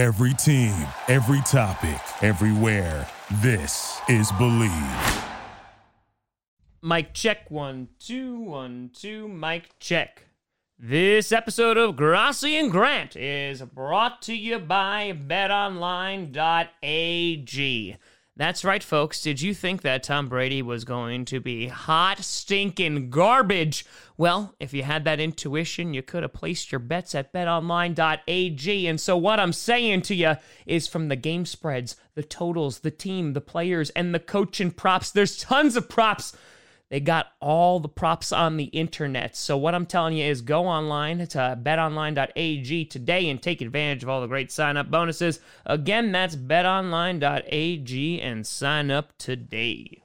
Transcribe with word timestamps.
Every 0.00 0.32
team, 0.32 0.74
every 1.08 1.42
topic, 1.42 2.00
everywhere. 2.22 3.06
This 3.42 4.00
is 4.08 4.32
Believe. 4.32 5.24
Mike 6.80 7.12
check 7.12 7.50
one, 7.50 7.88
two, 7.98 8.40
one, 8.40 8.92
two, 8.94 9.28
Mike 9.28 9.78
check. 9.78 10.24
This 10.78 11.32
episode 11.32 11.76
of 11.76 11.96
Grossi 11.96 12.56
and 12.56 12.72
Grant 12.72 13.14
is 13.14 13.60
brought 13.60 14.22
to 14.22 14.34
you 14.34 14.58
by 14.58 15.12
betonline.ag. 15.12 16.38
That's 18.40 18.64
right, 18.64 18.82
folks. 18.82 19.20
Did 19.20 19.42
you 19.42 19.52
think 19.52 19.82
that 19.82 20.02
Tom 20.02 20.30
Brady 20.30 20.62
was 20.62 20.86
going 20.86 21.26
to 21.26 21.40
be 21.40 21.66
hot, 21.68 22.20
stinking 22.20 23.10
garbage? 23.10 23.84
Well, 24.16 24.54
if 24.58 24.72
you 24.72 24.82
had 24.82 25.04
that 25.04 25.20
intuition, 25.20 25.92
you 25.92 26.00
could 26.00 26.22
have 26.22 26.32
placed 26.32 26.72
your 26.72 26.78
bets 26.78 27.14
at 27.14 27.34
betonline.ag. 27.34 28.86
And 28.86 28.98
so, 28.98 29.14
what 29.14 29.38
I'm 29.38 29.52
saying 29.52 30.00
to 30.02 30.14
you 30.14 30.36
is 30.64 30.88
from 30.88 31.08
the 31.08 31.16
game 31.16 31.44
spreads, 31.44 31.96
the 32.14 32.22
totals, 32.22 32.78
the 32.78 32.90
team, 32.90 33.34
the 33.34 33.42
players, 33.42 33.90
and 33.90 34.14
the 34.14 34.18
coaching 34.18 34.70
props, 34.70 35.10
there's 35.10 35.36
tons 35.36 35.76
of 35.76 35.90
props 35.90 36.34
they 36.90 36.98
got 36.98 37.28
all 37.40 37.78
the 37.78 37.88
props 37.88 38.32
on 38.32 38.56
the 38.56 38.64
internet. 38.64 39.36
So 39.36 39.56
what 39.56 39.76
I'm 39.76 39.86
telling 39.86 40.16
you 40.16 40.24
is 40.24 40.42
go 40.42 40.66
online 40.66 41.24
to 41.28 41.40
uh, 41.40 41.56
betonline.ag 41.56 42.84
today 42.86 43.30
and 43.30 43.40
take 43.40 43.60
advantage 43.60 44.02
of 44.02 44.08
all 44.08 44.20
the 44.20 44.26
great 44.26 44.50
sign 44.50 44.76
up 44.76 44.90
bonuses. 44.90 45.38
Again, 45.64 46.10
that's 46.10 46.34
betonline.ag 46.34 48.20
and 48.20 48.44
sign 48.44 48.90
up 48.90 49.16
today. 49.18 50.02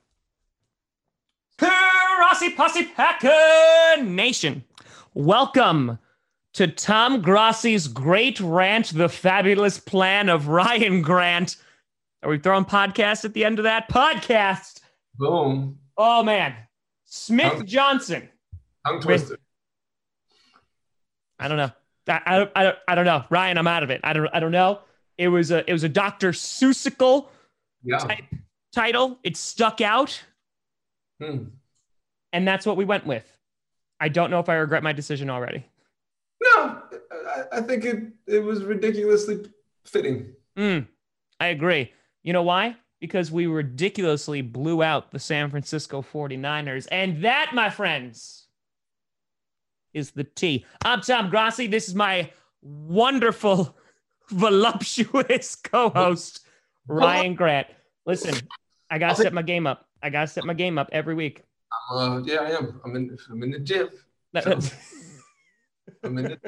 Rossi 1.59 2.51
Posse 2.51 2.85
Packer 2.85 4.03
Nation. 4.03 4.63
Welcome 5.15 5.97
to 6.53 6.67
Tom 6.67 7.23
Grossi's 7.23 7.87
great 7.87 8.39
rant, 8.39 8.93
the 8.93 9.09
fabulous 9.09 9.79
plan 9.79 10.29
of 10.29 10.49
Ryan 10.49 11.01
Grant. 11.01 11.55
Are 12.21 12.29
we 12.29 12.37
throwing 12.37 12.65
podcast 12.65 13.25
at 13.25 13.33
the 13.33 13.43
end 13.43 13.57
of 13.57 13.63
that 13.63 13.89
podcast? 13.89 14.81
Boom. 15.17 15.79
Oh 15.97 16.23
man, 16.23 16.55
Smith 17.15 17.65
Johnson. 17.65 18.27
Tongue 18.85 18.99
twister. 18.99 19.37
I 21.39 21.47
don't 21.47 21.57
know. 21.57 21.71
I, 22.07 22.21
I, 22.25 22.49
I, 22.55 22.63
don't, 22.63 22.77
I 22.89 22.95
don't 22.95 23.05
know. 23.05 23.23
Ryan, 23.29 23.57
I'm 23.57 23.67
out 23.67 23.83
of 23.83 23.89
it. 23.89 24.01
I 24.03 24.13
don't 24.13 24.29
I 24.33 24.39
don't 24.39 24.51
know. 24.51 24.79
It 25.17 25.29
was 25.29 25.49
a 25.51 25.67
it 25.69 25.73
was 25.73 25.83
a 25.83 25.89
Dr. 25.89 26.31
Seussical 26.31 27.27
Yeah. 27.83 27.97
type 27.99 28.25
title. 28.73 29.17
It 29.23 29.37
stuck 29.37 29.79
out, 29.81 30.21
Hmm. 31.21 31.45
and 32.33 32.45
that's 32.47 32.65
what 32.65 32.75
we 32.77 32.83
went 32.85 33.05
with. 33.05 33.25
I 33.99 34.09
don't 34.09 34.29
know 34.29 34.39
if 34.39 34.49
I 34.49 34.55
regret 34.55 34.83
my 34.83 34.91
decision 34.91 35.29
already. 35.29 35.65
No, 36.43 36.81
I, 37.11 37.43
I 37.53 37.61
think 37.61 37.85
it 37.85 38.03
it 38.27 38.43
was 38.43 38.63
ridiculously 38.63 39.49
fitting. 39.85 40.33
Mm, 40.57 40.85
I 41.39 41.47
agree. 41.47 41.91
You 42.23 42.33
know 42.33 42.43
why? 42.43 42.75
Because 43.01 43.31
we 43.31 43.45
ridiculously 43.45 44.41
blew 44.41 44.81
out 44.81 45.11
the 45.11 45.19
San 45.19 45.49
Francisco 45.49 46.01
49ers. 46.01 46.87
And 46.91 47.23
that, 47.23 47.51
my 47.53 47.69
friends, 47.69 48.45
is 49.93 50.11
the 50.11 50.23
T. 50.23 50.65
I'm 50.83 51.01
Tom 51.01 51.29
Grossi. 51.29 51.67
This 51.67 51.87
is 51.87 51.95
my 51.95 52.29
wonderful, 52.61 53.75
voluptuous 54.29 55.55
co 55.63 55.89
host, 55.89 56.45
Ryan 56.87 57.35
Grant. 57.35 57.67
Listen, 58.05 58.35
I 58.89 58.97
got 58.99 59.15
to 59.15 59.21
set 59.21 59.33
my 59.33 59.41
game 59.41 59.67
up. 59.67 59.87
I 60.01 60.09
got 60.09 60.21
to 60.21 60.27
set 60.27 60.45
my 60.45 60.53
game 60.53 60.77
up 60.77 60.89
every 60.91 61.15
week. 61.15 61.43
Uh, 61.91 62.21
yeah, 62.23 62.37
I 62.41 62.51
am. 62.51 62.81
I'm 62.85 62.95
in. 62.95 63.17
I'm 63.31 63.43
in 63.43 63.51
the 63.51 63.59
gym. 63.59 63.89
That- 64.33 64.73
I'm 66.03 66.17
in. 66.17 66.25
The, 66.25 66.39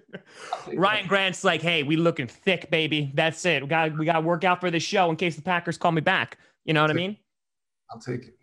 Ryan 0.74 1.06
Grant's 1.06 1.44
like, 1.44 1.62
hey, 1.62 1.82
we 1.82 1.96
looking 1.96 2.26
thick, 2.26 2.70
baby. 2.70 3.10
That's 3.14 3.44
it. 3.44 3.62
We 3.62 3.68
got 3.68 3.96
we 3.98 4.06
got 4.06 4.14
to 4.14 4.20
work 4.20 4.44
out 4.44 4.60
for 4.60 4.70
this 4.70 4.82
show 4.82 5.10
in 5.10 5.16
case 5.16 5.36
the 5.36 5.42
Packers 5.42 5.76
call 5.78 5.92
me 5.92 6.00
back. 6.00 6.38
You 6.64 6.74
know 6.74 6.82
what 6.82 6.90
I 6.90 6.94
mean? 6.94 7.16
I'll 7.90 8.00
take 8.00 8.24
it. 8.24 8.36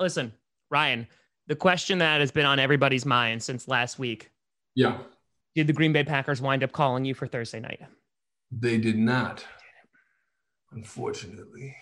Listen, 0.00 0.32
Ryan, 0.70 1.06
the 1.46 1.56
question 1.56 1.98
that 1.98 2.20
has 2.20 2.30
been 2.30 2.46
on 2.46 2.58
everybody's 2.58 3.06
mind 3.06 3.42
since 3.42 3.68
last 3.68 3.98
week: 3.98 4.30
Yeah, 4.74 4.98
Did 5.54 5.66
the 5.66 5.72
Green 5.72 5.92
Bay 5.92 6.04
Packers 6.04 6.40
wind 6.42 6.62
up 6.64 6.72
calling 6.72 7.04
you 7.04 7.14
for 7.14 7.26
Thursday 7.26 7.60
night? 7.60 7.80
they 8.52 8.78
did 8.78 8.96
not. 8.96 9.44
Unfortunately, 10.72 11.74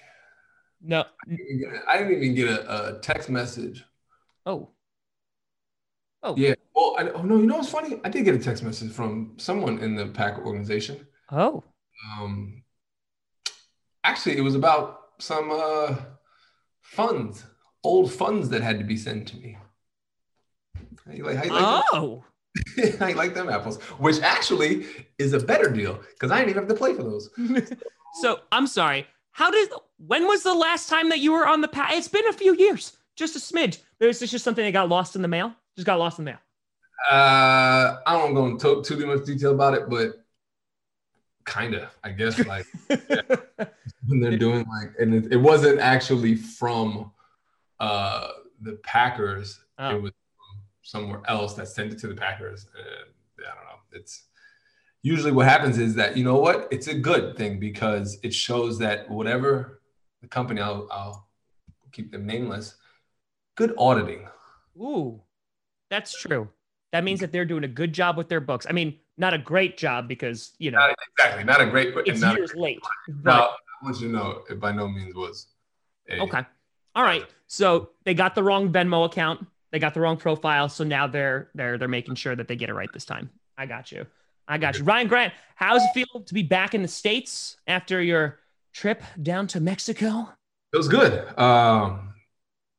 No. 0.81 1.05
I 1.89 1.99
didn't 1.99 2.23
even 2.23 2.35
get 2.35 2.49
a, 2.49 2.97
a 2.97 3.01
text 3.01 3.29
message. 3.31 3.85
Oh. 4.47 4.71
Oh. 6.23 6.37
Yeah. 6.37 6.55
Well, 6.75 6.97
I, 6.99 7.09
oh 7.11 7.23
no, 7.23 7.37
you 7.37 7.47
know 7.47 7.57
what's 7.57 7.71
funny? 7.71 8.01
I 8.05 8.09
did 8.09 8.25
get 8.25 8.35
a 8.35 8.39
text 8.39 8.63
message 8.63 8.93
from 8.93 9.35
someone 9.37 9.79
in 9.79 9.95
the 9.95 10.07
pack 10.07 10.39
organization. 10.45 11.07
Oh. 11.31 11.63
Um, 12.19 12.65
actually, 14.03 14.37
it 14.37 14.43
was 14.43 14.55
about 14.55 15.01
some 15.19 15.51
uh, 15.53 15.97
funds, 16.83 17.45
old 17.85 18.13
funds 18.13 18.49
that 18.51 18.63
had 18.63 18.79
to 18.79 18.85
be 18.85 18.97
sent 18.97 19.29
to 19.29 19.37
me. 19.37 19.57
How 21.07 21.13
you 21.13 21.25
like, 21.25 21.37
how 21.37 21.45
you 21.45 21.53
like, 21.53 21.85
Oh. 21.93 22.25
them? 22.77 22.93
how 22.99 23.15
like 23.15 23.35
them 23.35 23.49
apples? 23.49 23.81
Which 23.99 24.21
actually 24.21 24.87
is 25.19 25.33
a 25.33 25.41
better 25.41 25.69
deal 25.71 26.01
because 26.13 26.31
I 26.31 26.39
didn't 26.39 26.51
even 26.51 26.63
have 26.63 26.69
to 26.69 26.75
play 26.75 26.95
for 26.95 27.03
those. 27.03 27.31
so 28.21 28.41
I'm 28.53 28.67
sorry. 28.67 29.07
How 29.33 29.51
did? 29.51 29.71
When 29.99 30.27
was 30.27 30.43
the 30.43 30.55
last 30.55 30.89
time 30.89 31.09
that 31.09 31.19
you 31.19 31.33
were 31.33 31.47
on 31.47 31.61
the 31.61 31.69
pack? 31.69 31.93
It's 31.93 32.09
been 32.09 32.27
a 32.29 32.33
few 32.33 32.55
years, 32.55 32.97
just 33.17 33.37
a 33.37 33.39
smidge. 33.39 33.81
Is 34.01 34.21
this 34.21 34.31
just 34.31 34.45
something 34.45 34.65
that 34.65 34.73
got 34.73 34.89
lost 34.89 35.17
in 35.17 35.23
the 35.23 35.29
mail? 35.29 35.53
Just 35.77 35.87
got 35.87 35.99
lost 35.99 36.19
in 36.19 36.25
the 36.25 36.31
mail. 36.33 36.41
Uh, 37.11 37.99
I 38.07 38.19
don't 38.19 38.35
go 38.35 38.47
into 38.47 38.83
too 38.83 39.07
much 39.07 39.25
detail 39.25 39.53
about 39.53 39.75
it, 39.75 39.89
but 39.89 40.25
kind 41.45 41.75
of, 41.75 41.89
I 42.03 42.11
guess, 42.11 42.39
like 42.47 42.67
when 44.07 44.21
they're 44.21 44.39
doing 44.39 44.67
like, 44.69 44.95
and 44.99 45.15
it, 45.15 45.33
it 45.33 45.37
wasn't 45.37 45.81
actually 45.81 46.35
from 46.35 47.13
uh, 47.81 48.29
the 48.61 48.75
Packers. 48.83 49.61
Oh. 49.79 49.97
It 49.97 50.03
was 50.03 50.13
somewhere 50.83 51.21
else 51.27 51.55
that 51.55 51.69
sent 51.69 51.93
it 51.93 51.99
to 52.01 52.07
the 52.07 52.15
Packers. 52.15 52.67
And 52.77 53.47
I 53.47 53.55
don't 53.55 53.65
know. 53.65 53.81
It's 53.93 54.25
usually 55.03 55.33
what 55.33 55.47
happens 55.47 55.79
is 55.79 55.95
that 55.97 56.17
you 56.17 56.25
know 56.25 56.37
what? 56.37 56.69
It's 56.71 56.87
a 56.89 56.95
good 56.95 57.37
thing 57.37 57.59
because 57.59 58.19
it 58.23 58.35
shows 58.35 58.79
that 58.79 59.11
whatever 59.11 59.81
the 60.23 60.29
company, 60.29 60.61
I'll, 60.61 60.89
I'll 60.91 61.29
keep 61.93 62.11
them 62.11 62.27
nameless. 62.27 62.77
Good 63.57 63.75
auditing. 63.79 64.27
Ooh, 64.77 65.21
that's 65.91 66.19
true. 66.21 66.49
That 66.95 67.03
means 67.03 67.19
that 67.19 67.33
they're 67.33 67.45
doing 67.45 67.65
a 67.65 67.69
good 67.69 67.93
job 67.93 68.17
with 68.17 68.29
their 68.29 68.39
books. 68.39 68.67
I 68.71 68.73
mean, 68.73 69.01
not 69.19 69.35
a 69.35 69.39
great 69.39 69.77
job 69.77 70.07
because 70.07 70.53
you 70.59 70.71
know 70.71 70.79
Not, 70.79 70.95
exactly, 71.19 71.43
not 71.43 71.61
a 71.61 71.67
great, 71.67 71.93
it's 72.07 72.21
not 72.21 72.37
years 72.37 72.55
late. 72.55 72.79
Now, 73.09 73.15
But 73.25 73.33
I 73.33 73.85
want 73.85 74.01
you 74.01 74.07
to 74.07 74.13
know 74.13 74.43
it 74.49 74.61
by 74.61 74.71
no 74.71 74.87
means 74.87 75.13
was. 75.13 75.49
a- 76.09 76.21
okay, 76.21 76.43
all 76.95 77.03
right. 77.03 77.25
So 77.49 77.91
they 78.05 78.15
got 78.15 78.37
the 78.37 78.45
wrong 78.45 78.73
Venmo 78.73 79.05
account. 79.07 79.45
They 79.73 79.81
got 79.81 79.93
the 79.93 79.99
wrong 79.99 80.17
profile. 80.17 80.69
So 80.69 80.85
now 80.85 81.09
they're 81.09 81.51
they're 81.57 81.79
they're 81.79 81.89
making 81.89 82.15
sure 82.15 82.37
that 82.37 82.47
they 82.47 82.55
get 82.55 82.69
it 82.69 82.75
right 82.75 82.93
this 82.95 83.05
time. 83.05 83.29
I 83.59 83.67
got 83.67 83.91
you. 83.91 84.07
I 84.47 84.59
got 84.59 84.79
you. 84.79 84.85
Ryan 84.85 85.09
Grant, 85.09 85.33
how 85.57 85.75
does 85.75 85.83
it 85.83 85.95
feel 85.95 86.23
to 86.23 86.33
be 86.33 86.45
back 86.45 86.77
in 86.77 86.83
the 86.83 86.87
states 86.87 87.57
after 87.67 88.01
your 88.01 88.39
trip 88.73 89.03
down 89.21 89.49
to 89.49 89.59
Mexico? 89.59 90.29
It 90.73 90.77
was 90.77 90.87
good. 90.87 91.27
Um, 91.37 92.15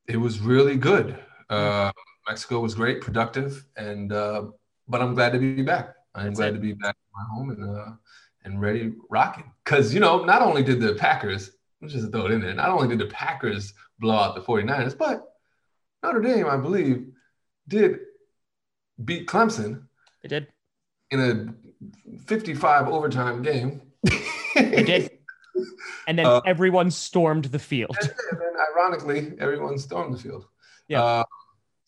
it 0.07 0.15
was 0.15 0.39
really 0.39 0.77
good. 0.77 1.19
Uh, 1.49 1.91
Mexico 2.27 2.59
was 2.59 2.73
great, 2.75 3.01
productive, 3.01 3.65
and 3.77 4.11
uh, 4.11 4.45
but 4.87 5.01
I'm 5.01 5.13
glad 5.13 5.33
to 5.33 5.39
be 5.39 5.61
back. 5.61 5.95
I'm 6.13 6.25
That's 6.27 6.39
glad 6.39 6.49
it. 6.49 6.53
to 6.53 6.59
be 6.59 6.73
back 6.73 6.95
in 6.95 7.11
my 7.13 7.35
home 7.35 7.49
and 7.51 7.77
uh, 7.77 7.91
and 8.43 8.61
ready 8.61 8.93
rocking. 9.09 9.51
Because 9.63 9.93
you 9.93 9.99
know, 9.99 10.23
not 10.23 10.41
only 10.41 10.63
did 10.63 10.79
the 10.79 10.95
Packers, 10.95 11.51
let's 11.81 11.93
just 11.93 12.11
throw 12.11 12.25
it 12.25 12.31
in 12.31 12.41
there. 12.41 12.53
Not 12.53 12.69
only 12.69 12.87
did 12.87 12.99
the 12.99 13.11
Packers 13.13 13.73
blow 13.99 14.15
out 14.15 14.35
the 14.35 14.41
49ers, 14.41 14.97
but 14.97 15.23
Notre 16.03 16.21
Dame, 16.21 16.47
I 16.47 16.57
believe, 16.57 17.07
did 17.67 17.99
beat 19.03 19.27
Clemson 19.27 19.83
They 20.21 20.29
did. 20.29 20.47
in 21.11 21.19
a 21.19 22.17
55 22.27 22.87
overtime 22.87 23.41
game. 23.41 23.81
They 24.55 24.83
did. 24.83 25.11
And 26.07 26.17
then 26.19 26.25
Uh, 26.25 26.41
everyone 26.45 26.91
stormed 26.91 27.45
the 27.45 27.59
field. 27.59 27.95
and 28.01 28.39
then 28.39 28.53
ironically, 28.71 29.33
everyone 29.39 29.77
stormed 29.77 30.13
the 30.13 30.17
field. 30.19 30.45
Yeah. 30.87 31.01
Uh, 31.03 31.23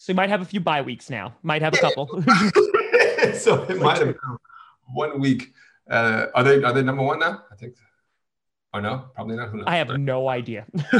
So 0.07 0.13
you 0.13 0.15
might 0.15 0.29
have 0.29 0.41
a 0.41 0.45
few 0.45 0.61
bye 0.61 0.81
weeks 0.81 1.09
now. 1.09 1.35
Might 1.43 1.61
have 1.61 1.73
a 1.73 1.77
couple. 1.79 2.07
so 3.33 3.63
it 3.63 3.77
might 3.77 3.97
have 3.97 4.15
one 4.93 5.19
week. 5.19 5.51
Uh, 5.89 6.27
are 6.33 6.45
they 6.45 6.63
are 6.63 6.71
they 6.71 6.81
number 6.81 7.03
one 7.03 7.19
now? 7.19 7.43
I 7.51 7.55
think. 7.55 7.75
Or 8.73 8.79
no? 8.79 9.09
Probably 9.15 9.35
not. 9.35 9.49
Who 9.49 9.57
knows? 9.57 9.65
I 9.67 9.75
have 9.75 9.89
no 9.97 10.29
idea. 10.29 10.65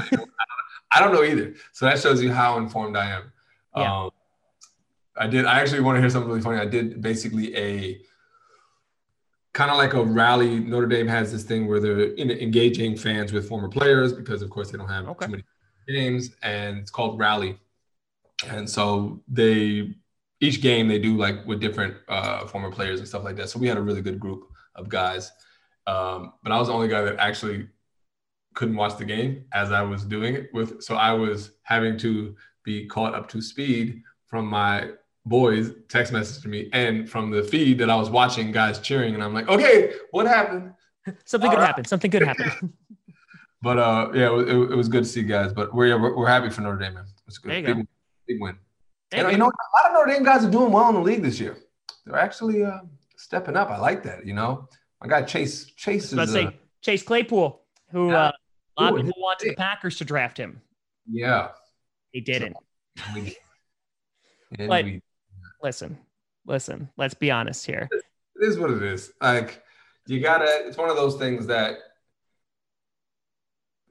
I 0.91 0.99
don't 0.99 1.13
know 1.13 1.23
either. 1.23 1.53
So 1.71 1.85
that 1.85 2.01
shows 2.01 2.21
you 2.21 2.33
how 2.33 2.57
informed 2.57 2.97
I 2.97 3.11
am. 3.11 3.31
Yeah. 3.77 3.97
Um, 3.97 4.09
I 5.15 5.27
did. 5.27 5.45
I 5.45 5.61
actually 5.61 5.79
want 5.79 5.95
to 5.95 6.01
hear 6.01 6.09
something 6.09 6.27
really 6.27 6.41
funny. 6.41 6.59
I 6.59 6.65
did 6.65 7.01
basically 7.01 7.55
a 7.55 8.01
kind 9.53 9.71
of 9.71 9.77
like 9.77 9.93
a 9.93 10.03
rally. 10.03 10.59
Notre 10.59 10.85
Dame 10.85 11.07
has 11.07 11.31
this 11.31 11.43
thing 11.43 11.65
where 11.69 11.79
they're 11.79 12.13
you 12.15 12.25
know, 12.25 12.33
engaging 12.33 12.97
fans 12.97 13.31
with 13.31 13.47
former 13.47 13.69
players 13.69 14.11
because, 14.11 14.41
of 14.41 14.49
course, 14.49 14.69
they 14.69 14.77
don't 14.77 14.89
have 14.89 15.07
Okay. 15.07 15.27
too 15.27 15.31
many 15.31 15.43
games, 15.87 16.31
and 16.43 16.79
it's 16.79 16.91
called 16.91 17.17
Rally. 17.17 17.57
And 18.45 18.69
so 18.69 19.21
they 19.27 19.95
each 20.39 20.61
game 20.61 20.87
they 20.87 20.99
do 20.99 21.17
like 21.17 21.45
with 21.45 21.59
different 21.59 21.95
uh, 22.07 22.45
former 22.45 22.71
players 22.71 22.99
and 22.99 23.07
stuff 23.07 23.23
like 23.23 23.35
that. 23.37 23.49
So 23.49 23.59
we 23.59 23.67
had 23.67 23.77
a 23.77 23.81
really 23.81 24.01
good 24.01 24.19
group 24.19 24.43
of 24.75 24.89
guys. 24.89 25.31
Um, 25.87 26.33
but 26.43 26.51
I 26.51 26.59
was 26.59 26.67
the 26.67 26.73
only 26.73 26.87
guy 26.87 27.01
that 27.01 27.17
actually 27.17 27.67
couldn't 28.53 28.75
watch 28.75 28.97
the 28.97 29.05
game 29.05 29.45
as 29.53 29.71
I 29.71 29.81
was 29.81 30.03
doing 30.03 30.35
it 30.35 30.49
with. 30.53 30.83
So 30.83 30.95
I 30.95 31.13
was 31.13 31.51
having 31.63 31.97
to 31.99 32.35
be 32.63 32.85
caught 32.85 33.15
up 33.15 33.29
to 33.29 33.41
speed 33.41 34.03
from 34.25 34.45
my 34.45 34.91
boys 35.25 35.71
text 35.89 36.13
message 36.13 36.41
to 36.43 36.49
me 36.49 36.69
and 36.73 37.09
from 37.09 37.31
the 37.31 37.43
feed 37.43 37.79
that 37.79 37.89
I 37.89 37.95
was 37.95 38.09
watching 38.09 38.51
guys 38.51 38.79
cheering. 38.79 39.13
And 39.13 39.23
I'm 39.23 39.33
like, 39.33 39.47
okay, 39.47 39.93
what 40.11 40.27
happened? 40.27 40.73
Something 41.25 41.49
good 41.49 41.57
right. 41.57 41.65
happened. 41.65 41.87
Something 41.87 42.11
good 42.11 42.21
happened. 42.21 42.73
but 43.61 43.77
uh, 43.77 44.11
yeah, 44.13 44.37
it, 44.37 44.49
it, 44.49 44.75
was 44.75 44.87
good 44.87 45.03
to 45.03 45.09
see 45.09 45.23
guys. 45.23 45.53
But 45.53 45.73
we're, 45.73 45.99
we're, 45.99 46.15
we're 46.17 46.27
happy 46.27 46.49
for 46.49 46.61
Notre 46.61 46.77
Dame, 46.77 46.95
man. 46.95 47.05
It's 47.27 47.37
good. 47.37 47.49
Big, 47.49 47.65
go. 47.65 47.83
Big 48.27 48.41
win. 48.41 48.57
And, 49.11 49.31
you 49.31 49.37
know, 49.37 49.45
a 49.45 49.69
lot 49.77 49.87
of 49.87 49.93
Notre 49.93 50.13
Dame 50.13 50.23
guys 50.23 50.43
are 50.43 50.51
doing 50.51 50.71
well 50.71 50.89
in 50.89 50.95
the 50.95 51.01
league 51.01 51.21
this 51.21 51.39
year. 51.39 51.57
They're 52.05 52.17
actually 52.17 52.63
uh, 52.63 52.79
stepping 53.15 53.55
up. 53.55 53.69
I 53.69 53.77
like 53.77 54.03
that. 54.03 54.25
You 54.25 54.33
know, 54.33 54.67
my 55.01 55.07
guy 55.07 55.21
Chase 55.23 55.65
Chase 55.75 56.11
is. 56.11 56.31
say 56.31 56.45
uh, 56.45 56.51
Chase 56.81 57.03
Claypool, 57.03 57.61
who 57.91 58.11
uh, 58.11 58.31
a 58.77 58.83
lot 58.83 58.93
of 58.93 59.05
people 59.05 59.21
wanted 59.21 59.51
the 59.51 59.55
Packers 59.55 59.97
to 59.97 60.05
draft 60.05 60.37
him. 60.37 60.61
Yeah, 61.09 61.49
he 62.11 62.21
didn't. 62.21 62.55
but 64.57 64.85
listen, 65.61 65.97
listen. 66.45 66.89
Let's 66.97 67.13
be 67.13 67.31
honest 67.31 67.65
here. 67.65 67.87
It 67.91 68.03
is 68.45 68.57
what 68.57 68.71
it 68.71 68.83
is. 68.83 69.11
Like 69.21 69.63
you 70.07 70.19
gotta. 70.21 70.67
It's 70.67 70.77
one 70.77 70.89
of 70.89 70.95
those 70.95 71.15
things 71.15 71.47
that 71.47 71.77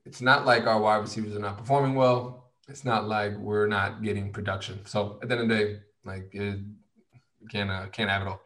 it's 0.04 0.20
not 0.20 0.46
like 0.46 0.66
our 0.66 0.80
wide 0.80 0.96
receivers 0.96 1.34
are 1.34 1.40
not 1.40 1.58
performing 1.58 1.94
well 1.94 2.45
it's 2.68 2.84
not 2.84 3.06
like 3.06 3.36
we're 3.36 3.66
not 3.66 4.02
getting 4.02 4.32
production. 4.32 4.84
So 4.86 5.18
at 5.22 5.28
the 5.28 5.38
end 5.38 5.42
of 5.42 5.48
the 5.48 5.64
day, 5.64 5.78
like 6.04 6.28
it, 6.32 6.60
can't 7.50 7.70
uh, 7.70 7.86
can't 7.86 8.10
have 8.10 8.22
it 8.22 8.28
all. 8.28 8.40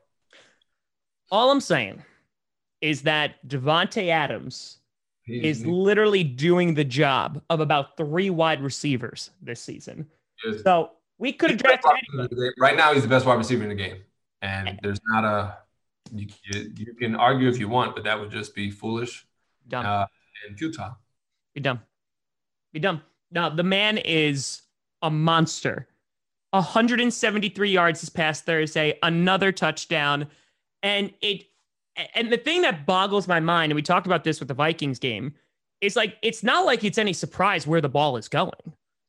All 1.31 1.50
I'm 1.50 1.61
saying 1.61 2.02
is 2.81 3.02
that 3.02 3.46
Davante 3.49 4.08
Adams 4.08 4.78
is 5.26 5.64
literally 5.64 6.25
doing 6.25 6.75
the 6.75 6.84
job 6.84 7.40
of 7.50 7.61
about 7.61 7.96
three 7.96 8.31
wide 8.31 8.61
receivers 8.61 9.31
this 9.40 9.61
season. 9.61 10.06
So 10.64 10.90
we 11.19 11.32
could 11.32 11.50
have 11.50 11.58
drafted 11.62 11.93
anybody. 12.12 12.50
Right 12.58 12.76
now, 12.76 12.93
he's 12.93 13.02
the 13.02 13.08
best 13.08 13.26
wide 13.26 13.34
receiver 13.34 13.62
in 13.62 13.69
the 13.69 13.75
game, 13.75 13.99
and 14.43 14.78
there's 14.82 15.00
not 15.08 15.25
a. 15.25 15.58
You, 16.12 16.26
you 16.76 16.94
can 16.94 17.14
argue 17.14 17.49
if 17.49 17.58
you 17.58 17.69
want, 17.69 17.94
but 17.94 18.02
that 18.05 18.19
would 18.19 18.31
just 18.31 18.55
be 18.55 18.70
foolish 18.70 19.25
dumb. 19.69 19.87
Uh, 19.87 20.06
and 20.49 20.58
futile. 20.58 20.96
Be 21.55 21.61
dumb. 21.61 21.81
Be 22.72 22.81
dumb. 22.81 23.02
Now, 23.31 23.49
the 23.49 23.62
man 23.62 23.99
is 23.99 24.62
a 25.03 25.11
monster. 25.11 25.87
173 26.50 27.71
yards 27.71 28.00
this 28.00 28.09
past 28.09 28.44
Thursday, 28.44 28.99
another 29.03 29.53
touchdown. 29.53 30.27
And 30.82 31.12
it 31.21 31.44
and 32.15 32.32
the 32.32 32.38
thing 32.38 32.62
that 32.62 32.87
boggles 32.87 33.29
my 33.29 33.41
mind, 33.41 33.73
and 33.73 33.77
we 33.77 33.82
talked 33.82 34.06
about 34.06 34.25
this 34.25 34.41
with 34.41 34.49
the 34.49 34.55
Vikings 34.55 34.99
game, 34.99 35.35
is 35.81 35.97
like 35.97 36.17
it's 36.23 36.43
not 36.43 36.65
like 36.65 36.85
it's 36.85 36.99
any 36.99 37.12
surprise 37.12 37.67
where 37.67 37.81
the 37.81 37.88
ball 37.88 38.17
is 38.17 38.29
going. 38.29 38.53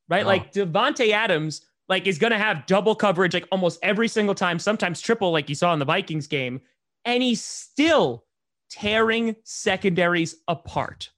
Right? 0.09 0.25
Like 0.25 0.51
Davante 0.51 1.11
Adams 1.11 1.61
like 1.87 2.05
is 2.05 2.17
going 2.17 2.31
to 2.31 2.37
have 2.37 2.65
double 2.65 2.95
coverage 2.95 3.33
like 3.33 3.47
almost 3.51 3.79
every 3.81 4.07
single 4.07 4.35
time, 4.35 4.59
sometimes 4.59 5.01
triple 5.01 5.31
like 5.31 5.49
you 5.49 5.55
saw 5.55 5.73
in 5.73 5.79
the 5.79 5.85
Vikings 5.85 6.27
game, 6.27 6.61
and 7.05 7.23
he's 7.23 7.43
still 7.43 8.25
tearing 8.69 9.35
secondaries 9.43 10.35
apart. 10.47 11.09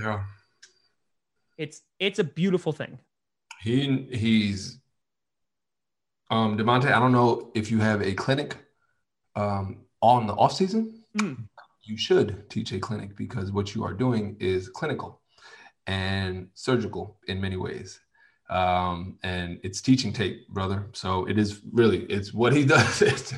Yeah. 0.00 0.24
It's 1.58 1.82
it's 2.00 2.18
a 2.18 2.24
beautiful 2.24 2.72
thing. 2.72 2.98
He 3.60 4.08
he's 4.10 4.80
um 6.30 6.56
Davante, 6.56 6.86
I 6.86 6.98
don't 6.98 7.12
know 7.12 7.52
if 7.54 7.70
you 7.70 7.78
have 7.78 8.02
a 8.02 8.14
clinic 8.14 8.56
um 9.36 9.84
on 10.00 10.26
the 10.26 10.32
off 10.34 10.52
season. 10.52 11.04
Mm. 11.16 11.46
You 11.82 11.96
should 11.96 12.48
teach 12.50 12.72
a 12.72 12.80
clinic 12.80 13.16
because 13.16 13.52
what 13.52 13.74
you 13.74 13.84
are 13.84 13.92
doing 13.92 14.36
is 14.40 14.68
clinical 14.68 15.20
and 15.86 16.48
surgical 16.54 17.18
in 17.28 17.40
many 17.40 17.56
ways. 17.56 18.00
Um, 18.48 19.18
and 19.22 19.60
it's 19.62 19.80
teaching 19.80 20.12
tape, 20.12 20.48
brother. 20.48 20.88
So 20.92 21.26
it 21.26 21.38
is 21.38 21.60
really 21.72 22.04
it's 22.04 22.32
what 22.32 22.52
he 22.52 22.64
does. 22.76 23.02
It's 23.02 23.34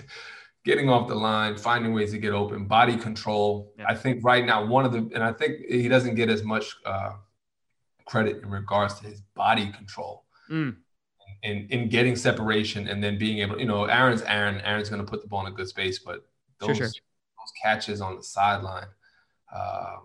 getting 0.64 0.88
off 0.88 1.08
the 1.08 1.14
line, 1.14 1.56
finding 1.56 1.92
ways 1.92 2.12
to 2.12 2.18
get 2.18 2.32
open, 2.32 2.66
body 2.66 2.96
control. 2.96 3.72
Yeah. 3.78 3.86
I 3.88 3.94
think 3.94 4.24
right 4.24 4.44
now 4.44 4.64
one 4.64 4.84
of 4.84 4.92
the 4.92 5.10
and 5.14 5.22
I 5.22 5.32
think 5.32 5.66
he 5.68 5.88
doesn't 5.88 6.14
get 6.14 6.28
as 6.30 6.44
much 6.44 6.76
uh, 6.86 7.12
credit 8.06 8.42
in 8.42 8.50
regards 8.50 9.00
to 9.00 9.06
his 9.06 9.20
body 9.34 9.70
control 9.72 10.24
mm. 10.50 10.74
and 11.42 11.70
in 11.70 11.88
getting 11.88 12.16
separation 12.16 12.88
and 12.88 13.02
then 13.02 13.18
being 13.18 13.38
able, 13.38 13.58
you 13.58 13.66
know, 13.66 13.84
Aaron's 13.84 14.22
Aaron. 14.22 14.60
Aaron's 14.60 14.88
going 14.88 15.04
to 15.04 15.10
put 15.10 15.22
the 15.22 15.28
ball 15.28 15.46
in 15.46 15.52
a 15.52 15.54
good 15.54 15.68
space, 15.68 15.98
but 15.98 16.24
those, 16.58 16.76
sure, 16.76 16.86
sure. 16.86 16.86
those 16.86 17.52
catches 17.62 18.00
on 18.00 18.16
the 18.16 18.22
sideline, 18.22 18.88
uh, 19.54 19.96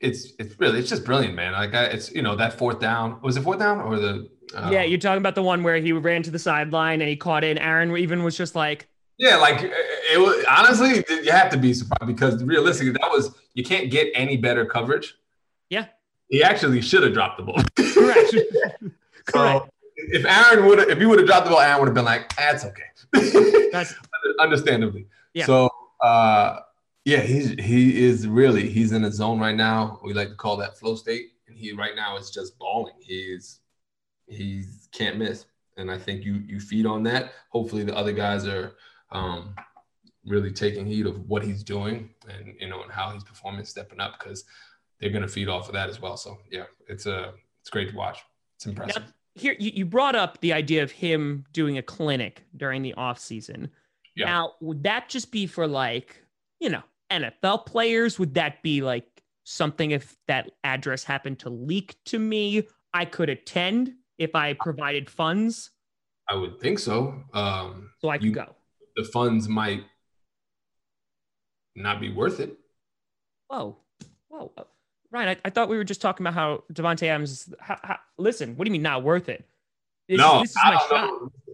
it's 0.00 0.32
it's 0.38 0.58
really 0.58 0.80
it's 0.80 0.88
just 0.88 1.04
brilliant, 1.04 1.34
man. 1.34 1.52
Like 1.52 1.74
I, 1.74 1.84
it's 1.84 2.12
you 2.12 2.22
know 2.22 2.34
that 2.36 2.58
fourth 2.58 2.80
down 2.80 3.20
was 3.22 3.36
it 3.36 3.42
fourth 3.42 3.60
down 3.60 3.80
or 3.80 3.98
the 3.98 4.28
uh, 4.54 4.68
yeah 4.70 4.82
you're 4.82 4.98
talking 4.98 5.18
about 5.18 5.36
the 5.36 5.42
one 5.42 5.62
where 5.62 5.76
he 5.76 5.92
ran 5.92 6.22
to 6.24 6.30
the 6.30 6.38
sideline 6.38 7.00
and 7.00 7.08
he 7.08 7.16
caught 7.16 7.44
it. 7.44 7.56
Aaron 7.58 7.96
even 7.96 8.24
was 8.24 8.36
just 8.36 8.54
like 8.56 8.88
yeah, 9.18 9.36
like 9.36 9.60
it 9.62 10.18
was 10.18 10.44
honestly 10.50 11.04
you 11.22 11.30
have 11.30 11.50
to 11.50 11.56
be 11.56 11.72
surprised 11.72 12.06
because 12.06 12.42
realistically 12.42 12.92
that 12.92 13.10
was 13.10 13.34
you 13.54 13.62
can't 13.62 13.90
get 13.90 14.08
any 14.14 14.36
better 14.36 14.66
coverage. 14.66 15.14
Yeah, 15.70 15.86
he 16.32 16.42
actually 16.42 16.80
should 16.80 17.02
have 17.02 17.12
dropped 17.12 17.36
the 17.36 17.44
ball. 17.44 17.62
Correct. 17.76 18.34
so 19.30 19.68
if 19.96 20.24
Aaron 20.24 20.66
would 20.66 20.78
have, 20.78 20.88
if 20.88 20.98
he 20.98 21.06
would 21.06 21.18
have 21.18 21.28
dropped 21.28 21.44
the 21.44 21.50
ball, 21.50 21.60
Aaron 21.60 21.78
would 21.80 21.88
have 21.88 21.94
been 21.94 22.06
like, 22.06 22.34
"That's 22.34 22.64
okay." 22.64 23.70
That's 23.70 23.94
understandably. 24.40 25.06
Yeah. 25.34 25.44
So, 25.44 25.70
uh, 26.00 26.60
yeah, 27.04 27.20
he's 27.20 27.50
he 27.62 28.02
is 28.02 28.26
really 28.26 28.68
he's 28.70 28.92
in 28.92 29.04
a 29.04 29.12
zone 29.12 29.38
right 29.38 29.54
now. 29.54 30.00
We 30.02 30.14
like 30.14 30.30
to 30.30 30.34
call 30.34 30.56
that 30.56 30.78
flow 30.78 30.96
state, 30.96 31.32
and 31.46 31.56
he 31.56 31.72
right 31.72 31.94
now 31.94 32.16
is 32.16 32.30
just 32.30 32.58
balling. 32.58 32.94
He's 32.98 33.60
he 34.26 34.64
can't 34.90 35.18
miss, 35.18 35.44
and 35.76 35.90
I 35.90 35.98
think 35.98 36.24
you 36.24 36.42
you 36.46 36.60
feed 36.60 36.86
on 36.86 37.02
that. 37.04 37.32
Hopefully, 37.50 37.84
the 37.84 37.94
other 37.94 38.12
guys 38.12 38.46
are 38.46 38.72
um, 39.10 39.54
really 40.24 40.50
taking 40.50 40.86
heed 40.86 41.06
of 41.06 41.28
what 41.28 41.42
he's 41.42 41.62
doing 41.62 42.08
and 42.26 42.54
you 42.58 42.68
know 42.68 42.82
and 42.82 42.90
how 42.90 43.10
he's 43.10 43.24
performing, 43.24 43.66
stepping 43.66 44.00
up 44.00 44.18
because 44.18 44.44
they're 45.02 45.10
going 45.10 45.22
to 45.22 45.28
feed 45.28 45.48
off 45.48 45.66
of 45.66 45.74
that 45.74 45.90
as 45.90 46.00
well. 46.00 46.16
So 46.16 46.38
yeah, 46.50 46.64
it's 46.88 47.06
a 47.06 47.16
uh, 47.16 47.32
it's 47.60 47.70
great 47.70 47.90
to 47.90 47.96
watch. 47.96 48.20
It's 48.56 48.66
impressive. 48.66 49.02
Now, 49.02 49.08
here 49.34 49.56
you, 49.58 49.72
you 49.74 49.84
brought 49.84 50.14
up 50.14 50.40
the 50.40 50.52
idea 50.52 50.82
of 50.82 50.92
him 50.92 51.44
doing 51.52 51.76
a 51.76 51.82
clinic 51.82 52.44
during 52.56 52.82
the 52.82 52.94
off 52.94 53.18
season. 53.18 53.70
Yeah. 54.14 54.26
Now, 54.26 54.52
would 54.60 54.84
that 54.84 55.08
just 55.08 55.32
be 55.32 55.46
for 55.46 55.66
like, 55.66 56.22
you 56.60 56.70
know, 56.70 56.82
NFL 57.10 57.66
players? 57.66 58.18
Would 58.18 58.34
that 58.34 58.62
be 58.62 58.80
like 58.80 59.06
something 59.44 59.90
if 59.90 60.16
that 60.28 60.52
address 60.64 61.02
happened 61.02 61.40
to 61.40 61.50
leak 61.50 61.96
to 62.06 62.18
me, 62.18 62.68
I 62.94 63.04
could 63.04 63.28
attend 63.28 63.94
if 64.18 64.34
I 64.34 64.54
provided 64.54 65.10
funds? 65.10 65.70
I 66.28 66.34
would 66.34 66.60
think 66.60 66.78
so. 66.78 67.22
Um, 67.32 67.90
so 68.00 68.08
I 68.08 68.18
could 68.18 68.26
you, 68.26 68.32
go. 68.32 68.54
The 68.96 69.04
funds 69.04 69.48
might 69.48 69.84
not 71.74 72.00
be 72.00 72.12
worth 72.12 72.38
it. 72.38 72.56
Whoa. 73.48 73.76
Whoa. 74.28 74.52
Ryan, 75.12 75.28
I, 75.28 75.36
I, 75.44 75.50
thought 75.50 75.68
we 75.68 75.76
were 75.76 75.84
just 75.84 76.00
talking 76.00 76.24
about 76.24 76.32
how 76.34 76.64
Davante 76.72 77.06
Adams. 77.06 77.52
How, 77.60 77.78
how, 77.82 77.98
listen, 78.16 78.56
what 78.56 78.64
do 78.64 78.70
you 78.70 78.72
mean 78.72 78.82
not 78.82 79.02
worth 79.02 79.28
it? 79.28 79.46
This, 80.08 80.18
no, 80.18 80.40
this 80.40 80.54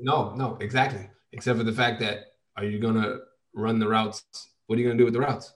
no, 0.00 0.32
no, 0.36 0.56
exactly. 0.60 1.10
Except 1.32 1.58
for 1.58 1.64
the 1.64 1.72
fact 1.72 2.00
that 2.00 2.20
are 2.56 2.64
you 2.64 2.78
gonna 2.78 3.18
run 3.52 3.80
the 3.80 3.88
routes? 3.88 4.24
What 4.66 4.78
are 4.78 4.80
you 4.80 4.86
gonna 4.86 4.98
do 4.98 5.04
with 5.04 5.12
the 5.12 5.20
routes? 5.20 5.52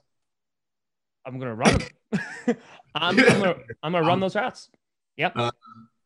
I'm 1.25 1.39
gonna 1.39 1.55
run 1.55 1.77
them. 1.77 2.17
I'm, 2.93 3.17
I'm, 3.17 3.17
gonna, 3.17 3.55
I'm 3.81 3.93
gonna 3.93 4.05
run 4.05 4.19
those 4.19 4.35
routes. 4.35 4.69
Yep. 5.15 5.33
Uh, 5.37 5.51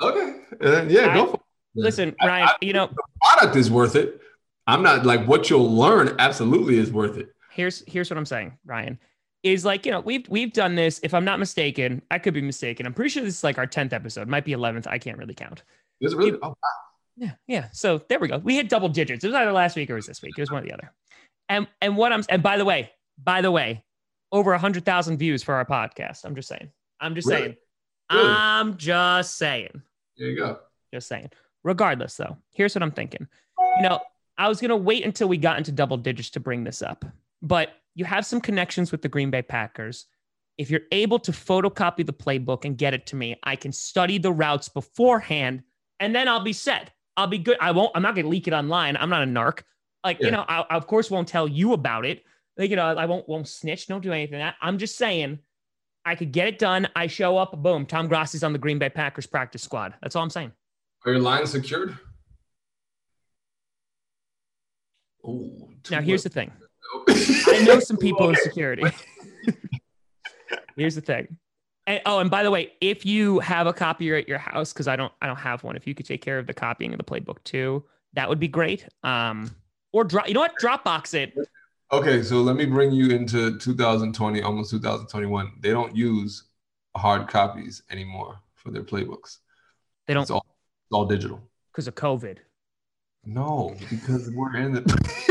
okay. 0.02 0.36
Uh, 0.64 0.84
yeah, 0.84 1.10
I, 1.10 1.14
go 1.16 1.28
for 1.28 1.36
it. 1.36 1.42
Listen, 1.76 2.16
Ryan. 2.24 2.48
I, 2.48 2.54
you 2.62 2.74
know, 2.74 2.88
the 2.88 3.04
product 3.24 3.56
is 3.56 3.72
worth 3.72 3.96
it. 3.96 4.22
I'm 4.68 4.84
not 4.84 5.04
like 5.04 5.26
what 5.26 5.50
you'll 5.50 5.76
learn. 5.76 6.16
Absolutely, 6.20 6.78
is 6.78 6.92
worth 6.92 7.18
it. 7.18 7.34
Here's 7.52 7.84
here's 7.88 8.12
what 8.12 8.18
I'm 8.18 8.26
saying, 8.26 8.56
Ryan 8.66 9.00
is 9.44 9.64
like 9.64 9.86
you 9.86 9.92
know 9.92 10.00
we've 10.00 10.28
we've 10.30 10.54
done 10.54 10.76
this. 10.76 11.00
If 11.04 11.14
i'm 11.14 11.26
not 11.26 11.40
mistaken 11.40 12.02
i 12.12 12.20
could 12.20 12.34
be 12.34 12.42
mistaken. 12.42 12.86
I'm 12.86 12.94
pretty 12.94 13.10
sure 13.10 13.24
this 13.24 13.36
is 13.36 13.44
like 13.44 13.58
our 13.58 13.68
10th 13.68 13.94
episode. 13.94 14.28
Might 14.28 14.46
be 14.46 14.54
11th 14.54 14.88
i 14.88 14.98
can't 14.98 15.18
really 15.18 15.34
count. 15.34 15.64
Is 16.02 16.14
it 16.14 16.18
really 16.18 16.38
oh, 16.42 16.50
wow. 16.50 16.56
yeah 17.16 17.34
yeah. 17.48 17.68
So 17.72 18.02
there 18.10 18.20
we 18.20 18.28
go. 18.28 18.38
We 18.40 18.56
hit 18.56 18.70
double 18.70 18.90
digits. 18.90 19.24
It 19.24 19.28
was 19.28 19.36
either 19.36 19.52
last 19.52 19.76
week 19.76 19.90
or 19.90 19.94
it 19.94 19.98
was 19.98 20.08
this 20.08 20.22
week. 20.22 20.34
It 20.38 20.42
was 20.42 20.52
one 20.52 20.64
or 20.64 20.66
the 20.66 20.74
other. 20.74 20.92
And 21.50 21.68
and 21.82 21.96
what 21.96 22.12
i'm 22.12 22.24
and 22.30 22.44
by 22.44 22.58
the 22.58 22.66
way 22.66 22.92
by 23.24 23.42
the 23.42 23.52
way 23.52 23.84
over 24.32 24.54
a 24.54 24.60
hundred 24.60 24.86
thousand 24.86 25.18
views 25.18 25.44
for 25.44 25.56
our 25.56 25.66
podcast. 25.66 26.26
I'm 26.26 26.36
just 26.36 26.50
saying. 26.50 26.70
I'm 27.00 27.16
just 27.16 27.28
really? 27.28 27.42
saying. 27.42 27.56
Really? 28.12 28.30
i'm 28.30 28.78
just 28.78 29.38
saying. 29.38 29.82
There 30.18 30.30
you 30.30 30.38
go. 30.38 30.60
Just 30.94 31.08
saying. 31.08 31.30
Regardless 31.64 32.16
though 32.16 32.38
here's 32.52 32.76
what 32.76 32.84
i'm 32.84 32.92
thinking. 32.92 33.28
You 33.78 33.84
know 33.84 34.00
i 34.38 34.48
was 34.48 34.60
gonna 34.60 34.78
wait 34.78 35.06
until 35.06 35.28
we 35.28 35.38
got 35.38 35.58
into 35.58 35.72
double 35.72 35.98
digits 35.98 36.30
to 36.32 36.40
bring 36.40 36.64
this 36.64 36.82
up 36.82 37.06
but 37.42 37.70
you 37.98 38.06
have 38.06 38.28
some 38.28 38.40
connections 38.40 38.92
with 38.92 39.02
the 39.02 39.10
Green 39.10 39.32
Bay 39.32 39.42
Packers. 39.42 40.06
If 40.60 40.70
you're 40.70 40.82
able 40.92 41.18
to 41.18 41.32
photocopy 41.32 42.06
the 42.06 42.14
playbook 42.14 42.64
and 42.64 42.78
get 42.78 42.94
it 42.94 43.08
to 43.08 43.16
me, 43.16 43.40
I 43.42 43.56
can 43.56 43.72
study 43.72 44.20
the 44.20 44.32
routes 44.32 44.70
beforehand 44.70 45.64
and 46.00 46.14
then 46.14 46.28
I'll 46.28 46.44
be 46.44 46.54
set. 46.54 46.92
I'll 47.18 47.26
be 47.26 47.40
good. 47.40 47.58
I 47.60 47.72
won't, 47.72 47.92
I'm 47.96 48.04
not 48.04 48.14
going 48.14 48.26
to 48.26 48.30
leak 48.30 48.48
it 48.48 48.54
online. 48.54 48.98
I'm 48.98 49.10
not 49.10 49.24
a 49.24 49.26
narc. 49.26 49.64
Like, 50.04 50.20
yeah. 50.20 50.26
you 50.28 50.32
know, 50.32 50.46
I, 50.48 50.64
I, 50.70 50.76
of 50.76 50.86
course 50.86 51.10
won't 51.10 51.28
tell 51.28 51.48
you 51.48 51.74
about 51.74 52.06
it, 52.06 52.24
Like, 52.56 52.70
you 52.70 52.76
know, 52.76 52.86
I 52.86 53.08
won't 53.08 53.28
won't 53.28 53.48
snitch, 53.48 53.88
don't 53.88 54.04
do 54.04 54.14
anything. 54.14 54.44
I, 54.44 54.54
I'm 54.62 54.78
just 54.78 54.96
saying 54.96 55.40
I 56.06 56.14
could 56.14 56.32
get 56.32 56.48
it 56.48 56.60
done. 56.60 56.88
I 56.96 57.08
show 57.08 57.36
up, 57.36 57.58
boom, 57.64 57.88
Tom 57.88 58.08
Grossi's 58.08 58.44
on 58.44 58.54
the 58.54 58.60
Green 58.60 58.78
Bay 58.78 58.90
Packers 58.90 59.26
practice 59.26 59.64
squad. 59.64 59.96
That's 60.04 60.16
all 60.16 60.22
I'm 60.22 60.30
saying. 60.30 60.52
Are 61.04 61.14
your 61.14 61.22
lines 61.22 61.50
secured? 61.50 61.98
Ooh, 65.26 65.70
now 65.90 66.02
here's 66.02 66.22
the 66.22 66.30
thing. 66.30 66.52
I 67.08 67.64
know 67.66 67.80
some 67.80 67.98
people 67.98 68.30
in 68.30 68.36
security. 68.36 68.84
here's 70.78 70.96
the 70.96 71.02
thing. 71.02 71.38
And, 71.86 72.02
oh, 72.06 72.20
and 72.20 72.30
by 72.30 72.44
the 72.44 72.52
way, 72.52 72.74
if 72.82 73.06
you 73.06 73.40
have 73.40 73.66
a 73.68 73.74
copier 73.74 74.16
at 74.16 74.28
your 74.28 74.38
house, 74.38 74.74
because 74.74 74.88
I 74.88 74.96
don't, 74.96 75.12
I 75.22 75.28
don't 75.28 75.38
have 75.38 75.64
one. 75.64 75.76
If 75.76 75.88
you 75.88 75.96
could 75.96 76.06
take 76.06 76.22
care 76.22 76.38
of 76.38 76.48
the 76.48 76.54
copying 76.54 76.94
of 76.94 76.98
the 76.98 77.04
playbook 77.04 77.44
too, 77.44 77.84
that 78.14 78.28
would 78.28 78.40
be 78.40 78.48
great. 78.48 78.88
Um, 79.04 79.56
or 79.94 80.04
drop, 80.04 80.28
you 80.28 80.34
know 80.34 80.42
what? 80.42 80.54
Dropbox 80.62 81.14
it. 81.14 81.34
Okay, 81.92 82.22
so 82.22 82.42
let 82.42 82.58
me 82.58 82.66
bring 82.66 82.92
you 82.92 83.12
into 83.12 83.58
2020, 83.60 84.42
almost 84.42 84.72
2021. 84.72 85.54
They 85.62 85.70
don't 85.70 85.96
use 85.96 86.44
hard 86.98 87.30
copies 87.30 87.84
anymore 87.90 88.40
for 88.56 88.72
their 88.72 88.84
playbooks. 88.84 89.38
They 90.06 90.14
don't. 90.14 90.24
It's 90.24 90.32
all, 90.32 90.46
it's 90.46 90.92
all 90.92 91.06
digital. 91.06 91.42
Because 91.72 91.88
of 91.88 91.96
COVID. 91.96 92.40
No, 93.26 93.76
because 93.90 94.30
we're 94.32 94.58
in 94.58 94.74
the. 94.74 94.82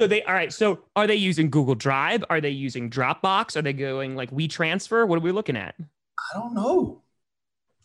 so 0.00 0.06
they 0.06 0.22
all 0.22 0.32
right. 0.32 0.50
So 0.50 0.80
are 0.96 1.06
they 1.06 1.14
using 1.14 1.50
Google 1.50 1.74
Drive? 1.74 2.24
Are 2.30 2.40
they 2.40 2.48
using 2.48 2.88
Dropbox? 2.88 3.54
Are 3.54 3.62
they 3.62 3.74
going 3.74 4.16
like 4.16 4.30
WeTransfer? 4.30 5.06
What 5.06 5.16
are 5.18 5.20
we 5.20 5.30
looking 5.30 5.56
at? 5.56 5.74
I 5.78 6.38
don't 6.38 6.54
know. 6.54 7.02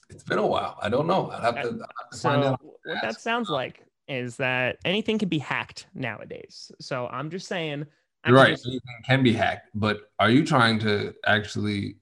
It's 0.10 0.24
been 0.24 0.38
a 0.38 0.48
while. 0.48 0.78
I 0.82 0.88
don't 0.88 1.08
know. 1.08 1.30
I'd 1.32 1.44
have 1.44 1.58
have 1.58 1.66
to 1.66 1.86
so 2.14 2.30
find 2.30 2.44
out. 2.44 2.62
What 2.64 3.02
that 3.02 3.20
sounds 3.20 3.50
like 3.50 3.86
is 4.08 4.38
that 4.38 4.78
anything 4.86 5.20
can 5.20 5.28
be 5.28 5.40
hacked 5.40 5.88
nowadays. 5.94 6.72
So 6.80 7.08
I'm 7.08 7.30
just 7.30 7.48
saying. 7.48 7.86
I'm 8.24 8.34
You're 8.34 8.42
right. 8.42 8.52
Just, 8.52 8.66
anything 8.66 8.96
can 9.06 9.22
be 9.22 9.34
hacked, 9.34 9.72
but 9.76 10.10
are 10.18 10.30
you 10.30 10.46
trying 10.46 10.80
to 10.80 11.14
actually 11.26 11.98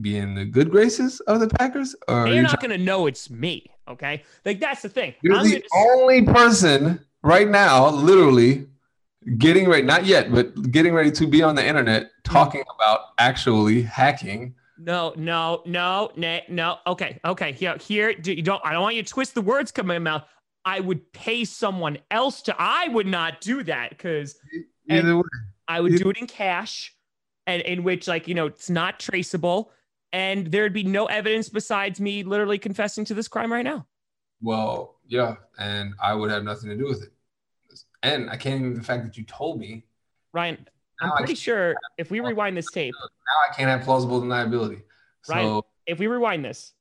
be 0.00 0.16
in 0.16 0.34
the 0.34 0.46
good 0.46 0.70
graces 0.70 1.20
of 1.20 1.40
the 1.40 1.48
Packers? 1.48 1.94
Or 2.08 2.26
they're 2.28 2.42
not 2.42 2.60
going 2.60 2.70
to 2.70 2.78
know 2.78 3.06
it's 3.06 3.28
me. 3.28 3.70
Okay, 3.86 4.22
like 4.46 4.60
that's 4.60 4.80
the 4.80 4.88
thing. 4.88 5.12
You're 5.20 5.36
I'm 5.36 5.44
the 5.44 5.62
only 5.74 6.22
person 6.22 7.04
right 7.22 7.48
now, 7.48 7.90
literally 7.90 8.66
getting 9.36 9.68
ready, 9.68 9.82
not 9.82 10.06
yet, 10.06 10.32
but 10.32 10.70
getting 10.70 10.94
ready 10.94 11.10
to 11.12 11.26
be 11.26 11.42
on 11.42 11.54
the 11.54 11.66
internet 11.66 12.10
talking 12.24 12.62
mm. 12.62 12.74
about 12.74 13.00
actually 13.18 13.82
hacking. 13.82 14.54
No, 14.78 15.12
no, 15.16 15.62
no, 15.66 16.10
no, 16.16 16.40
no. 16.48 16.78
Okay, 16.86 17.18
okay. 17.24 17.52
Here, 17.52 17.76
here. 17.78 18.10
You 18.10 18.42
don't. 18.42 18.64
I 18.64 18.72
don't 18.72 18.82
want 18.82 18.94
you 18.94 19.02
to 19.02 19.08
twist 19.08 19.34
the 19.34 19.42
words 19.42 19.72
come 19.72 19.90
in 19.90 20.02
my 20.02 20.10
mouth. 20.12 20.24
I 20.64 20.80
would 20.80 21.12
pay 21.12 21.44
someone 21.44 21.98
else 22.10 22.42
to. 22.42 22.54
I 22.58 22.88
would 22.88 23.06
not 23.06 23.40
do 23.40 23.62
that 23.64 23.90
because 23.90 24.36
either 24.88 25.16
way, 25.16 25.22
I 25.66 25.80
would 25.80 25.92
either. 25.92 26.04
do 26.04 26.10
it 26.10 26.18
in 26.18 26.26
cash, 26.26 26.94
and 27.46 27.60
in 27.62 27.82
which 27.82 28.06
like 28.06 28.28
you 28.28 28.34
know 28.34 28.46
it's 28.46 28.70
not 28.70 29.00
traceable, 29.00 29.72
and 30.12 30.46
there'd 30.46 30.72
be 30.72 30.84
no 30.84 31.06
evidence 31.06 31.48
besides 31.48 32.00
me 32.00 32.22
literally 32.22 32.58
confessing 32.58 33.04
to 33.06 33.14
this 33.14 33.26
crime 33.26 33.52
right 33.52 33.64
now. 33.64 33.86
Well, 34.40 35.00
yeah, 35.08 35.36
and 35.58 35.94
I 36.00 36.14
would 36.14 36.30
have 36.30 36.44
nothing 36.44 36.70
to 36.70 36.76
do 36.76 36.84
with 36.84 37.02
it, 37.02 37.10
and 38.02 38.30
I 38.30 38.36
can't 38.36 38.60
even 38.60 38.74
the 38.74 38.82
fact 38.82 39.04
that 39.04 39.16
you 39.16 39.24
told 39.24 39.58
me. 39.58 39.84
Ryan, 40.32 40.68
I'm 41.00 41.12
pretty 41.12 41.34
sure 41.34 41.74
if 41.96 42.10
we 42.10 42.20
rewind 42.20 42.56
this 42.56 42.70
tape, 42.70 42.94
now 42.98 43.50
I 43.50 43.54
can't 43.54 43.68
have 43.68 43.82
plausible 43.82 44.20
deniability. 44.20 44.82
So, 45.22 45.34
Ryan, 45.34 45.62
if 45.86 45.98
we 45.98 46.06
rewind 46.06 46.44
this, 46.44 46.72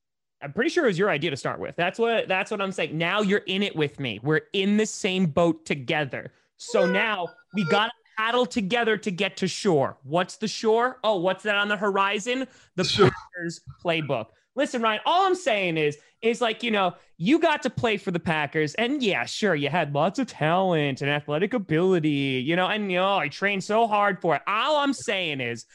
I'm 0.41 0.53
pretty 0.53 0.69
sure 0.69 0.85
it 0.85 0.87
was 0.87 0.99
your 0.99 1.09
idea 1.09 1.31
to 1.31 1.37
start 1.37 1.59
with. 1.59 1.75
That's 1.75 1.97
what 1.97 2.27
that's 2.27 2.51
what 2.51 2.61
I'm 2.61 2.71
saying. 2.71 2.97
Now 2.97 3.21
you're 3.21 3.43
in 3.47 3.63
it 3.63 3.75
with 3.75 3.99
me. 3.99 4.19
We're 4.21 4.41
in 4.53 4.77
the 4.77 4.85
same 4.85 5.25
boat 5.27 5.65
together. 5.65 6.31
So 6.57 6.85
now 6.85 7.27
we 7.53 7.65
got 7.65 7.87
to 7.87 7.91
paddle 8.17 8.45
together 8.45 8.97
to 8.97 9.11
get 9.11 9.37
to 9.37 9.47
shore. 9.47 9.97
What's 10.03 10.37
the 10.37 10.47
shore? 10.47 10.99
Oh, 11.03 11.17
what's 11.17 11.43
that 11.43 11.55
on 11.55 11.67
the 11.67 11.77
horizon? 11.77 12.47
The 12.75 12.83
sure. 12.83 13.09
Packers 13.09 13.61
playbook. 13.83 14.27
Listen, 14.57 14.81
Ryan, 14.81 14.99
all 15.05 15.25
I'm 15.25 15.35
saying 15.35 15.77
is 15.77 15.97
is 16.21 16.41
like, 16.41 16.63
you 16.63 16.71
know, 16.71 16.95
you 17.17 17.39
got 17.39 17.61
to 17.63 17.69
play 17.69 17.95
for 17.95 18.11
the 18.11 18.19
Packers 18.19 18.73
and 18.75 19.01
yeah, 19.01 19.23
sure, 19.23 19.55
you 19.55 19.69
had 19.69 19.93
lots 19.93 20.19
of 20.19 20.27
talent 20.27 21.01
and 21.01 21.09
athletic 21.09 21.53
ability, 21.53 22.43
you 22.45 22.57
know, 22.57 22.67
and 22.67 22.91
you 22.91 22.97
know, 22.97 23.17
I 23.17 23.29
trained 23.29 23.63
so 23.63 23.87
hard 23.87 24.19
for 24.19 24.35
it. 24.35 24.41
All 24.47 24.77
I'm 24.77 24.93
saying 24.93 25.39
is 25.39 25.65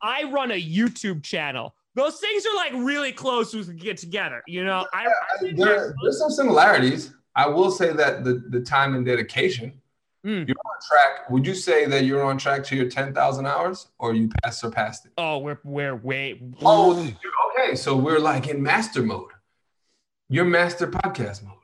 I 0.00 0.24
run 0.24 0.52
a 0.52 0.62
YouTube 0.62 1.24
channel 1.24 1.74
those 1.94 2.18
things 2.18 2.44
are 2.46 2.56
like 2.56 2.72
really 2.74 3.12
close 3.12 3.52
to 3.52 3.64
get 3.72 3.98
together. 3.98 4.42
You 4.46 4.64
know, 4.64 4.86
I, 4.92 5.06
I 5.06 5.52
there, 5.54 5.94
there's 6.02 6.18
some 6.18 6.30
similarities. 6.30 7.14
I 7.36 7.48
will 7.48 7.70
say 7.70 7.92
that 7.92 8.24
the 8.24 8.44
the 8.48 8.60
time 8.60 8.94
and 8.94 9.04
dedication. 9.04 9.72
Mm. 10.24 10.46
You're 10.46 10.56
on 10.56 10.80
track. 10.88 11.30
Would 11.30 11.44
you 11.44 11.54
say 11.54 11.84
that 11.86 12.04
you're 12.04 12.22
on 12.22 12.38
track 12.38 12.62
to 12.64 12.76
your 12.76 12.88
ten 12.88 13.12
thousand 13.12 13.46
hours, 13.46 13.88
or 13.98 14.14
you 14.14 14.30
passed 14.42 14.60
surpassed 14.60 15.06
it? 15.06 15.12
Oh, 15.18 15.38
we're 15.38 15.58
we're 15.64 15.96
way. 15.96 16.40
Oh, 16.62 17.10
okay. 17.52 17.76
So 17.76 17.96
we're 17.96 18.18
like 18.18 18.48
in 18.48 18.62
master 18.62 19.02
mode. 19.02 19.30
You're 20.28 20.44
master 20.44 20.86
podcast 20.86 21.44
mode. 21.44 21.56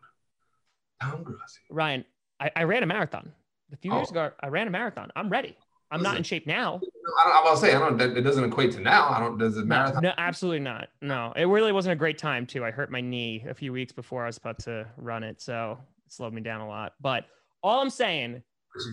Tom 1.03 1.23
Grossi. 1.23 1.61
Ryan, 1.71 2.05
I, 2.41 2.51
I 2.57 2.63
ran 2.65 2.83
a 2.83 2.87
marathon 2.87 3.33
a 3.73 3.77
few 3.77 3.93
oh. 3.93 3.97
years 3.97 4.11
ago. 4.11 4.31
I 4.41 4.49
ran 4.49 4.67
a 4.67 4.71
marathon. 4.71 5.11
I'm 5.17 5.29
ready. 5.29 5.57
I'm 5.91 6.03
not 6.03 6.19
in 6.19 6.23
shape 6.23 6.47
now. 6.47 6.81
I 7.21 7.25
don't, 7.25 7.47
I 7.47 7.51
was 7.51 7.61
say 7.61 7.75
I 7.75 7.79
don't. 7.79 7.97
That, 7.97 8.17
it 8.17 8.21
doesn't 8.21 8.45
equate 8.45 8.73
to 8.73 8.81
now. 8.81 9.09
I 9.09 9.21
don't. 9.21 9.39
Does 9.39 9.57
it 9.57 9.67
marathon? 9.67 10.03
No, 10.03 10.13
absolutely 10.19 10.61
not. 10.61 10.89
No, 11.01 11.33
it 11.35 11.45
really 11.45 11.73
wasn't 11.73 11.95
a 11.95 11.97
great 11.97 12.19
time 12.19 12.47
too. 12.47 12.65
I 12.65 12.71
hurt 12.71 12.91
my 12.91 13.01
knee 13.01 13.45
a 13.49 13.55
few 13.55 13.73
weeks 13.73 13.93
before 13.93 14.25
I 14.25 14.27
was 14.27 14.37
about 14.37 14.59
to 14.61 14.87
run 14.99 15.23
it, 15.23 15.41
so 15.41 15.79
it 16.07 16.13
slowed 16.13 16.35
me 16.35 16.43
down 16.43 16.61
a 16.61 16.69
lot. 16.69 16.93
But 17.01 17.25
all 17.63 17.81
I'm 17.81 17.89
saying 17.89 18.43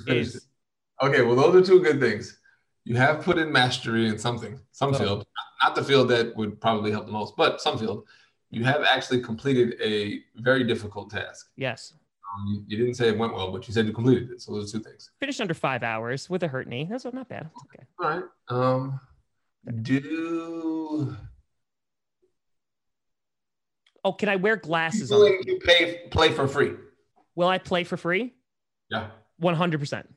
is, 0.07 0.35
it. 0.35 0.43
okay. 1.01 1.21
Well, 1.21 1.35
those 1.35 1.55
are 1.55 1.65
two 1.65 1.81
good 1.81 1.99
things. 1.99 2.39
You 2.85 2.95
have 2.97 3.23
put 3.23 3.39
in 3.39 3.51
mastery 3.51 4.07
in 4.07 4.17
something, 4.19 4.59
some 4.71 4.93
oh. 4.93 4.97
field, 4.97 5.25
not 5.61 5.75
the 5.75 5.83
field 5.83 6.07
that 6.09 6.35
would 6.37 6.61
probably 6.61 6.91
help 6.91 7.07
the 7.07 7.11
most, 7.11 7.35
but 7.35 7.59
some 7.59 7.79
field. 7.79 8.07
You 8.51 8.63
have 8.63 8.83
actually 8.83 9.21
completed 9.21 9.75
a 9.81 10.21
very 10.35 10.63
difficult 10.63 11.09
task. 11.09 11.49
Yes. 11.57 11.93
Um, 12.37 12.63
you, 12.67 12.77
didn't 12.77 12.93
say 12.93 13.09
it 13.09 13.17
went 13.17 13.33
well, 13.33 13.51
but 13.51 13.67
you 13.67 13.73
said 13.73 13.87
you 13.87 13.93
completed 13.93 14.29
it. 14.29 14.41
So 14.41 14.53
those 14.53 14.69
are 14.73 14.77
two 14.77 14.83
things. 14.83 15.11
Finished 15.19 15.41
under 15.41 15.55
five 15.55 15.81
hours 15.81 16.29
with 16.29 16.43
a 16.43 16.47
hurt 16.47 16.67
knee. 16.67 16.87
That's 16.89 17.05
not 17.05 17.27
bad. 17.27 17.49
okay. 17.65 17.85
All 17.99 18.09
right. 18.09 18.23
Um, 18.49 18.99
do. 19.81 21.15
Oh, 24.03 24.13
can 24.13 24.29
I 24.29 24.35
wear 24.35 24.57
glasses? 24.57 25.09
You, 25.09 25.17
on? 25.17 25.39
you 25.45 25.59
pay 25.59 26.01
play 26.11 26.31
for 26.31 26.47
free. 26.47 26.73
Will 27.33 27.47
I 27.47 27.57
play 27.57 27.83
for 27.83 27.97
free? 27.97 28.33
Yeah. 28.91 29.07
One 29.37 29.55
hundred 29.55 29.79
percent. 29.79 30.07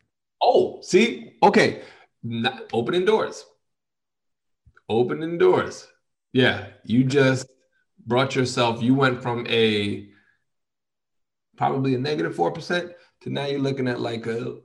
Oh, 0.43 0.81
see, 0.83 1.33
okay. 1.43 1.83
Not, 2.29 2.69
opening 2.75 3.07
doors. 3.07 3.47
Opening 4.89 5.39
doors. 5.39 5.89
Yeah, 6.33 6.67
you 6.85 7.05
just 7.05 7.49
brought 8.07 8.37
yourself. 8.37 8.83
You 8.83 8.95
went 8.95 9.23
from 9.23 9.47
a 9.47 10.09
probably 11.57 11.95
a 11.95 11.99
negative 11.99 12.35
4% 12.35 12.93
to 13.23 13.31
now 13.31 13.47
you're 13.47 13.61
looking 13.61 13.89
at 13.89 14.01
like 14.01 14.27
a 14.27 14.57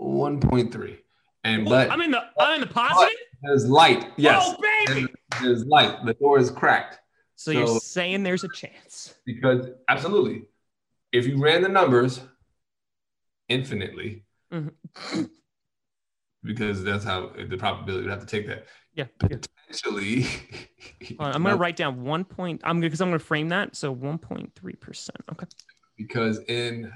1.3. 0.00 0.98
And 1.44 1.66
but 1.66 1.90
I'm 1.90 2.00
in 2.00 2.10
the 2.10 2.22
I'm 2.38 2.54
in 2.54 2.60
the 2.62 2.66
positive. 2.66 3.12
There's 3.42 3.66
light. 3.66 4.10
Yes. 4.16 4.42
Oh 4.46 4.56
baby. 4.86 5.06
There's 5.42 5.66
light. 5.66 6.04
The 6.06 6.14
door 6.14 6.38
is 6.38 6.50
cracked. 6.50 7.00
So, 7.36 7.52
so 7.52 7.58
you're 7.58 7.80
saying 7.80 8.22
there's 8.22 8.44
a 8.44 8.48
chance. 8.48 9.14
Because 9.26 9.68
absolutely. 9.88 10.44
If 11.12 11.26
you 11.26 11.36
ran 11.36 11.60
the 11.60 11.68
numbers 11.68 12.20
infinitely, 13.50 14.24
mm-hmm. 14.50 15.24
Because 16.44 16.84
that's 16.84 17.04
how 17.04 17.30
the 17.48 17.56
probability 17.56 18.04
would 18.04 18.10
have 18.10 18.20
to 18.20 18.26
take 18.26 18.46
that. 18.46 18.66
Yeah. 18.94 19.06
Potentially. 19.18 20.26
On, 21.18 21.34
I'm 21.34 21.42
gonna 21.42 21.56
write 21.56 21.76
down 21.76 22.04
one 22.04 22.24
point. 22.24 22.60
I'm 22.62 22.80
because 22.80 23.00
I'm 23.00 23.08
gonna 23.08 23.18
frame 23.18 23.48
that. 23.48 23.74
So 23.74 23.94
1.3 23.94 24.80
percent. 24.80 25.18
Okay 25.32 25.46
because 25.96 26.40
in 26.48 26.92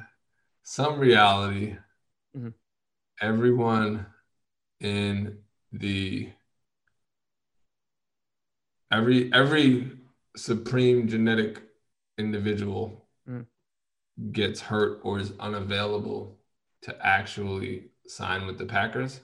some 0.63 0.99
reality, 0.99 1.77
mm-hmm. 2.37 2.49
everyone 3.21 4.07
in 4.81 5.39
the 5.73 6.31
every 8.91 9.33
every 9.33 9.91
supreme 10.37 11.09
genetic 11.09 11.61
individual 12.17 13.07
mm. 13.29 13.45
gets 14.33 14.61
hurt 14.61 15.01
or 15.03 15.19
is 15.19 15.33
unavailable 15.41 16.39
to 16.83 16.95
actually 17.05 17.89
sign 18.07 18.47
with 18.47 18.57
the 18.57 18.65
Packers 18.65 19.21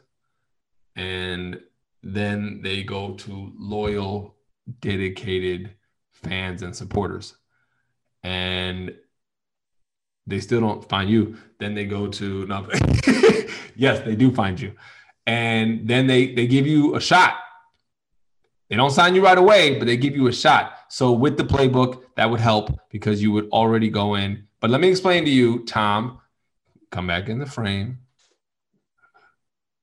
and 0.97 1.61
then 2.03 2.61
they 2.63 2.83
go 2.83 3.15
to 3.15 3.53
loyal 3.59 4.35
dedicated 4.81 5.71
fans 6.13 6.63
and 6.63 6.75
supporters 6.75 7.35
and 8.23 8.95
they 10.27 10.41
still 10.41 10.61
don't 10.61 10.89
find 10.89 11.11
you, 11.11 11.37
then 11.59 11.75
they 11.75 11.85
go 11.85 12.09
to 12.09 12.47
no. 12.49 12.67
yes, 13.77 14.05
they 14.05 14.17
do 14.17 14.33
find 14.33 14.59
you, 14.59 14.73
and 15.27 15.87
then 15.87 16.07
they 16.07 16.35
they 16.35 16.47
give 16.47 16.67
you 16.67 16.97
a 16.97 17.01
shot. 17.01 17.35
They 18.71 18.77
don't 18.77 18.91
sign 18.91 19.15
you 19.15 19.23
right 19.23 19.37
away, 19.37 19.79
but 19.79 19.87
they 19.87 19.97
give 19.97 20.17
you 20.17 20.27
a 20.27 20.33
shot. 20.33 20.73
So 20.89 21.13
with 21.13 21.37
the 21.37 21.45
playbook, 21.45 22.03
that 22.17 22.31
would 22.31 22.41
help 22.41 22.71
because 22.91 23.23
you 23.23 23.31
would 23.33 23.49
already 23.51 23.91
go 23.91 24.15
in. 24.15 24.49
But 24.61 24.71
let 24.71 24.81
me 24.81 24.89
explain 24.89 25.25
to 25.27 25.31
you, 25.31 25.65
Tom. 25.67 26.21
Come 26.91 27.07
back 27.07 27.29
in 27.29 27.39
the 27.39 27.47
frame. 27.47 27.99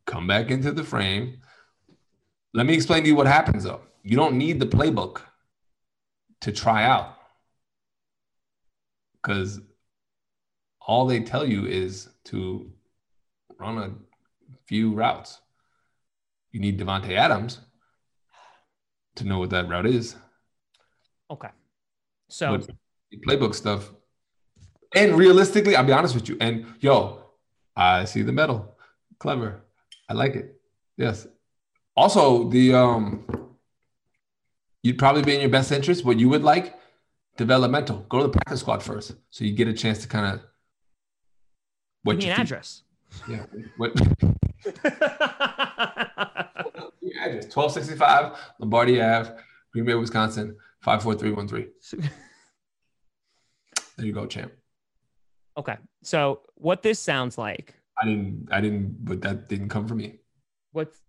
Come 0.06 0.28
back 0.28 0.52
into 0.52 0.72
the 0.72 0.84
frame. 0.84 1.42
Let 2.54 2.66
me 2.66 2.74
explain 2.74 3.04
to 3.04 3.08
you 3.08 3.16
what 3.16 3.28
happens 3.28 3.64
though. 3.64 3.82
You 4.04 4.18
don't 4.18 4.38
need 4.38 4.60
the 4.60 4.66
playbook 4.66 5.22
to 6.42 6.52
try 6.52 6.84
out 6.84 7.16
because 9.22 9.62
all 10.82 11.06
they 11.06 11.22
tell 11.22 11.46
you 11.48 11.66
is 11.66 12.10
to 12.26 12.72
run 13.60 13.78
a 13.78 13.92
few 14.66 14.94
routes. 14.94 15.40
You 16.52 16.60
need 16.60 16.80
Davante 16.80 17.12
Adams 17.12 17.60
to 19.16 19.26
know 19.26 19.40
what 19.40 19.52
that 19.52 19.70
route 19.70 19.86
is. 19.86 20.16
Okay. 21.30 21.50
So 22.28 22.58
But 22.58 22.70
playbook 23.26 23.56
stuff. 23.56 23.92
And 24.96 25.16
realistically, 25.16 25.76
I'll 25.76 25.86
be 25.86 25.94
honest 25.94 26.16
with 26.16 26.28
you. 26.28 26.38
And 26.42 26.66
yo, 26.80 27.24
I 27.76 28.06
see 28.06 28.24
the 28.24 28.34
medal. 28.34 28.76
Clever. 29.20 29.62
I 30.12 30.14
like 30.14 30.36
it. 30.36 30.60
Yes. 30.98 31.26
Also, 31.96 32.50
the 32.50 32.74
um 32.76 33.26
you'd 34.84 34.98
probably 34.98 35.22
be 35.24 35.34
in 35.36 35.40
your 35.40 35.50
best 35.50 35.72
interest. 35.72 36.04
What 36.04 36.20
you 36.20 36.28
would 36.28 36.44
like, 36.44 36.76
developmental. 37.38 38.06
Go 38.10 38.18
to 38.18 38.24
the 38.24 38.30
practice 38.30 38.60
squad 38.60 38.84
first. 38.84 39.14
So 39.30 39.46
you 39.46 39.54
get 39.54 39.70
a 39.70 39.74
chance 39.74 40.00
to 40.00 40.10
kind 40.10 40.34
of 40.34 40.42
give 42.06 42.18
me 42.18 42.26
you 42.26 42.32
an 42.32 42.36
think- 42.36 42.46
address. 42.48 42.84
Yeah. 43.30 43.46
What 43.78 43.98
your 43.98 44.08
address? 47.24 47.56
1265 47.56 48.38
Lombardi 48.60 49.02
Ave, 49.02 49.32
Green 49.72 49.86
Bay, 49.86 49.96
Wisconsin, 49.96 50.58
54313. 50.82 52.10
There 53.98 54.06
you 54.08 54.14
go, 54.14 54.26
champ. 54.26 54.52
okay. 55.58 55.76
So 56.02 56.42
what 56.56 56.82
this 56.82 56.98
sounds 57.00 57.38
like, 57.38 57.76
I 58.02 58.06
didn't, 58.06 58.48
I 58.52 58.62
didn't, 58.62 59.06
but 59.06 59.22
that 59.22 59.48
didn't 59.50 59.70
come 59.70 59.88
from 59.88 59.98
me. 59.98 60.20
what's 60.72 61.00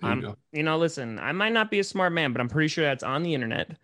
There 0.00 0.08
you 0.10 0.14
I'm- 0.14 0.20
go. 0.22 0.36
you 0.52 0.62
know, 0.62 0.78
listen, 0.78 1.18
I 1.18 1.32
might 1.32 1.52
not 1.52 1.70
be 1.70 1.78
a 1.80 1.84
smart 1.84 2.12
man, 2.12 2.32
but 2.32 2.40
I'm 2.40 2.48
pretty 2.48 2.68
sure 2.68 2.84
that's 2.84 3.02
on 3.02 3.22
the 3.22 3.34
internet. 3.34 3.76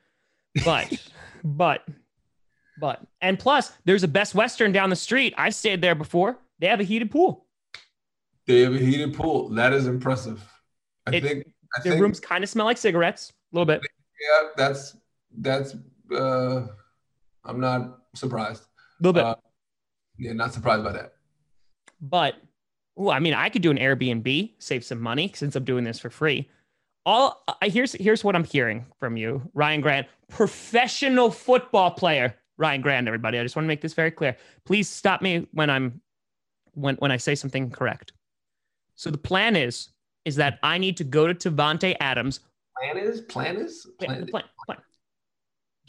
But, 0.64 0.92
but, 1.44 1.87
but, 2.80 3.00
and 3.20 3.38
plus, 3.38 3.72
there's 3.84 4.02
a 4.04 4.08
Best 4.08 4.34
Western 4.34 4.72
down 4.72 4.90
the 4.90 4.96
street. 4.96 5.34
I 5.37 5.50
stayed 5.50 5.80
there 5.82 5.94
before. 5.94 6.38
They 6.58 6.66
have 6.68 6.80
a 6.80 6.84
heated 6.84 7.10
pool. 7.10 7.46
They 8.46 8.60
have 8.62 8.75
a 8.75 8.78
heated 8.78 9.14
pool. 9.14 9.50
That 9.50 9.72
is 9.72 9.87
impressive. 9.87 10.42
I 11.06 11.16
It- 11.16 11.22
think, 11.22 11.46
I 11.76 11.82
Their 11.82 11.92
think, 11.92 12.02
rooms 12.02 12.18
kind 12.20 12.42
of 12.42 12.48
smell 12.50 12.64
like 12.66 12.78
cigarettes, 12.78 13.32
a 13.52 13.56
little 13.56 13.66
bit. 13.66 13.82
yeah, 14.20 14.48
that's, 14.56 14.96
that's, 15.38 15.75
uh, 16.10 16.66
I'm 17.44 17.60
not 17.60 17.98
surprised. 18.14 18.62
A 18.64 19.02
little 19.02 19.12
bit. 19.12 19.25
Uh, 19.25 19.34
yeah, 20.16 20.32
not 20.32 20.54
surprised 20.54 20.82
by 20.82 20.92
that. 20.92 21.12
But 22.00 22.37
ooh, 23.00 23.11
I 23.11 23.19
mean, 23.19 23.35
I 23.35 23.49
could 23.49 23.62
do 23.62 23.71
an 23.71 23.78
Airbnb, 23.78 24.52
save 24.59 24.85
some 24.85 25.00
money 25.00 25.33
since 25.35 25.57
I'm 25.57 25.64
doing 25.64 25.85
this 25.85 25.99
for 25.99 26.11
free. 26.11 26.49
All 27.07 27.43
I 27.62 27.69
here's 27.69 27.93
here's 27.93 28.23
what 28.23 28.37
I'm 28.37 28.45
hearing 28.45 28.87
from 28.99 29.17
you, 29.17 29.50
Ryan 29.55 29.81
Grant, 29.81 30.07
professional 30.28 31.31
football 31.31 31.90
player, 31.90 32.35
Ryan 32.59 32.83
Grant. 32.83 33.07
Everybody, 33.07 33.38
I 33.38 33.43
just 33.43 33.57
want 33.57 33.64
to 33.64 33.69
make 33.69 33.81
this 33.81 33.95
very 33.95 34.11
clear. 34.11 34.37
Please 34.64 34.88
stop 34.88 35.23
me 35.23 35.47
when 35.52 35.71
I'm 35.71 36.00
when 36.75 36.97
when 36.97 37.11
I 37.11 37.17
say 37.17 37.35
something 37.35 37.64
incorrect. 37.64 38.12
So 38.95 39.11
the 39.11 39.19
plan 39.19 39.57
is 39.57 39.88
is 40.25 40.37
that 40.37 40.59
I 40.62 40.76
need 40.76 40.97
to 40.99 41.05
go 41.05 41.33
to 41.33 41.50
Davante 41.50 41.97
Adams. 42.00 42.40
Plan 42.76 42.99
is, 42.99 43.23
plan 43.23 43.57
is, 43.57 43.87
Plan, 43.99 44.11
plan 44.11 44.26
plan, 44.26 44.45
plan. 44.67 44.78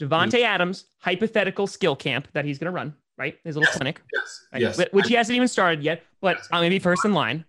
Davante 0.00 0.38
hmm. 0.38 0.44
Adams 0.44 0.86
hypothetical 0.98 1.66
skill 1.66 1.94
camp 1.94 2.28
that 2.32 2.44
he's 2.44 2.58
going 2.58 2.66
to 2.66 2.72
run, 2.72 2.94
right? 3.20 3.38
His 3.44 3.54
little 3.54 3.66
Yes. 3.68 3.76
clinic, 3.76 4.02
Yes, 4.14 4.46
right? 4.52 4.62
yes. 4.62 4.80
Which 4.92 5.06
he 5.06 5.14
hasn't 5.14 5.36
even 5.36 5.46
started 5.46 5.84
yet. 5.84 6.02
But 6.22 6.38
I'm 6.50 6.60
going 6.60 6.70
to 6.70 6.74
be 6.74 6.78
first 6.78 7.04
in 7.04 7.12
line. 7.12 7.44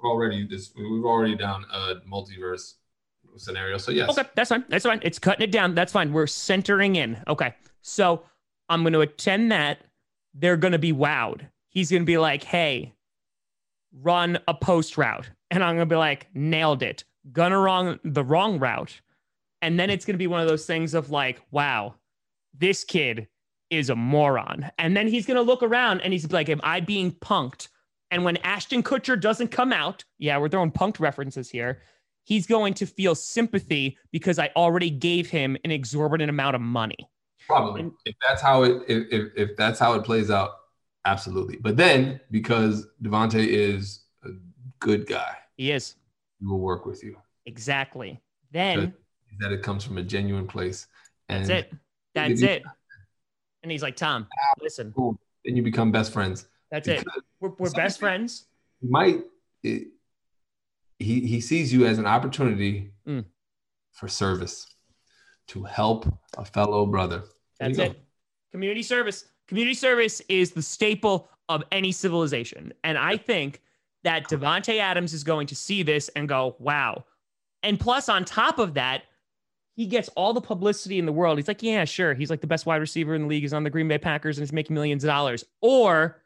We're 0.00 0.08
already 0.10 0.46
this. 0.46 0.72
We've 0.76 1.04
already 1.04 1.34
done 1.34 1.64
a 1.70 1.96
multiverse 2.08 2.74
scenario. 3.36 3.76
So 3.76 3.90
yes, 3.92 4.08
Okay, 4.16 4.28
that's 4.36 4.48
fine. 4.50 4.64
That's 4.68 4.84
fine. 4.86 5.00
It's 5.02 5.18
cutting 5.18 5.42
it 5.42 5.50
down. 5.50 5.74
That's 5.74 5.92
fine. 5.92 6.12
We're 6.12 6.26
centering 6.28 6.96
in. 6.96 7.22
Okay. 7.26 7.54
So 7.82 8.22
I'm 8.68 8.82
going 8.82 8.92
to 8.92 9.00
attend 9.00 9.50
that. 9.52 9.78
They're 10.32 10.56
going 10.56 10.72
to 10.72 10.78
be 10.78 10.92
wowed. 10.92 11.48
He's 11.68 11.90
going 11.90 12.02
to 12.02 12.06
be 12.06 12.18
like, 12.18 12.44
hey, 12.44 12.94
run 13.92 14.38
a 14.46 14.54
post 14.54 14.96
route. 14.96 15.28
And 15.50 15.62
I'm 15.64 15.76
going 15.76 15.88
to 15.88 15.92
be 15.92 15.98
like, 15.98 16.28
nailed 16.34 16.82
it. 16.82 17.04
Gonna 17.32 17.58
wrong 17.58 17.98
the 18.04 18.22
wrong 18.22 18.58
route. 18.60 19.00
And 19.62 19.78
then 19.80 19.90
it's 19.90 20.04
going 20.04 20.14
to 20.14 20.18
be 20.18 20.26
one 20.28 20.40
of 20.40 20.46
those 20.48 20.66
things 20.66 20.94
of 20.94 21.10
like, 21.10 21.40
wow, 21.50 21.94
this 22.56 22.84
kid 22.84 23.26
is 23.70 23.90
a 23.90 23.96
moron. 23.96 24.70
And 24.78 24.96
then 24.96 25.08
he's 25.08 25.26
going 25.26 25.36
to 25.36 25.42
look 25.42 25.62
around 25.62 26.00
and 26.00 26.12
he's 26.12 26.30
like, 26.30 26.48
am 26.48 26.60
I 26.62 26.80
being 26.80 27.12
punked? 27.12 27.68
And 28.10 28.24
when 28.24 28.36
Ashton 28.38 28.82
Kutcher 28.82 29.20
doesn't 29.20 29.48
come 29.48 29.72
out, 29.72 30.04
yeah, 30.18 30.38
we're 30.38 30.48
throwing 30.48 30.70
punked 30.70 31.00
references 31.00 31.50
here 31.50 31.80
he's 32.26 32.46
going 32.46 32.74
to 32.74 32.84
feel 32.86 33.14
sympathy 33.14 33.96
because 34.10 34.38
I 34.38 34.50
already 34.56 34.90
gave 34.90 35.30
him 35.30 35.56
an 35.64 35.70
exorbitant 35.70 36.28
amount 36.28 36.56
of 36.56 36.60
money. 36.60 37.08
probably. 37.46 37.82
And- 37.82 37.92
if 38.04 38.14
that's 38.26 38.42
how 38.42 38.64
it, 38.64 38.82
if, 38.88 39.06
if 39.10 39.32
if 39.36 39.56
that's 39.56 39.78
how 39.78 39.94
it 39.94 40.02
plays 40.04 40.30
out, 40.30 40.50
absolutely. 41.06 41.56
But 41.56 41.76
then 41.76 42.20
because 42.30 42.86
Davante 43.02 43.46
is 43.46 44.00
a 44.24 44.30
good 44.80 45.06
guy, 45.06 45.36
He 45.56 45.70
is. 45.70 45.94
he 46.40 46.46
will 46.46 46.58
work 46.60 46.84
with 46.84 47.02
you. 47.02 47.16
Exactly. 47.46 48.20
Then 48.50 48.92
That 49.38 49.52
it 49.52 49.62
comes 49.62 49.84
from 49.84 49.98
a 49.98 50.02
genuine 50.02 50.48
place, 50.48 50.88
and 51.28 51.46
that's 51.46 51.72
it. 51.72 51.78
That's 52.14 52.42
it. 52.42 52.62
And 53.66 53.72
he's 53.72 53.82
like, 53.82 53.96
Tom, 53.96 54.28
listen, 54.60 54.90
boom, 54.90 55.18
then 55.44 55.56
you 55.56 55.62
become 55.64 55.90
best 55.90 56.12
friends. 56.12 56.46
that's 56.70 56.86
it. 56.86 57.02
We're, 57.40 57.50
we're 57.58 57.70
best 57.72 57.98
friends. 57.98 58.44
might 58.80 59.24
it, 59.64 59.88
he 61.00 61.20
he 61.26 61.40
sees 61.40 61.72
you 61.72 61.84
as 61.84 61.98
an 61.98 62.06
opportunity 62.06 62.92
Mm. 63.08 63.24
for 63.92 64.06
service 64.06 64.68
to 65.48 65.64
help 65.64 66.06
a 66.38 66.44
fellow 66.44 66.86
brother. 66.86 67.24
There 67.58 67.68
That's 67.70 67.78
it. 67.80 68.00
Community 68.52 68.84
service. 68.84 69.24
Community 69.48 69.74
service 69.74 70.22
is 70.28 70.52
the 70.52 70.62
staple 70.62 71.28
of 71.48 71.64
any 71.72 71.90
civilization. 71.90 72.72
And 72.84 72.96
I 72.96 73.16
think 73.16 73.62
that 74.04 74.28
Davante 74.28 74.78
Adams 74.78 75.12
is 75.12 75.24
going 75.24 75.48
to 75.48 75.56
see 75.56 75.82
this 75.82 76.08
and 76.10 76.28
go, 76.28 76.54
wow. 76.60 77.04
And 77.64 77.80
plus, 77.80 78.08
on 78.08 78.24
top 78.24 78.60
of 78.60 78.74
that, 78.74 79.02
he 79.76 79.86
gets 79.86 80.08
all 80.16 80.32
the 80.32 80.40
publicity 80.40 80.98
in 80.98 81.06
the 81.06 81.12
world. 81.12 81.38
He's 81.38 81.48
like, 81.48 81.62
yeah, 81.62 81.84
sure. 81.84 82.14
He's 82.14 82.30
like 82.30 82.40
the 82.40 82.46
best 82.46 82.64
wide 82.66 82.76
receiver 82.80 83.14
in 83.14 83.22
the 83.22 83.28
league. 83.28 83.42
He's 83.42 83.52
on 83.52 83.62
the 83.62 83.70
Green 83.70 83.86
Bay 83.88 83.98
Packers 83.98 84.38
and 84.38 84.42
he's 84.42 84.52
making 84.52 84.74
millions 84.74 85.04
of 85.04 85.08
dollars. 85.08 85.44
Or 85.60 86.22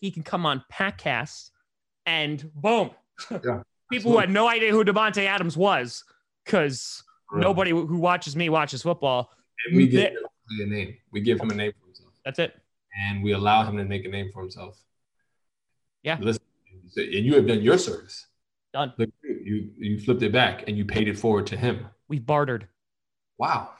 he 0.00 0.10
can 0.10 0.22
come 0.22 0.44
on 0.46 0.62
Packcast 0.72 1.50
and 2.06 2.50
boom. 2.54 2.90
Yeah, 3.30 3.62
People 3.90 4.12
who 4.12 4.18
had 4.18 4.30
no 4.30 4.48
idea 4.48 4.70
who 4.70 4.84
Davante 4.84 5.24
Adams 5.24 5.56
was 5.56 6.04
because 6.44 7.02
nobody 7.32 7.70
who 7.70 7.96
watches 7.98 8.36
me 8.36 8.48
watches 8.50 8.82
football. 8.82 9.30
And 9.66 9.76
we 9.76 9.88
give 9.88 10.00
That- 10.02 10.12
him 10.12 10.26
a 10.62 10.66
name. 10.66 10.96
We 11.10 11.20
give 11.22 11.40
him 11.40 11.50
a 11.50 11.54
name 11.54 11.72
for 11.80 11.86
himself, 11.86 12.12
That's 12.24 12.38
it. 12.38 12.54
and 13.08 13.22
we 13.22 13.32
allow 13.32 13.64
him 13.64 13.76
to 13.78 13.84
make 13.84 14.04
a 14.04 14.08
name 14.08 14.30
for 14.32 14.42
himself. 14.42 14.78
Yeah. 16.02 16.18
Listen, 16.20 16.42
and 16.96 17.24
you 17.24 17.34
have 17.34 17.46
done 17.46 17.62
your 17.62 17.78
service. 17.78 18.26
Done. 18.72 18.92
Look, 18.98 19.10
you 19.22 19.70
you 19.78 19.98
flipped 20.00 20.22
it 20.22 20.32
back 20.32 20.64
and 20.68 20.76
you 20.76 20.84
paid 20.84 21.08
it 21.08 21.18
forward 21.18 21.46
to 21.48 21.56
him. 21.56 21.86
We've 22.08 22.24
bartered. 22.24 22.68
Wow. 23.40 23.70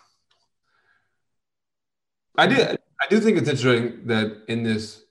I 2.38 2.46
did. 2.46 2.78
I 3.02 3.06
do 3.10 3.20
think 3.20 3.36
it's 3.36 3.46
interesting 3.46 4.06
that 4.06 4.44
in 4.48 4.62
this 4.62 5.04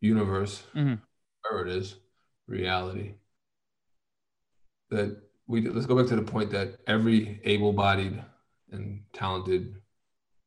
universe, 0.00 0.62
Mhm. 0.72 1.00
wherever 1.42 1.66
it 1.66 1.74
is, 1.74 1.96
reality, 2.46 3.16
that 4.90 5.20
we 5.48 5.68
let's 5.68 5.86
go 5.86 5.96
back 5.96 6.06
to 6.10 6.14
the 6.14 6.22
point 6.22 6.52
that 6.52 6.78
every 6.86 7.40
able-bodied 7.42 8.24
and 8.70 9.02
talented 9.12 9.82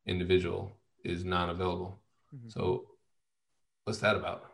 individual 0.05 0.79
is 1.03 1.25
non-available. 1.25 2.01
Mhm. 2.33 2.53
So, 2.53 2.95
what's 3.83 3.99
that 3.99 4.15
about? 4.15 4.49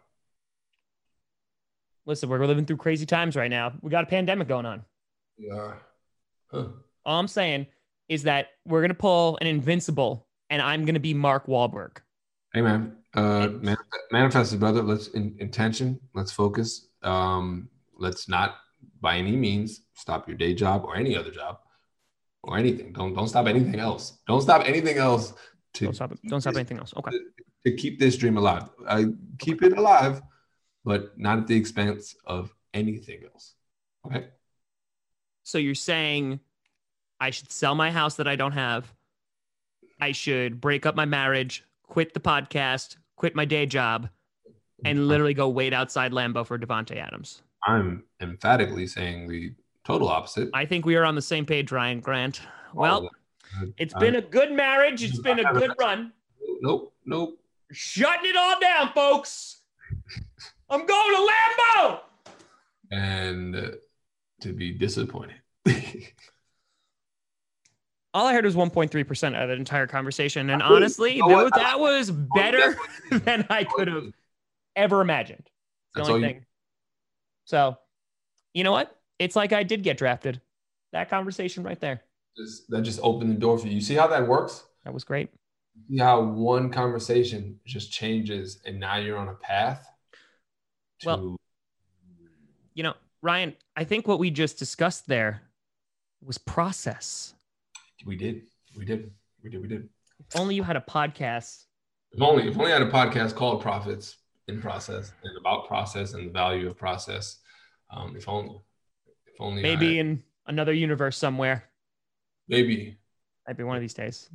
Listen, 2.06 2.30
we're 2.30 2.44
living 2.48 2.66
through 2.66 2.78
crazy 2.78 3.06
times 3.06 3.36
right 3.36 3.52
now. 3.52 3.78
We 3.82 3.92
got 3.92 4.06
a 4.06 4.08
pandemic 4.08 4.48
going 4.48 4.66
on. 4.66 4.84
We 5.38 5.52
are. 5.52 5.86
Huh. 6.50 6.70
All 7.06 7.20
I'm 7.20 7.28
saying 7.28 7.68
is 8.10 8.24
that 8.24 8.48
we're 8.66 8.82
gonna 8.82 8.94
pull 8.94 9.38
an 9.42 9.48
invincible, 9.48 10.28
and 10.50 10.62
I'm 10.62 10.86
gonna 10.86 11.00
be 11.00 11.14
Mark 11.14 11.48
Wahlberg. 11.48 11.98
Hey 12.54 12.62
man, 12.62 12.98
uh, 13.14 13.50
man, 13.62 13.78
manifest 14.12 14.54
it, 14.54 14.60
brother. 14.60 14.82
Let's 14.82 15.08
in, 15.10 15.36
intention. 15.40 16.00
Let's 16.14 16.32
focus. 16.32 16.88
Um, 17.04 17.70
let's 17.98 18.28
not 18.30 18.58
by 19.02 19.18
any 19.18 19.36
means 19.36 19.82
stop 19.94 20.28
your 20.28 20.38
day 20.38 20.54
job 20.54 20.84
or 20.86 20.96
any 20.96 21.16
other 21.16 21.32
job 21.32 21.60
or 22.44 22.58
anything. 22.58 22.94
Don't 22.94 23.14
don't 23.14 23.28
stop 23.28 23.48
anything 23.48 23.80
else. 23.80 24.20
Don't 24.28 24.42
stop 24.42 24.68
anything 24.68 24.98
else 24.98 25.34
to 25.74 25.86
Don't 25.86 25.94
stop. 25.94 26.14
Don't 26.28 26.42
stop 26.42 26.56
anything 26.56 26.78
else. 26.78 26.94
Okay. 26.98 27.12
to 27.66 27.76
keep 27.76 28.00
this 28.00 28.18
dream 28.18 28.38
alive. 28.38 28.70
I 28.88 29.06
keep 29.40 29.62
it 29.62 29.78
alive, 29.78 30.22
but 30.86 31.18
not 31.18 31.40
at 31.40 31.48
the 31.48 31.56
expense 31.56 32.16
of 32.26 32.54
anything 32.74 33.24
else. 33.32 33.56
Okay. 34.06 34.28
So 35.44 35.58
you're 35.58 35.76
saying 35.76 36.40
I 37.20 37.30
should 37.30 37.52
sell 37.52 37.76
my 37.76 37.92
house 37.92 38.16
that 38.16 38.28
I 38.28 38.36
don't 38.36 38.52
have. 38.52 38.94
I 40.00 40.12
should 40.12 40.62
break 40.62 40.86
up 40.86 40.96
my 40.96 41.06
marriage, 41.06 41.64
quit 41.84 42.14
the 42.14 42.20
podcast, 42.20 42.98
quit 43.16 43.36
my 43.36 43.46
day 43.46 43.66
job, 43.66 44.10
and 44.86 45.08
literally 45.08 45.34
go 45.34 45.50
wait 45.50 45.74
outside 45.74 46.12
Lambeau 46.12 46.46
for 46.46 46.58
Davante 46.60 46.98
Adams. 46.98 47.42
I'm 47.66 48.04
emphatically 48.22 48.86
saying 48.88 49.28
the 49.28 49.54
total 49.84 50.10
opposite. 50.10 50.50
I 50.54 50.66
think 50.66 50.86
we 50.86 50.96
are 50.96 51.04
on 51.04 51.16
the 51.16 51.22
same 51.22 51.46
page, 51.46 51.72
Ryan 51.72 52.00
Grant. 52.00 52.42
Well, 52.74 53.10
it's 53.78 53.94
been 53.96 54.16
a 54.16 54.22
good 54.22 54.52
marriage. 54.52 55.04
It's 55.04 55.20
been 55.20 55.40
a 55.40 55.54
good 55.54 55.72
run. 55.80 56.12
nope, 56.62 56.94
nope. 57.06 57.40
Shutting 57.72 58.30
it 58.30 58.38
all 58.38 58.60
down, 58.60 58.92
folks. 58.94 59.62
I'm 60.70 60.86
going 60.86 61.16
to 61.16 61.32
Lambeau. 61.32 62.00
And 62.92 63.56
uh, 63.56 63.72
to 64.42 64.54
be 64.54 64.72
disappointed. 64.72 65.36
All 68.18 68.26
I 68.26 68.34
heard 68.34 68.46
was 68.46 68.56
1.3% 68.56 69.40
of 69.44 69.48
the 69.50 69.54
entire 69.54 69.86
conversation. 69.86 70.50
And 70.50 70.64
honestly, 70.64 71.18
you 71.18 71.28
know 71.28 71.52
that 71.54 71.80
was 71.80 72.10
better 72.10 72.76
than 73.12 73.46
I 73.48 73.64
could 73.64 73.88
have 73.88 74.06
ever 74.76 75.02
imagined. 75.02 75.44
It's 75.46 75.52
the 75.94 76.00
That's 76.00 76.10
only 76.10 76.24
all 76.24 76.28
you- 76.30 76.34
thing. 76.34 76.46
So, 77.46 77.78
you 78.56 78.64
know 78.64 78.72
what? 78.72 79.00
It's 79.20 79.36
like 79.36 79.54
I 79.54 79.62
did 79.62 79.84
get 79.84 80.00
drafted. 80.00 80.42
That 80.94 81.12
conversation 81.12 81.62
right 81.62 81.80
there. 81.80 82.02
Just, 82.36 82.68
that 82.72 82.82
just 82.82 83.00
opened 83.04 83.30
the 83.30 83.36
door 83.40 83.56
for 83.60 83.68
you. 83.68 83.74
You 83.76 83.82
see 83.82 83.94
how 83.94 84.08
that 84.08 84.28
works? 84.28 84.64
That 84.84 84.96
was 84.96 85.04
great. 85.04 85.30
See 85.88 85.98
how 86.00 86.22
one 86.24 86.72
conversation 86.72 87.60
just 87.68 87.92
changes 87.92 88.60
and 88.66 88.80
now 88.80 88.98
you're 88.98 89.18
on 89.20 89.28
a 89.28 89.36
path 89.36 89.88
to 91.02 91.06
Well- 91.08 91.38
You 92.74 92.82
know, 92.82 92.96
Ryan, 93.22 93.56
I 93.76 93.84
think 93.84 94.08
what 94.08 94.18
we 94.18 94.32
just 94.32 94.58
discussed 94.58 95.06
there 95.08 95.44
was 96.26 96.40
process. 96.40 97.36
We 98.06 98.16
did. 98.16 98.44
We 98.78 98.86
did. 98.86 99.12
We 99.44 99.50
did. 99.50 99.62
We 99.62 99.68
did. 99.68 99.90
If 100.20 100.36
only 100.40 100.56
you 100.56 100.64
had 100.64 100.76
a 100.76 100.82
podcast. 100.82 101.66
If 102.12 102.22
only 102.22 102.48
if 102.48 102.58
only 102.58 102.72
I 102.72 102.80
had 102.80 102.82
a 102.88 102.92
podcast 102.92 103.36
called 103.36 103.62
Profits 103.62 104.18
in 104.48 104.62
Process 104.62 105.12
and 105.24 105.38
about 105.38 105.68
process 105.68 106.14
and 106.14 106.28
the 106.28 106.32
value 106.32 106.68
of 106.70 106.78
process. 106.78 107.40
Um, 107.92 108.16
if 108.16 108.28
only. 108.28 108.62
If 109.26 109.40
only 109.42 109.62
Maybe 109.62 109.98
had- 109.98 110.06
in 110.06 110.24
another 110.48 110.74
universe 110.74 111.18
somewhere. 111.18 111.70
maybe 112.48 112.98
Maybe 113.48 113.64
one 113.64 113.76
of 113.78 113.82
these 113.82 113.94
days. 113.94 114.30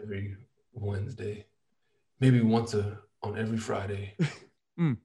every 0.00 0.36
Wednesday, 0.72 1.46
maybe 2.20 2.40
once 2.40 2.74
a 2.74 2.98
on 3.22 3.38
every 3.38 3.58
Friday. 3.58 4.14
Mm. 4.76 4.96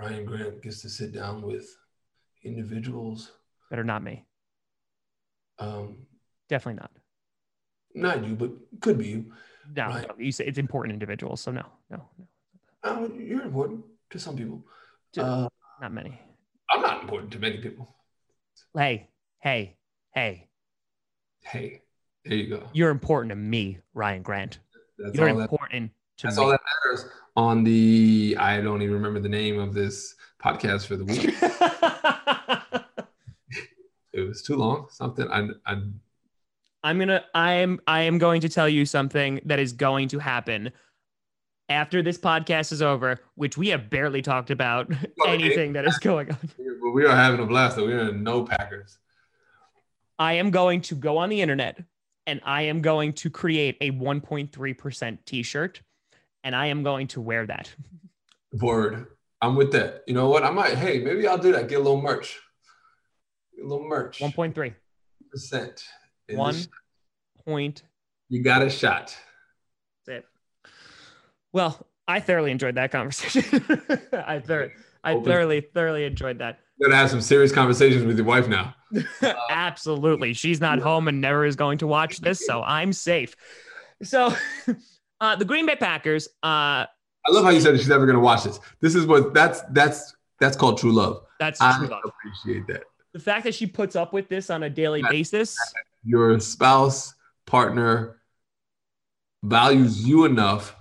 Ryan 0.00 0.24
Grant 0.24 0.62
gets 0.62 0.80
to 0.80 0.88
sit 0.88 1.12
down 1.12 1.42
with 1.42 1.66
individuals. 2.42 3.32
Better 3.68 3.84
not 3.84 4.02
me. 4.02 4.24
Um, 5.58 6.06
Definitely 6.48 6.80
not. 6.80 6.90
Not 7.94 8.24
you, 8.24 8.34
but 8.34 8.50
could 8.80 8.98
be 8.98 9.08
you. 9.08 9.32
No, 9.76 9.86
Right. 9.88 10.08
no, 10.08 10.14
you 10.18 10.32
say 10.32 10.46
it's 10.46 10.58
important 10.58 10.92
individuals. 10.94 11.40
So 11.40 11.52
no, 11.52 11.66
no, 11.90 12.08
no, 12.18 12.26
Uh, 12.82 13.08
you're 13.18 13.42
important 13.42 13.84
to 14.10 14.18
some 14.18 14.36
people. 14.36 14.64
To- 15.12 15.22
Uh, 15.24 15.48
not 15.80 15.92
many. 15.92 16.18
I'm 16.70 16.82
not 16.82 17.02
important 17.02 17.32
to 17.32 17.38
many 17.38 17.58
people. 17.58 17.94
Hey, 18.76 19.08
hey, 19.40 19.76
hey, 20.14 20.48
Hey, 21.42 21.82
there 22.24 22.36
you 22.36 22.56
go. 22.56 22.68
you're 22.72 22.90
important 22.90 23.30
to 23.30 23.36
me, 23.36 23.78
Ryan 23.94 24.22
Grant. 24.22 24.58
That's 24.98 25.14
You're 25.16 25.28
all 25.30 25.36
that. 25.36 25.42
important 25.42 25.92
to 26.18 26.26
That's 26.26 26.36
me. 26.36 26.42
all 26.42 26.50
that 26.50 26.60
matters. 26.84 27.06
On 27.36 27.62
the, 27.62 28.36
I 28.38 28.60
don't 28.60 28.82
even 28.82 28.94
remember 28.94 29.20
the 29.20 29.28
name 29.28 29.58
of 29.60 29.72
this 29.74 30.16
podcast 30.42 30.86
for 30.86 30.96
the 30.96 31.04
week. 31.04 31.34
it 34.12 34.20
was 34.26 34.42
too 34.42 34.56
long. 34.56 34.88
Something 34.90 35.28
I, 35.30 35.48
I 35.66 35.82
I'm 36.82 36.98
gonna 36.98 37.24
I 37.34 37.54
am 37.54 37.80
I 37.86 38.02
am 38.02 38.18
going 38.18 38.40
to 38.42 38.48
tell 38.48 38.68
you 38.68 38.86
something 38.86 39.40
that 39.44 39.58
is 39.58 39.72
going 39.72 40.08
to 40.08 40.18
happen 40.18 40.72
after 41.68 42.02
this 42.02 42.18
podcast 42.18 42.72
is 42.72 42.82
over, 42.82 43.20
which 43.34 43.58
we 43.58 43.68
have 43.68 43.90
barely 43.90 44.22
talked 44.22 44.50
about 44.50 44.90
anything 45.26 45.74
that 45.74 45.86
is 45.86 45.98
going 45.98 46.30
on. 46.30 46.38
but 46.82 46.90
we 46.92 47.04
are 47.04 47.14
having 47.14 47.40
a 47.40 47.46
blast. 47.46 47.76
Though 47.76 47.86
we're 47.86 48.12
no 48.12 48.44
Packers. 48.44 48.98
I 50.18 50.34
am 50.34 50.50
going 50.50 50.80
to 50.82 50.94
go 50.94 51.18
on 51.18 51.28
the 51.28 51.40
internet 51.40 51.82
and 52.26 52.40
I 52.44 52.62
am 52.62 52.82
going 52.82 53.12
to 53.14 53.30
create 53.30 53.76
a 53.80 53.92
1.3% 53.92 55.18
t-shirt 55.24 55.80
and 56.42 56.56
I 56.56 56.66
am 56.66 56.82
going 56.82 57.06
to 57.08 57.20
wear 57.20 57.46
that. 57.46 57.72
Word. 58.60 59.06
I'm 59.40 59.54
with 59.54 59.72
that. 59.72 60.02
You 60.08 60.14
know 60.14 60.28
what? 60.28 60.42
I 60.42 60.50
might. 60.50 60.74
Hey, 60.74 60.98
maybe 60.98 61.26
I'll 61.28 61.38
do 61.38 61.52
that. 61.52 61.68
Get 61.68 61.76
a 61.76 61.82
little 61.82 62.00
merch. 62.00 62.40
Get 63.54 63.64
a 63.64 63.68
little 63.68 63.86
merch. 63.86 64.18
1.3. 64.18 64.74
percent. 65.30 65.84
One 66.36 66.56
point. 67.44 67.82
You 68.28 68.42
got 68.42 68.62
a 68.62 68.70
shot. 68.70 69.16
That's 70.06 70.18
it. 70.18 70.26
Well, 71.52 71.86
I 72.06 72.20
thoroughly 72.20 72.50
enjoyed 72.50 72.74
that 72.74 72.90
conversation. 72.90 73.64
I 74.12 74.40
thoroughly, 74.40 74.72
I 75.02 75.12
Open. 75.12 75.24
thoroughly, 75.24 75.60
thoroughly 75.60 76.04
enjoyed 76.04 76.38
that. 76.38 76.60
You're 76.78 76.90
gonna 76.90 77.00
have 77.00 77.10
some 77.10 77.20
serious 77.20 77.52
conversations 77.52 78.04
with 78.04 78.16
your 78.16 78.26
wife 78.26 78.48
now. 78.48 78.74
Absolutely. 79.50 80.32
She's 80.34 80.60
not 80.60 80.78
home 80.78 81.08
and 81.08 81.20
never 81.20 81.44
is 81.44 81.56
going 81.56 81.78
to 81.78 81.86
watch 81.86 82.18
this, 82.18 82.44
so 82.46 82.62
I'm 82.62 82.92
safe. 82.92 83.34
So, 84.02 84.32
uh, 85.20 85.36
the 85.36 85.44
Green 85.44 85.66
Bay 85.66 85.76
Packers, 85.76 86.28
uh, 86.42 86.86
I 86.86 87.30
love 87.30 87.44
how 87.44 87.50
you 87.50 87.60
said 87.60 87.76
she's 87.78 87.88
never 87.88 88.06
gonna 88.06 88.20
watch 88.20 88.44
this. 88.44 88.60
This 88.80 88.94
is 88.94 89.06
what 89.06 89.34
that's 89.34 89.62
that's 89.70 90.14
that's 90.38 90.56
called 90.56 90.78
true 90.78 90.92
love. 90.92 91.22
that's 91.40 91.60
I 91.60 91.76
true 91.78 91.88
love. 91.88 92.02
appreciate 92.04 92.66
that. 92.68 92.84
The 93.12 93.18
fact 93.18 93.44
that 93.44 93.54
she 93.54 93.66
puts 93.66 93.96
up 93.96 94.12
with 94.12 94.28
this 94.28 94.50
on 94.50 94.62
a 94.62 94.70
daily 94.70 95.02
basis, 95.02 95.56
Your 96.04 96.38
spouse, 96.40 97.14
partner 97.46 98.20
values 99.42 100.06
you 100.06 100.24
enough 100.24 100.74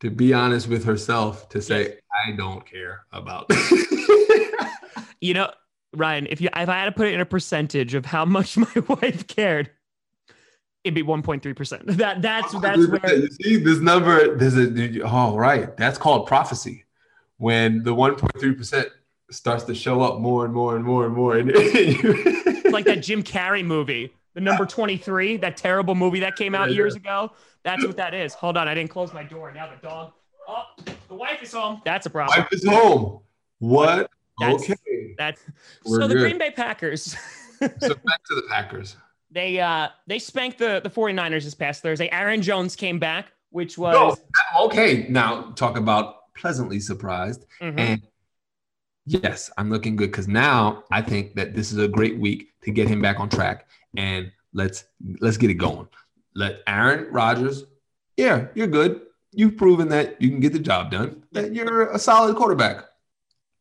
to 0.00 0.10
be 0.10 0.32
honest 0.32 0.66
with 0.68 0.84
herself 0.84 1.48
to 1.50 1.62
say, 1.62 1.82
Yes. 1.82 1.96
I 2.26 2.32
don't 2.32 2.66
care 2.66 3.04
about 3.12 3.50
you 5.20 5.34
know, 5.34 5.50
Ryan, 5.94 6.26
if 6.28 6.40
you 6.40 6.48
if 6.54 6.68
I 6.68 6.78
had 6.78 6.86
to 6.86 6.92
put 6.92 7.08
it 7.08 7.14
in 7.14 7.20
a 7.20 7.26
percentage 7.26 7.94
of 7.94 8.04
how 8.04 8.24
much 8.24 8.56
my 8.56 8.72
wife 8.88 9.26
cared, 9.26 9.70
it'd 10.84 10.94
be 10.94 11.02
1.3%. 11.02 11.96
That 11.96 12.22
that's 12.22 12.52
that's 12.60 12.86
where 12.86 13.16
you 13.16 13.28
see 13.42 13.56
this 13.56 13.78
number. 13.78 14.36
There's 14.36 14.56
a 14.56 15.02
oh 15.02 15.36
right. 15.36 15.76
That's 15.76 15.98
called 15.98 16.26
prophecy. 16.26 16.84
When 17.38 17.82
the 17.82 17.94
1.3 17.94 18.56
percent 18.56 18.88
starts 19.30 19.64
to 19.64 19.74
show 19.74 20.02
up 20.02 20.20
more 20.20 20.44
and 20.44 20.52
more 20.52 20.76
and 20.76 20.84
more 20.84 21.06
and 21.06 21.14
more, 21.14 21.36
and 21.36 21.50
it's 21.54 22.72
like 22.72 22.84
that 22.84 23.02
Jim 23.02 23.22
Carrey 23.22 23.64
movie, 23.64 24.12
the 24.34 24.40
number 24.40 24.64
23, 24.66 25.36
that 25.38 25.56
terrible 25.56 25.94
movie 25.94 26.20
that 26.20 26.36
came 26.36 26.54
out 26.54 26.72
years 26.72 26.94
ago. 26.94 27.32
That's 27.62 27.84
what 27.86 27.96
that 27.96 28.14
is. 28.14 28.32
Hold 28.34 28.56
on, 28.56 28.68
I 28.68 28.74
didn't 28.74 28.90
close 28.90 29.12
my 29.12 29.22
door. 29.24 29.52
Now 29.52 29.68
the 29.70 29.86
dog. 29.86 30.12
Oh, 30.48 30.64
the 31.08 31.14
wife 31.14 31.42
is 31.42 31.52
home. 31.52 31.82
That's 31.84 32.06
a 32.06 32.10
problem. 32.10 32.38
wife 32.40 32.52
is 32.52 32.64
home. 32.66 33.20
What? 33.58 34.10
That's- 34.40 34.62
okay. 34.62 35.14
That's 35.18 35.42
We're 35.84 36.00
so 36.00 36.08
the 36.08 36.14
good. 36.14 36.20
Green 36.20 36.38
Bay 36.38 36.50
Packers. 36.50 37.14
So 37.60 37.68
back 37.78 38.24
to 38.28 38.34
the 38.34 38.44
Packers. 38.48 38.96
they 39.30 39.60
uh 39.60 39.88
they 40.06 40.18
spanked 40.18 40.58
the 40.58 40.80
the 40.82 40.88
49ers 40.88 41.44
this 41.44 41.54
past 41.54 41.82
Thursday. 41.82 42.08
Aaron 42.10 42.40
Jones 42.40 42.74
came 42.74 42.98
back, 42.98 43.26
which 43.50 43.76
was 43.76 44.18
No, 44.54 44.64
okay. 44.66 45.06
Now 45.10 45.50
talk 45.56 45.76
about 45.76 46.32
pleasantly 46.34 46.80
surprised. 46.80 47.44
Mhm. 47.60 47.78
And 47.78 48.02
yes, 49.04 49.50
I'm 49.58 49.68
looking 49.70 49.94
good 49.96 50.10
because 50.10 50.26
now 50.28 50.84
I 50.90 51.02
think 51.02 51.34
that 51.34 51.54
this 51.54 51.70
is 51.70 51.76
a 51.78 51.88
great 51.88 52.18
week 52.18 52.48
to 52.62 52.70
get 52.70 52.88
him 52.88 53.02
back 53.02 53.20
on 53.20 53.28
track 53.28 53.66
and 53.96 54.30
let's 54.52 54.84
let's 55.20 55.36
get 55.36 55.50
it 55.50 55.54
going. 55.54 55.88
Let 56.34 56.60
Aaron 56.66 57.12
Rodgers, 57.12 57.64
yeah, 58.16 58.46
you're 58.54 58.66
good. 58.66 59.02
You've 59.32 59.56
proven 59.56 59.88
that 59.88 60.20
you 60.20 60.28
can 60.30 60.40
get 60.40 60.52
the 60.52 60.58
job 60.58 60.90
done. 60.90 61.22
That 61.32 61.54
you're 61.54 61.90
a 61.90 61.98
solid 61.98 62.34
quarterback. 62.36 62.84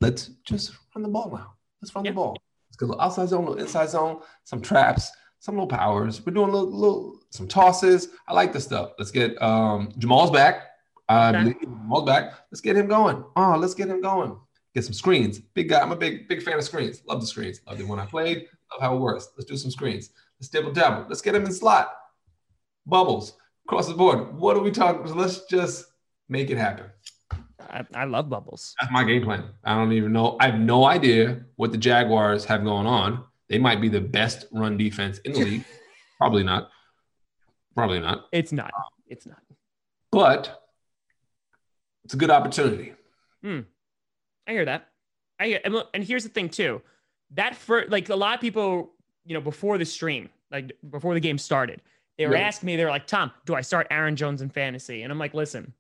Let's 0.01 0.27
just 0.43 0.71
run 0.95 1.03
the 1.03 1.09
ball 1.09 1.29
now. 1.31 1.53
Let's 1.81 1.93
run 1.95 2.05
Yeah. 2.05 2.11
the 2.11 2.15
ball. 2.15 2.37
Let's 2.69 2.77
go 2.77 2.85
a 2.85 2.87
little 2.87 3.01
outside 3.01 3.29
zone, 3.29 3.43
a 3.45 3.49
little 3.49 3.63
inside 3.63 3.89
zone, 3.89 4.21
some 4.45 4.61
traps, 4.61 5.11
some 5.39 5.55
little 5.55 5.67
powers. 5.67 6.25
We're 6.25 6.33
doing 6.33 6.49
a 6.49 6.53
little, 6.53 6.71
little 6.71 7.19
some 7.31 7.47
tosses. 7.47 8.09
I 8.27 8.33
like 8.33 8.53
this 8.53 8.63
stuff. 8.63 8.91
Let's 8.97 9.11
get 9.11 9.39
um, 9.41 9.91
Jamaal's 9.99 10.31
back. 10.31 10.63
I 11.07 11.29
Okay. 11.29 11.37
believe 11.39 11.55
Jamaal's 11.61 12.05
back. 12.05 12.33
Let's 12.51 12.61
get 12.61 12.75
him 12.77 12.87
going. 12.87 13.23
Oh, 13.35 13.55
let's 13.57 13.73
get 13.73 13.87
him 13.89 14.01
going. 14.01 14.37
Get 14.75 14.85
some 14.85 14.93
screens. 14.93 15.39
Big 15.39 15.69
guy. 15.69 15.81
I'm 15.81 15.91
a 15.91 15.95
big, 15.95 16.27
big 16.27 16.43
fan 16.43 16.57
of 16.57 16.63
screens. 16.63 17.01
Love 17.07 17.19
the 17.21 17.27
screens. 17.27 17.61
Loved 17.67 17.81
it 17.81 17.87
when 17.87 17.99
I 17.99 18.05
played. 18.05 18.47
Love 18.71 18.81
how 18.81 18.95
it 18.95 18.99
works. 18.99 19.29
Let's 19.37 19.49
do 19.49 19.57
some 19.57 19.71
screens. 19.71 20.11
Let's 20.39 20.49
dibble 20.49 20.71
dabble. 20.71 21.05
Let's 21.09 21.21
get 21.21 21.35
him 21.35 21.45
in 21.45 21.51
slot. 21.51 21.91
Bubbles 22.85 23.33
across 23.65 23.87
the 23.87 23.93
board. 23.93 24.35
What 24.35 24.57
are 24.57 24.61
we 24.61 24.71
talking? 24.71 25.13
Let's 25.15 25.45
just 25.45 25.85
make 26.27 26.49
it 26.49 26.57
happen. 26.57 26.85
I, 27.69 27.85
I 27.93 28.05
love 28.05 28.29
bubbles. 28.29 28.75
That's 28.79 28.91
my 28.91 29.03
game 29.03 29.23
plan. 29.23 29.45
I 29.63 29.75
don't 29.75 29.91
even 29.91 30.13
know. 30.13 30.37
I 30.39 30.47
have 30.49 30.59
no 30.59 30.85
idea 30.85 31.41
what 31.55 31.71
the 31.71 31.77
Jaguars 31.77 32.45
have 32.45 32.63
going 32.63 32.87
on. 32.87 33.23
They 33.47 33.59
might 33.59 33.81
be 33.81 33.89
the 33.89 34.01
best 34.01 34.45
run 34.51 34.77
defense 34.77 35.19
in 35.19 35.33
the 35.33 35.39
league. 35.39 35.65
Probably 36.17 36.43
not. 36.43 36.69
Probably 37.75 37.99
not. 37.99 38.25
It's 38.31 38.51
not. 38.51 38.71
Um, 38.75 38.83
it's 39.07 39.25
not. 39.25 39.41
But 40.11 40.63
it's 42.03 42.13
a 42.13 42.17
good 42.17 42.31
opportunity. 42.31 42.93
Hmm. 43.43 43.61
I 44.47 44.51
hear 44.51 44.65
that. 44.65 44.87
I 45.39 45.47
hear, 45.47 45.59
and, 45.63 45.73
look, 45.73 45.89
and 45.93 46.03
here's 46.03 46.23
the 46.23 46.29
thing 46.29 46.49
too. 46.49 46.81
That 47.31 47.55
for 47.55 47.85
like 47.87 48.09
a 48.09 48.15
lot 48.15 48.35
of 48.35 48.41
people, 48.41 48.91
you 49.25 49.33
know, 49.33 49.41
before 49.41 49.77
the 49.77 49.85
stream, 49.85 50.29
like 50.51 50.71
before 50.89 51.13
the 51.13 51.19
game 51.19 51.37
started, 51.37 51.81
they 52.17 52.25
were 52.27 52.35
Yeah. 52.35 52.41
asking 52.47 52.67
me, 52.67 52.75
they're 52.75 52.89
like, 52.89 53.07
Tom, 53.07 53.31
do 53.45 53.55
I 53.55 53.61
start 53.61 53.87
Aaron 53.91 54.15
Jones 54.15 54.41
in 54.41 54.49
fantasy? 54.49 55.03
And 55.03 55.11
I'm 55.11 55.19
like, 55.19 55.33
listen, 55.33 55.73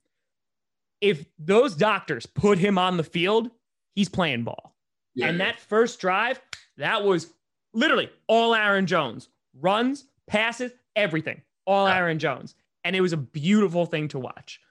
if 1.01 1.25
those 1.37 1.75
doctors 1.75 2.25
put 2.25 2.57
him 2.57 2.77
on 2.77 2.97
the 2.97 3.03
field, 3.03 3.49
he's 3.95 4.09
playing 4.09 4.43
ball. 4.43 4.75
Yeah. 5.15 5.27
And 5.27 5.39
that 5.41 5.59
first 5.59 5.99
drive, 5.99 6.39
that 6.77 7.03
was 7.03 7.33
literally 7.73 8.09
all 8.27 8.53
Aaron 8.53 8.85
Jones 8.85 9.29
runs, 9.59 10.05
passes, 10.27 10.71
everything, 10.95 11.41
all 11.65 11.87
Yeah. 11.87 11.97
Aaron 11.97 12.19
Jones. 12.19 12.55
And 12.83 12.95
it 12.95 13.01
was 13.01 13.13
a 13.13 13.17
beautiful 13.17 13.85
thing 13.85 14.07
to 14.09 14.19
watch. 14.19 14.61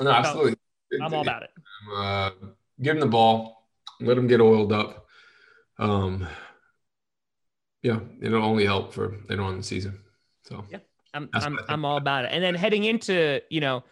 no, 0.00 0.10
absolutely. 0.10 0.56
I'm 1.02 1.12
all 1.14 1.22
about 1.22 1.42
it. 1.42 1.50
Uh, 1.94 2.30
give 2.82 2.96
him 2.96 3.00
the 3.00 3.06
ball, 3.06 3.66
let 4.00 4.16
him 4.16 4.26
get 4.26 4.40
oiled 4.40 4.72
up. 4.72 5.06
Um, 5.78 6.26
yeah, 7.82 8.00
it'll 8.20 8.44
only 8.44 8.64
help 8.64 8.92
for 8.92 9.16
later 9.28 9.42
on 9.42 9.52
in 9.52 9.58
the 9.58 9.64
season. 9.64 9.98
So 10.44 10.64
Yeah. 10.70 10.78
I'm 11.14 11.30
I'm. 11.32 11.58
I'm 11.68 11.84
all 11.86 11.96
about 11.96 12.26
it. 12.26 12.32
And 12.32 12.44
then 12.44 12.54
heading 12.54 12.84
into 12.84 13.40
you 13.48 13.60
know 13.60 13.82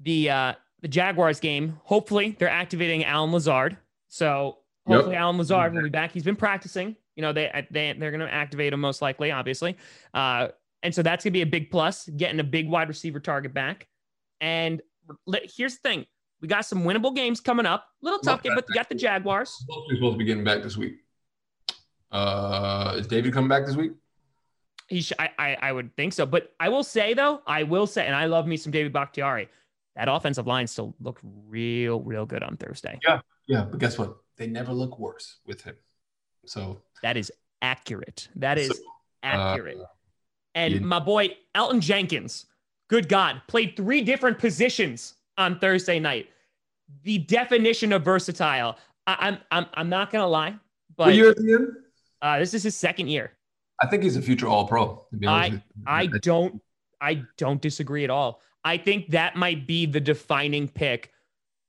the 0.00 0.30
uh 0.30 0.52
the 0.80 0.88
Jaguars 0.88 1.40
game, 1.40 1.80
hopefully 1.82 2.36
they're 2.38 2.48
activating 2.48 3.04
Allen 3.04 3.32
Lazard. 3.32 3.76
So 4.08 4.58
Yep. 4.86 4.94
hopefully 4.96 5.16
Allen 5.16 5.36
Lazard 5.36 5.74
will 5.74 5.82
be 5.82 5.88
back. 5.90 6.12
He's 6.12 6.22
been 6.22 6.36
practicing. 6.36 6.94
You 7.16 7.22
know 7.22 7.32
they 7.32 7.66
they 7.70 7.92
they're 7.98 8.12
going 8.12 8.20
to 8.26 8.32
activate 8.32 8.72
him 8.72 8.80
most 8.80 9.02
likely, 9.02 9.32
obviously. 9.32 9.76
Uh, 10.14 10.48
and 10.84 10.94
so 10.94 11.02
that's 11.02 11.24
going 11.24 11.32
to 11.32 11.36
be 11.36 11.42
a 11.42 11.46
big 11.46 11.70
plus, 11.72 12.08
getting 12.08 12.38
a 12.38 12.44
big 12.44 12.68
wide 12.68 12.88
receiver 12.88 13.18
target 13.18 13.52
back. 13.52 13.88
And 14.40 14.80
let- 15.26 15.50
here's 15.54 15.74
the 15.78 15.88
thing: 15.88 16.06
we 16.40 16.48
got 16.48 16.64
some 16.64 16.84
winnable 16.84 17.14
games 17.14 17.40
coming 17.40 17.66
up. 17.66 17.88
Little 18.00 18.20
tough 18.20 18.42
game, 18.42 18.54
but 18.54 18.64
you 18.68 18.74
got 18.74 18.88
the 18.88 18.94
Jaguars. 18.94 19.50
to, 19.68 19.96
supposed 19.96 20.14
to 20.14 20.18
be 20.18 20.24
getting 20.24 20.44
back 20.44 20.62
this 20.62 20.76
week. 20.76 20.96
Uh, 22.10 22.94
is 22.96 23.06
David 23.06 23.32
coming 23.32 23.48
back 23.48 23.66
this 23.66 23.76
week? 23.76 23.92
He 24.88 25.02
sh- 25.02 25.12
I, 25.18 25.30
I 25.38 25.56
I 25.60 25.72
would 25.72 25.94
think 25.96 26.14
so, 26.14 26.24
but 26.24 26.54
I 26.58 26.70
will 26.70 26.84
say 26.84 27.12
though, 27.12 27.42
I 27.46 27.62
will 27.64 27.86
say, 27.86 28.06
and 28.06 28.14
I 28.14 28.24
love 28.24 28.46
me 28.46 28.56
some 28.56 28.72
David 28.72 28.92
Bakhtiari. 28.92 29.48
That 29.96 30.08
offensive 30.08 30.46
line 30.46 30.66
still 30.66 30.94
looked 31.00 31.20
real, 31.48 32.00
real 32.00 32.24
good 32.24 32.42
on 32.42 32.56
Thursday. 32.56 32.98
Yeah, 33.04 33.20
yeah. 33.46 33.64
but 33.64 33.80
guess 33.80 33.98
what? 33.98 34.16
They 34.36 34.46
never 34.46 34.72
look 34.72 34.98
worse 34.98 35.38
with 35.44 35.62
him. 35.62 35.74
So 36.46 36.80
That 37.02 37.16
is 37.16 37.30
accurate. 37.60 38.28
That 38.36 38.56
is 38.58 38.68
So, 38.68 38.74
accurate. 39.24 39.78
uh, 39.78 39.84
and 40.54 40.74
you- 40.74 40.80
my 40.80 41.00
boy 41.00 41.36
Elgton 41.54 41.80
Jenkins, 41.80 42.46
good 42.86 43.08
God, 43.08 43.42
played 43.48 43.76
three 43.76 44.00
different 44.02 44.38
positions 44.38 45.14
on 45.38 45.58
Thursday 45.58 45.98
night. 45.98 46.28
The 47.04 47.18
definition 47.18 47.92
of 47.92 48.04
versatile. 48.04 48.76
I, 49.06 49.16
I'm 49.20 49.38
I'm 49.50 49.66
I'm 49.74 49.88
not 49.88 50.10
gonna 50.10 50.28
lie, 50.28 50.54
but 50.96 51.14
year 51.14 51.32
is 51.32 51.42
he 51.42 51.52
in? 51.52 51.74
uh, 52.20 52.38
this 52.38 52.52
is 52.52 52.62
his 52.62 52.76
second 52.76 53.08
year. 53.08 53.32
I 53.82 53.86
think 53.86 54.02
he's 54.02 54.16
a 54.16 54.22
future 54.22 54.48
All 54.48 54.66
Pro. 54.66 55.06
To 55.10 55.16
be 55.16 55.26
honest, 55.26 55.52
with 55.52 55.62
you. 55.76 55.82
I 55.86 56.06
don't 56.06 56.60
I 57.00 57.22
don't 57.36 57.62
disagree 57.62 58.04
at 58.04 58.10
all. 58.10 58.42
I 58.64 58.76
think 58.76 59.10
that 59.10 59.36
might 59.36 59.66
be 59.66 59.86
the 59.86 60.00
defining 60.00 60.68
pick 60.68 61.12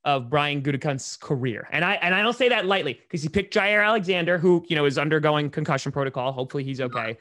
of 0.04 0.30
Brian 0.30 0.62
Gutekunst's 0.62 1.16
career. 1.16 1.68
And 1.70 1.84
I 1.84 1.94
and 1.94 2.14
I 2.14 2.22
don't 2.22 2.36
say 2.36 2.48
that 2.48 2.66
lightly 2.66 2.94
because 2.94 3.22
he 3.22 3.28
picked 3.28 3.54
Jaire 3.54 3.84
Alexander, 3.84 4.38
who, 4.38 4.64
you 4.68 4.76
know, 4.76 4.86
is 4.86 4.98
undergoing 4.98 5.50
concussion 5.50 5.92
protocol. 5.92 6.32
Hopefully 6.32 6.64
he's 6.64 6.80
okay. 6.80 7.18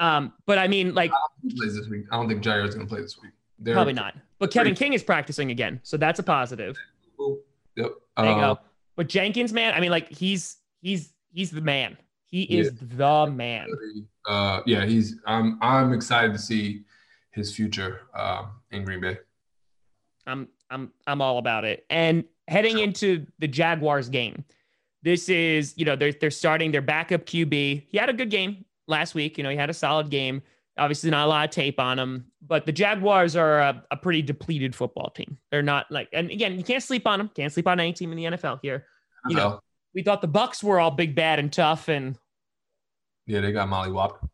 Um, 0.00 0.32
but 0.46 0.58
I 0.58 0.66
mean, 0.66 0.94
like, 0.94 1.12
He 1.42 1.54
plays 1.54 1.76
this 1.76 1.88
week. 1.88 2.06
I 2.10 2.16
don't 2.16 2.28
think 2.28 2.42
Jaire 2.42 2.66
is 2.66 2.74
going 2.74 2.86
to 2.86 2.92
play 2.92 3.02
this 3.02 3.20
week. 3.22 3.32
They're- 3.58 3.74
probably 3.74 3.92
not. 3.92 4.14
But 4.38 4.50
Kevin 4.50 4.74
King 4.74 4.92
is 4.92 5.02
practicing 5.02 5.50
again, 5.50 5.80
so 5.84 5.96
that's 5.96 6.18
a 6.18 6.22
positive. 6.22 6.76
Yep. 7.76 7.90
There 8.16 8.26
you 8.26 8.30
Uh, 8.32 8.54
go. 8.54 8.60
But 8.96 9.08
Jenkins, 9.08 9.52
man, 9.52 9.74
I 9.74 9.80
mean, 9.80 9.90
like, 9.90 10.08
he's 10.10 10.58
he's 10.82 11.12
he's 11.32 11.50
the 11.50 11.60
man. 11.60 11.96
He 12.26 12.42
is 12.42 12.72
the 12.74 13.26
man. 13.30 13.68
Uh, 14.26 14.60
yeah, 14.66 14.84
he's. 14.84 15.16
I'm. 15.26 15.58
I'm 15.62 15.92
excited 15.92 16.32
to 16.32 16.38
see 16.38 16.82
his 17.30 17.54
future 17.54 18.02
uh, 18.14 18.46
in 18.70 18.84
Green 18.84 19.00
Bay. 19.00 19.18
I'm 20.26 20.48
I'm 20.70 20.92
I'm 21.06 21.20
all 21.20 21.38
about 21.38 21.64
it. 21.64 21.86
And 21.90 22.24
heading 22.48 22.78
into 22.78 23.26
the 23.38 23.48
Jaguars 23.48 24.08
game, 24.08 24.44
this 25.02 25.28
is 25.28 25.74
you 25.76 25.84
know 25.84 25.96
they're 25.96 26.12
they're 26.12 26.30
starting 26.30 26.72
their 26.72 26.82
backup 26.82 27.24
QB. 27.26 27.84
He 27.88 27.98
had 27.98 28.08
a 28.08 28.12
good 28.14 28.30
game 28.30 28.64
last 28.88 29.14
week. 29.14 29.38
You 29.38 29.44
know 29.44 29.50
he 29.50 29.56
had 29.56 29.70
a 29.70 29.74
solid 29.74 30.10
game. 30.10 30.42
Obviously 30.76 31.10
not 31.10 31.26
a 31.26 31.28
lot 31.28 31.44
of 31.44 31.50
tape 31.50 31.78
on 31.78 31.96
them, 31.96 32.26
but 32.44 32.66
the 32.66 32.72
Jaguars 32.72 33.36
are 33.36 33.60
a, 33.60 33.84
a 33.92 33.96
pretty 33.96 34.22
depleted 34.22 34.74
football 34.74 35.10
team. 35.10 35.38
They're 35.50 35.62
not 35.62 35.86
like 35.90 36.08
and 36.12 36.30
again 36.30 36.58
you 36.58 36.64
can't 36.64 36.82
sleep 36.82 37.06
on 37.06 37.18
them. 37.18 37.30
Can't 37.34 37.52
sleep 37.52 37.68
on 37.68 37.78
any 37.78 37.92
team 37.92 38.10
in 38.10 38.16
the 38.16 38.24
NFL 38.24 38.58
here. 38.62 38.86
You 39.28 39.36
know. 39.36 39.60
We 39.94 40.02
thought 40.02 40.20
the 40.20 40.28
Bucs 40.28 40.62
were 40.62 40.80
all 40.80 40.90
big, 40.90 41.14
bad, 41.14 41.38
and 41.38 41.52
tough, 41.52 41.88
and 41.88 42.18
Yeah, 43.26 43.40
they 43.40 43.52
got 43.52 43.68
mollywopped. 43.68 44.28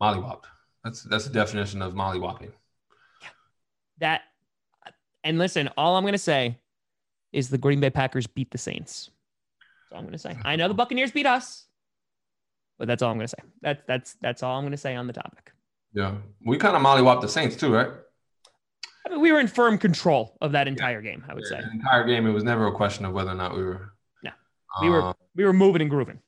Mollywopped. 0.00 0.44
That's 0.82 1.02
that's 1.02 1.24
the 1.24 1.32
definition 1.32 1.82
of 1.82 1.94
molly 1.94 2.18
mollywopping. 2.18 2.52
that. 3.98 4.22
And 5.24 5.38
listen, 5.38 5.68
all 5.76 5.96
I'm 5.96 6.04
gonna 6.04 6.18
say 6.18 6.58
is 7.32 7.48
the 7.48 7.58
Green 7.58 7.78
Bay 7.78 7.90
Packers 7.90 8.26
beat 8.26 8.50
the 8.50 8.58
Saints. 8.58 9.10
That's 9.60 9.92
all 9.92 9.98
I'm 9.98 10.04
gonna 10.06 10.18
say. 10.18 10.36
I 10.44 10.56
know 10.56 10.66
the 10.66 10.74
Buccaneers 10.82 11.12
beat 11.12 11.26
us, 11.26 11.66
but 12.82 12.88
that's 12.88 13.00
all 13.00 13.12
I'm 13.12 13.16
gonna 13.16 13.28
say. 13.28 13.38
That's 13.60 13.80
that's 13.86 14.14
that's 14.20 14.42
all 14.42 14.58
I'm 14.58 14.64
gonna 14.64 14.76
say 14.76 14.96
on 14.96 15.06
the 15.06 15.12
topic. 15.12 15.52
Yeah, 15.94 16.16
we 16.44 16.58
kind 16.58 16.74
of 16.74 16.82
mollywopped 16.82 17.20
the 17.20 17.28
Saints 17.28 17.54
too, 17.54 17.72
right? 17.72 17.86
I 19.06 19.10
mean, 19.10 19.20
we 19.20 19.30
were 19.30 19.38
in 19.38 19.46
firm 19.46 19.78
control 19.78 20.36
of 20.40 20.50
that 20.50 20.66
entire 20.66 21.00
game. 21.00 21.22
I 21.28 21.34
would 21.34 21.44
say 21.46 21.60
The 21.60 21.70
entire 21.70 22.04
game, 22.04 22.26
it 22.26 22.32
was 22.32 22.42
never 22.42 22.66
a 22.66 22.72
question 22.72 23.04
of 23.04 23.12
whether 23.12 23.30
or 23.30 23.34
not 23.36 23.54
we 23.54 23.62
were. 23.62 23.92
No. 24.24 24.32
We 24.80 24.90
were- 24.90 25.02
Uh, 25.10 25.12
we 25.36 25.44
were 25.44 25.52
moving 25.52 25.80
and 25.80 25.88
grooving. 25.90 26.18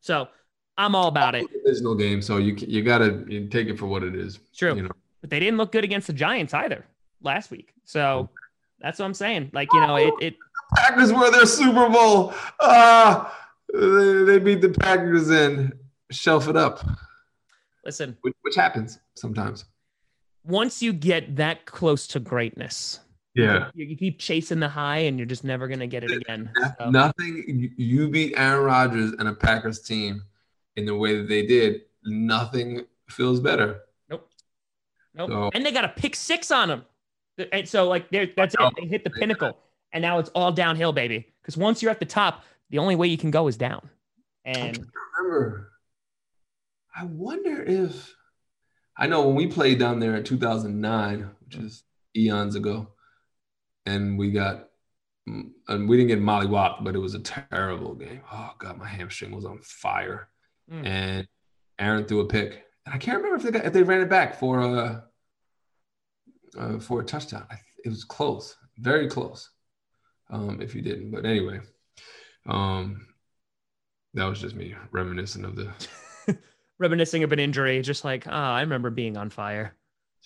So 0.00 0.28
I'm 0.76 0.94
all 0.94 1.08
about 1.08 1.34
it. 1.34 1.46
divisional 1.64 1.94
game, 1.94 2.20
so 2.20 2.36
you 2.36 2.54
you 2.58 2.82
gotta 2.82 3.24
you 3.26 3.48
take 3.48 3.68
it 3.68 3.78
for 3.78 3.86
what 3.86 4.02
it 4.02 4.14
is. 4.14 4.38
True. 4.54 4.76
You 4.76 4.82
know, 4.82 4.90
But 5.22 5.30
they 5.30 5.40
didn't 5.40 5.56
look 5.56 5.72
good 5.72 5.84
against 5.84 6.08
the 6.08 6.12
Giants 6.12 6.52
either 6.52 6.84
last 7.22 7.50
week. 7.50 7.72
So 7.86 8.28
that's 8.80 8.98
what 8.98 9.06
I'm 9.06 9.14
saying. 9.14 9.48
Like 9.54 9.72
you 9.72 9.80
know, 9.80 9.96
it 9.96 10.12
it 10.20 10.36
Packers 10.76 11.10
were 11.10 11.30
their 11.30 11.46
Super 11.46 11.88
Bowl. 11.88 12.34
Ah, 12.60 13.34
they, 13.72 14.24
they 14.24 14.38
beat 14.38 14.60
the 14.60 14.70
Packers 14.70 15.30
and 15.30 15.72
shelf 16.10 16.48
it 16.48 16.56
up, 16.56 16.84
listen. 17.84 18.16
which, 18.22 18.34
which 18.42 18.54
happens 18.54 18.98
sometimes. 19.14 19.64
Once 20.44 20.82
you 20.82 20.92
get 20.92 21.36
that 21.36 21.66
close 21.66 22.06
to 22.08 22.20
greatness, 22.20 23.00
Yeah. 23.34 23.70
you, 23.74 23.86
you 23.86 23.96
keep 23.96 24.18
chasing 24.18 24.60
the 24.60 24.68
high, 24.68 24.98
and 24.98 25.18
you're 25.18 25.26
just 25.26 25.44
never 25.44 25.68
gonna 25.68 25.86
get 25.86 26.04
it 26.04 26.10
again. 26.12 26.50
So- 26.78 26.90
Nothing. 26.90 27.72
you- 27.76 28.08
beat 28.08 28.34
Aaron 28.38 28.64
Rodgers 28.64 29.12
and 29.18 29.28
a 29.28 29.34
Packers 29.34 29.80
team 29.80 30.22
in 30.76 30.86
the 30.86 30.94
way 30.96 31.18
that 31.18 31.28
they 31.28 31.44
did. 31.46 31.82
Nothing 32.04 32.86
feels 33.10 33.40
better. 33.40 33.80
Nope. 34.08 34.30
Nope. 35.14 35.28
So- 35.30 35.50
and 35.52 35.66
they 35.66 35.72
got 35.72 35.84
a 35.84 35.88
pick 35.88 36.16
six 36.16 36.50
on 36.50 36.68
them. 36.68 36.84
And 37.52 37.68
so, 37.68 37.86
like, 37.88 38.10
that's 38.10 38.54
it. 38.54 38.60
Oh. 38.60 38.70
They 38.80 38.86
hit 38.86 39.04
the 39.04 39.10
pinnacle. 39.10 39.58
And 39.92 40.02
now 40.02 40.18
it's 40.18 40.28
all 40.30 40.50
downhill, 40.52 40.92
baby. 40.92 41.26
Because 41.40 41.56
once 41.56 41.80
you're 41.82 41.90
at 41.90 42.00
the 42.00 42.04
top, 42.06 42.44
the 42.70 42.78
only 42.78 42.96
way 42.96 43.08
you 43.08 43.18
can 43.18 43.30
go 43.30 43.48
is 43.48 43.56
down. 43.56 43.88
And 44.44 44.78
remember. 45.18 45.72
I 46.96 47.04
wonder 47.04 47.62
if 47.62 48.14
I 48.96 49.06
know 49.06 49.26
when 49.26 49.36
we 49.36 49.46
played 49.46 49.78
down 49.78 50.00
there 50.00 50.16
in 50.16 50.24
2009, 50.24 51.30
which 51.44 51.54
is 51.56 51.84
eons 52.16 52.56
ago, 52.56 52.88
and 53.86 54.18
we 54.18 54.32
got 54.32 54.68
and 55.26 55.88
we 55.88 55.96
didn't 55.96 56.08
get 56.08 56.20
Molly 56.20 56.46
mollywopped, 56.46 56.82
but 56.84 56.94
it 56.94 56.98
was 56.98 57.14
a 57.14 57.20
terrible 57.20 57.94
game. 57.94 58.22
Oh 58.32 58.52
god, 58.58 58.78
my 58.78 58.88
hamstring 58.88 59.30
was 59.34 59.44
on 59.44 59.58
fire, 59.62 60.28
Mm. 60.70 60.86
and 60.86 61.28
Aaron 61.78 62.04
threw 62.06 62.20
a 62.20 62.26
pick, 62.26 62.64
and 62.84 62.94
I 62.94 62.98
can't 62.98 63.18
remember 63.18 63.36
if 63.36 63.42
they 63.42 63.50
got, 63.50 63.64
if 63.66 63.72
they 63.72 63.82
ran 63.82 64.00
it 64.00 64.10
back 64.10 64.38
for 64.38 64.60
a 64.60 65.04
uh, 66.58 66.78
for 66.78 67.00
a 67.00 67.04
touchdown. 67.04 67.46
I, 67.50 67.56
it 67.84 67.88
was 67.90 68.04
close, 68.04 68.56
very 68.78 69.08
close. 69.08 69.50
Um, 70.30 70.60
if 70.60 70.74
you 70.74 70.82
didn't, 70.82 71.10
but 71.10 71.24
anyway, 71.24 71.60
um, 72.48 73.06
that 74.14 74.24
was 74.24 74.40
just 74.40 74.56
me 74.56 74.74
reminiscing 74.90 75.44
of 75.44 75.54
the 75.56 75.70
reminiscing 76.78 77.22
of 77.22 77.32
an 77.32 77.38
injury, 77.38 77.80
just 77.82 78.04
like, 78.04 78.26
oh, 78.26 78.30
I 78.32 78.60
remember 78.62 78.90
being 78.90 79.16
on 79.16 79.30
fire. 79.30 79.74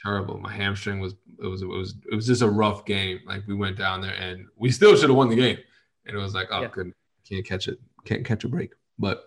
terrible. 0.03 0.39
My 0.39 0.53
hamstring 0.53 1.01
was 1.01 1.15
it 1.43 1.47
was 1.47 1.63
it 1.63 1.67
was 1.67 1.95
it 2.11 2.15
was 2.15 2.27
just 2.27 2.43
a 2.43 2.49
rough 2.49 2.85
game. 2.85 3.21
Like 3.27 3.43
we 3.47 3.55
went 3.55 3.77
down 3.77 4.01
there 4.01 4.15
and 4.15 4.47
we 4.57 4.71
still 4.71 4.97
should 4.97 5.11
have 5.11 5.17
won 5.17 5.29
the 5.29 5.37
game. 5.37 5.59
And 6.07 6.17
it 6.17 6.21
was 6.21 6.35
like, 6.35 6.49
oh, 6.51 6.63
Yeah. 6.63 6.69
couldn't 6.69 6.95
can't 7.29 7.45
catch 7.47 7.69
it, 7.69 7.79
can't 8.05 8.25
catch 8.25 8.45
a 8.45 8.49
break. 8.49 8.71
But 8.99 9.23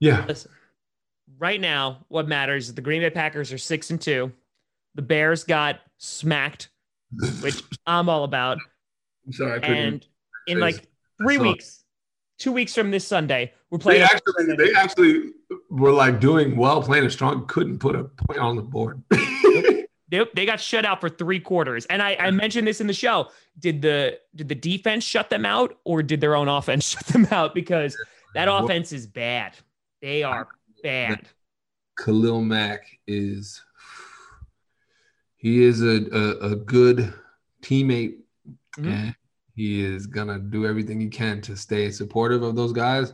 yeah, 0.00 0.24
Listen, 0.26 0.50
right 1.38 1.60
now, 1.60 2.04
what 2.08 2.26
matters 2.26 2.68
is 2.68 2.74
the 2.74 2.80
Green 2.80 3.02
Bay 3.02 3.10
Packers 3.10 3.52
are 3.52 3.58
six 3.58 3.90
and 3.90 4.00
two. 4.00 4.32
The 4.94 5.02
Bears 5.02 5.44
got 5.44 5.80
smacked, 5.98 6.70
which 7.42 7.62
I'm 7.86 8.08
all 8.08 8.24
about. 8.24 8.58
I'm 9.26 9.32
sorry, 9.32 9.56
I 9.56 9.58
couldn't. 9.60 9.76
And 9.76 10.06
in 10.46 10.58
Crazy. 10.58 10.76
like 10.78 10.86
three 11.22 11.36
saw 11.36 11.42
it. 11.42 11.46
weeks, 11.48 11.84
two 12.38 12.52
weeks 12.52 12.74
from 12.74 12.90
this 12.90 13.06
Sunday, 13.06 13.52
we're 13.70 13.78
they 13.78 13.82
playing. 13.82 14.02
actually 14.02 14.56
they 14.56 14.72
actually 14.74 15.30
were 15.70 15.92
like 15.92 16.20
doing 16.20 16.56
well, 16.56 16.82
playing 16.82 17.04
a 17.06 17.10
strong, 17.10 17.46
couldn't 17.46 17.78
put 17.78 17.94
a 17.96 18.04
point 18.04 18.38
on 18.40 18.56
the 18.56 18.62
board. 18.62 19.02
They, 20.10 20.26
they 20.34 20.44
got 20.44 20.58
shut 20.58 20.84
out 20.84 21.00
for 21.00 21.08
three 21.08 21.38
quarters. 21.38 21.86
And 21.86 22.02
I, 22.02 22.16
I 22.18 22.32
mentioned 22.32 22.66
this 22.66 22.80
in 22.80 22.88
the 22.88 22.92
show. 22.92 23.28
Did 23.60 23.80
the 23.80 24.18
did 24.34 24.48
the 24.48 24.56
defense 24.56 25.04
shut 25.04 25.30
them 25.30 25.46
out 25.46 25.78
or 25.84 26.02
did 26.02 26.20
their 26.20 26.34
own 26.34 26.48
offense 26.48 26.84
shut 26.88 27.06
them 27.06 27.28
out? 27.30 27.54
Because 27.54 27.96
that 28.34 28.48
offense 28.50 28.90
is 28.90 29.06
bad. 29.06 29.52
They 30.02 30.24
are 30.24 30.48
bad. 30.82 31.28
Khalil 31.96 32.42
Mack 32.42 32.98
is 33.06 33.62
he 35.36 35.62
is 35.62 35.80
a 35.80 36.04
a, 36.12 36.50
a 36.52 36.56
good 36.56 37.14
teammate 37.62 38.14
Mhm. 38.78 39.14
He 39.60 39.84
is 39.84 40.06
gonna 40.06 40.38
do 40.38 40.64
everything 40.64 40.98
he 40.98 41.08
can 41.08 41.42
to 41.42 41.54
stay 41.54 41.90
supportive 41.90 42.42
of 42.42 42.56
those 42.56 42.72
guys, 42.72 43.12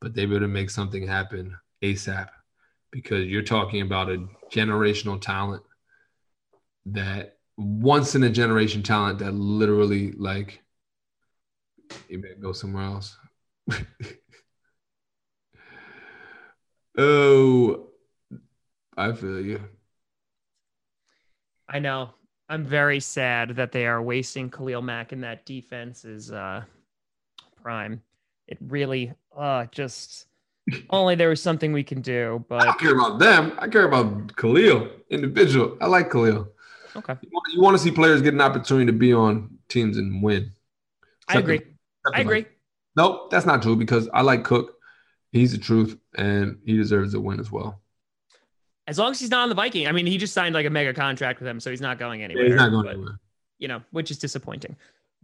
but 0.00 0.14
they 0.14 0.26
better 0.26 0.46
make 0.46 0.70
something 0.70 1.04
happen 1.04 1.56
ASAP 1.82 2.28
because 2.92 3.26
you're 3.26 3.42
talking 3.42 3.82
about 3.82 4.08
a 4.08 4.24
generational 4.48 5.20
talent 5.20 5.64
that 6.86 7.38
once 7.56 8.14
in 8.14 8.22
a 8.22 8.30
generation 8.30 8.80
talent 8.80 9.18
that 9.18 9.34
literally 9.34 10.12
like 10.12 10.62
you 12.08 12.22
better 12.22 12.36
go 12.40 12.52
somewhere 12.52 12.84
else. 12.84 13.18
oh, 16.96 17.88
I 18.96 19.10
feel 19.14 19.40
you. 19.40 19.60
I 21.68 21.80
know. 21.80 22.10
I'm 22.48 22.64
very 22.64 23.00
sad 23.00 23.56
that 23.56 23.72
they 23.72 23.86
are 23.86 24.02
wasting 24.02 24.50
Khalil 24.50 24.82
Mack 24.82 25.12
in 25.12 25.20
that 25.20 25.44
defense 25.44 26.04
is 26.04 26.32
uh 26.32 26.64
prime. 27.62 28.02
It 28.46 28.58
really 28.60 29.12
uh 29.36 29.66
just 29.70 30.26
only 30.90 31.14
there 31.14 31.28
was 31.28 31.42
something 31.42 31.72
we 31.72 31.84
can 31.84 32.00
do, 32.00 32.44
I 32.58 32.64
but 32.64 32.64
don't 32.64 32.80
care 32.80 32.94
about 32.94 33.18
them. 33.18 33.52
I 33.58 33.68
care 33.68 33.84
about 33.84 34.36
Khalil, 34.36 34.88
individual. 35.10 35.76
I 35.80 35.86
like 35.86 36.10
Khalil. 36.10 36.48
okay. 36.96 37.16
You 37.20 37.28
want, 37.32 37.52
you 37.54 37.62
want 37.62 37.76
to 37.76 37.82
see 37.82 37.90
players 37.90 38.22
get 38.22 38.34
an 38.34 38.40
opportunity 38.40 38.86
to 38.86 38.92
be 38.92 39.12
on 39.12 39.58
teams 39.68 39.96
and 39.98 40.22
win. 40.22 40.52
I 41.28 41.38
agree. 41.38 41.56
Except 41.56 41.76
I 42.14 42.20
agree. 42.20 42.40
Mike. 42.40 42.58
Nope, 42.96 43.30
that's 43.30 43.46
not 43.46 43.62
true 43.62 43.76
because 43.76 44.08
I 44.12 44.22
like 44.22 44.44
Cook. 44.44 44.74
He's 45.30 45.52
the 45.52 45.58
truth, 45.58 45.96
and 46.16 46.58
he 46.64 46.76
deserves 46.76 47.14
a 47.14 47.20
win 47.20 47.38
as 47.38 47.52
well. 47.52 47.80
As 48.88 48.98
long 48.98 49.10
as 49.12 49.20
he's 49.20 49.30
not 49.30 49.42
on 49.42 49.48
the 49.50 49.54
Viking. 49.54 49.86
I 49.86 49.92
mean, 49.92 50.06
he 50.06 50.16
just 50.18 50.32
signed 50.32 50.54
like 50.54 50.66
a 50.66 50.70
mega 50.70 50.94
contract 50.94 51.38
with 51.40 51.46
them, 51.46 51.60
so 51.60 51.70
he's 51.70 51.80
not 51.82 51.98
going 51.98 52.20
Yeah, 52.20 52.24
anywhere. 52.24 52.46
he's 52.46 52.54
not 52.56 52.70
going 52.70 52.84
but, 52.86 52.94
anywhere. 52.94 53.20
You 53.58 53.68
know, 53.68 53.82
which 53.90 54.10
is 54.10 54.18
disappointing. 54.18 54.74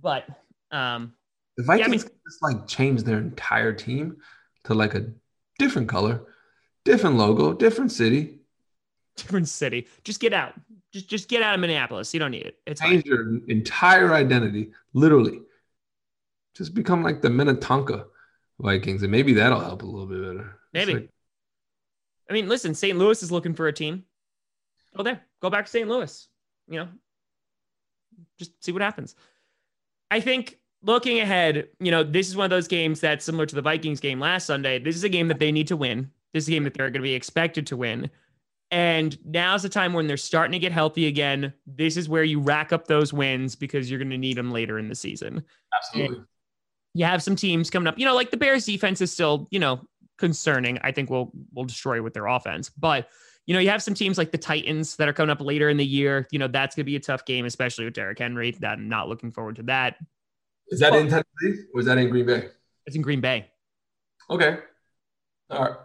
But 0.00 0.26
um 0.70 1.14
The 1.56 1.62
I 1.64 1.66
Vikings 1.78 2.04
mean- 2.04 2.12
just 2.28 2.42
like 2.42 2.66
changed 2.68 3.06
their 3.06 3.18
entire 3.18 3.72
team 3.72 4.18
to 4.64 4.74
like 4.74 4.94
a 4.94 5.06
different 5.58 5.88
color, 5.88 6.20
different 6.84 7.16
logo, 7.16 7.52
different 7.54 7.90
city. 7.90 8.40
different 9.16 9.48
city. 9.48 9.86
Just 10.04 10.20
get 10.20 10.32
out. 10.32 10.54
Just 10.92 11.08
just 11.08 11.28
get 11.28 11.42
out 11.42 11.54
of 11.54 11.60
Minneapolis. 11.60 12.12
You 12.12 12.20
don't 12.20 12.32
need 12.32 12.46
it. 12.46 12.58
It's 12.66 12.80
fine. 12.82 13.02
Your 13.06 13.40
entire 13.48 14.12
identity, 14.12 14.72
literally. 14.92 15.40
Just 16.54 16.74
become 16.74 17.02
like 17.02 17.22
the 17.22 17.30
Minnetonka 17.30 18.06
Vikings, 18.60 19.02
and 19.02 19.10
maybe 19.10 19.32
that'll 19.34 19.60
help 19.60 19.82
a 19.82 19.86
little 19.86 20.06
bit 20.06 20.20
better. 20.22 20.58
Maybe. 20.72 20.94
like- 20.94 21.10
I 22.28 22.32
mean, 22.32 22.48
listen, 22.48 22.74
St. 22.74 22.98
Louis 22.98 23.22
is 23.22 23.30
looking 23.30 23.54
for 23.54 23.66
a 23.68 23.72
team. 23.72 24.04
Go 24.96 25.02
there. 25.02 25.22
Go 25.40 25.50
back 25.50 25.66
to 25.66 25.70
St. 25.70 25.88
Louis. 25.88 26.28
You 26.68 26.80
know, 26.80 26.88
just 28.38 28.64
see 28.64 28.72
what 28.72 28.82
happens. 28.82 29.14
I 30.10 30.20
think 30.20 30.58
looking 30.82 31.20
ahead, 31.20 31.68
you 31.80 31.90
know, 31.90 32.02
this 32.02 32.28
is 32.28 32.36
one 32.36 32.44
of 32.44 32.50
those 32.50 32.68
games 32.68 33.00
that's 33.00 33.24
similar 33.24 33.46
to 33.46 33.54
the 33.54 33.62
Vikings 33.62 34.00
game 34.00 34.20
last 34.20 34.46
Sunday. 34.46 34.78
This 34.78 34.96
is 34.96 35.04
a 35.04 35.08
game 35.08 35.28
that 35.28 35.38
they 35.38 35.52
need 35.52 35.68
to 35.68 35.76
win. 35.76 36.10
This 36.32 36.44
is 36.44 36.48
a 36.48 36.52
game 36.52 36.64
that 36.64 36.74
they're 36.74 36.90
going 36.90 37.02
to 37.02 37.08
be 37.08 37.14
expected 37.14 37.66
to 37.68 37.76
win. 37.76 38.10
And 38.70 39.16
now's 39.24 39.62
the 39.62 39.68
time 39.68 39.92
when 39.92 40.06
they're 40.06 40.16
starting 40.16 40.52
to 40.52 40.58
get 40.58 40.72
healthy 40.72 41.06
again. 41.06 41.52
This 41.66 41.96
is 41.96 42.08
where 42.08 42.24
you 42.24 42.40
rack 42.40 42.72
up 42.72 42.86
those 42.86 43.12
wins 43.12 43.54
because 43.54 43.90
you're 43.90 43.98
going 43.98 44.10
to 44.10 44.18
need 44.18 44.36
them 44.36 44.50
later 44.50 44.78
in 44.78 44.88
the 44.88 44.94
season 44.94 45.44
absolutely. 45.76 46.24
you 46.94 47.04
have 47.04 47.22
some 47.22 47.36
teams 47.36 47.70
coming 47.70 47.86
up. 47.86 47.98
You 47.98 48.04
know, 48.04 48.14
like 48.14 48.30
the 48.30 48.36
Bears 48.36 48.64
defense 48.64 49.00
is 49.00 49.12
still, 49.12 49.46
you 49.50 49.60
know, 49.60 49.86
concerning. 50.18 50.78
I 50.82 50.92
think 50.92 51.10
we'll 51.10 51.32
we'll 51.52 51.64
destroy 51.64 52.02
with 52.02 52.14
their 52.14 52.26
offense. 52.26 52.70
But 52.70 53.08
you 53.46 53.54
know, 53.54 53.60
you 53.60 53.68
have 53.70 53.82
some 53.82 53.94
teams 53.94 54.16
like 54.16 54.32
the 54.32 54.38
Titans 54.38 54.96
that 54.96 55.08
are 55.08 55.12
coming 55.12 55.30
up 55.30 55.40
later 55.40 55.68
in 55.68 55.76
the 55.76 55.84
year. 55.84 56.26
You 56.30 56.38
know, 56.38 56.48
that's 56.48 56.74
gonna 56.74 56.84
be 56.84 56.96
a 56.96 57.00
tough 57.00 57.24
game, 57.24 57.44
especially 57.44 57.84
with 57.84 57.94
Derrick 57.94 58.18
Henry. 58.18 58.52
That 58.60 58.78
I'm 58.78 58.88
not 58.88 59.08
looking 59.08 59.32
forward 59.32 59.56
to 59.56 59.62
that. 59.64 59.96
Is 60.68 60.80
that 60.80 60.94
in 60.94 61.08
Tennessee 61.08 61.64
or 61.74 61.80
is 61.80 61.86
that 61.86 61.98
in 61.98 62.08
Green 62.08 62.26
Bay? 62.26 62.48
It's 62.86 62.96
in 62.96 63.02
Green 63.02 63.20
Bay. 63.20 63.50
Okay. 64.30 64.58
All 65.50 65.62
right. 65.62 65.76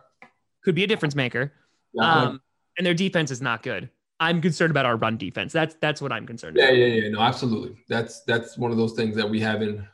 Could 0.63 0.75
be 0.75 0.83
a 0.83 0.87
difference 0.87 1.15
maker. 1.15 1.51
Yeah, 1.93 2.03
Um, 2.03 2.41
and 2.77 2.85
their 2.85 2.93
defense 2.93 3.31
is 3.31 3.41
not 3.41 3.63
good. 3.63 3.89
I'm 4.21 4.41
concerned 4.41 4.71
about 4.71 4.85
our 4.85 4.97
run 4.97 5.17
defense. 5.17 5.53
That's 5.53 5.75
that's 5.75 6.01
what 6.01 6.11
I'm 6.11 6.25
concerned 6.25 6.57
yeah, 6.57 6.65
about. 6.65 6.77
yeah, 6.77 6.85
yeah. 6.85 7.03
Yeah. 7.03 7.09
No, 7.09 7.21
absolutely. 7.21 7.77
That's 7.87 8.21
that's 8.23 8.57
one 8.57 8.71
of 8.71 8.77
those 8.77 8.93
things 8.93 9.15
that 9.15 9.29
we 9.29 9.39
haven't. 9.39 9.85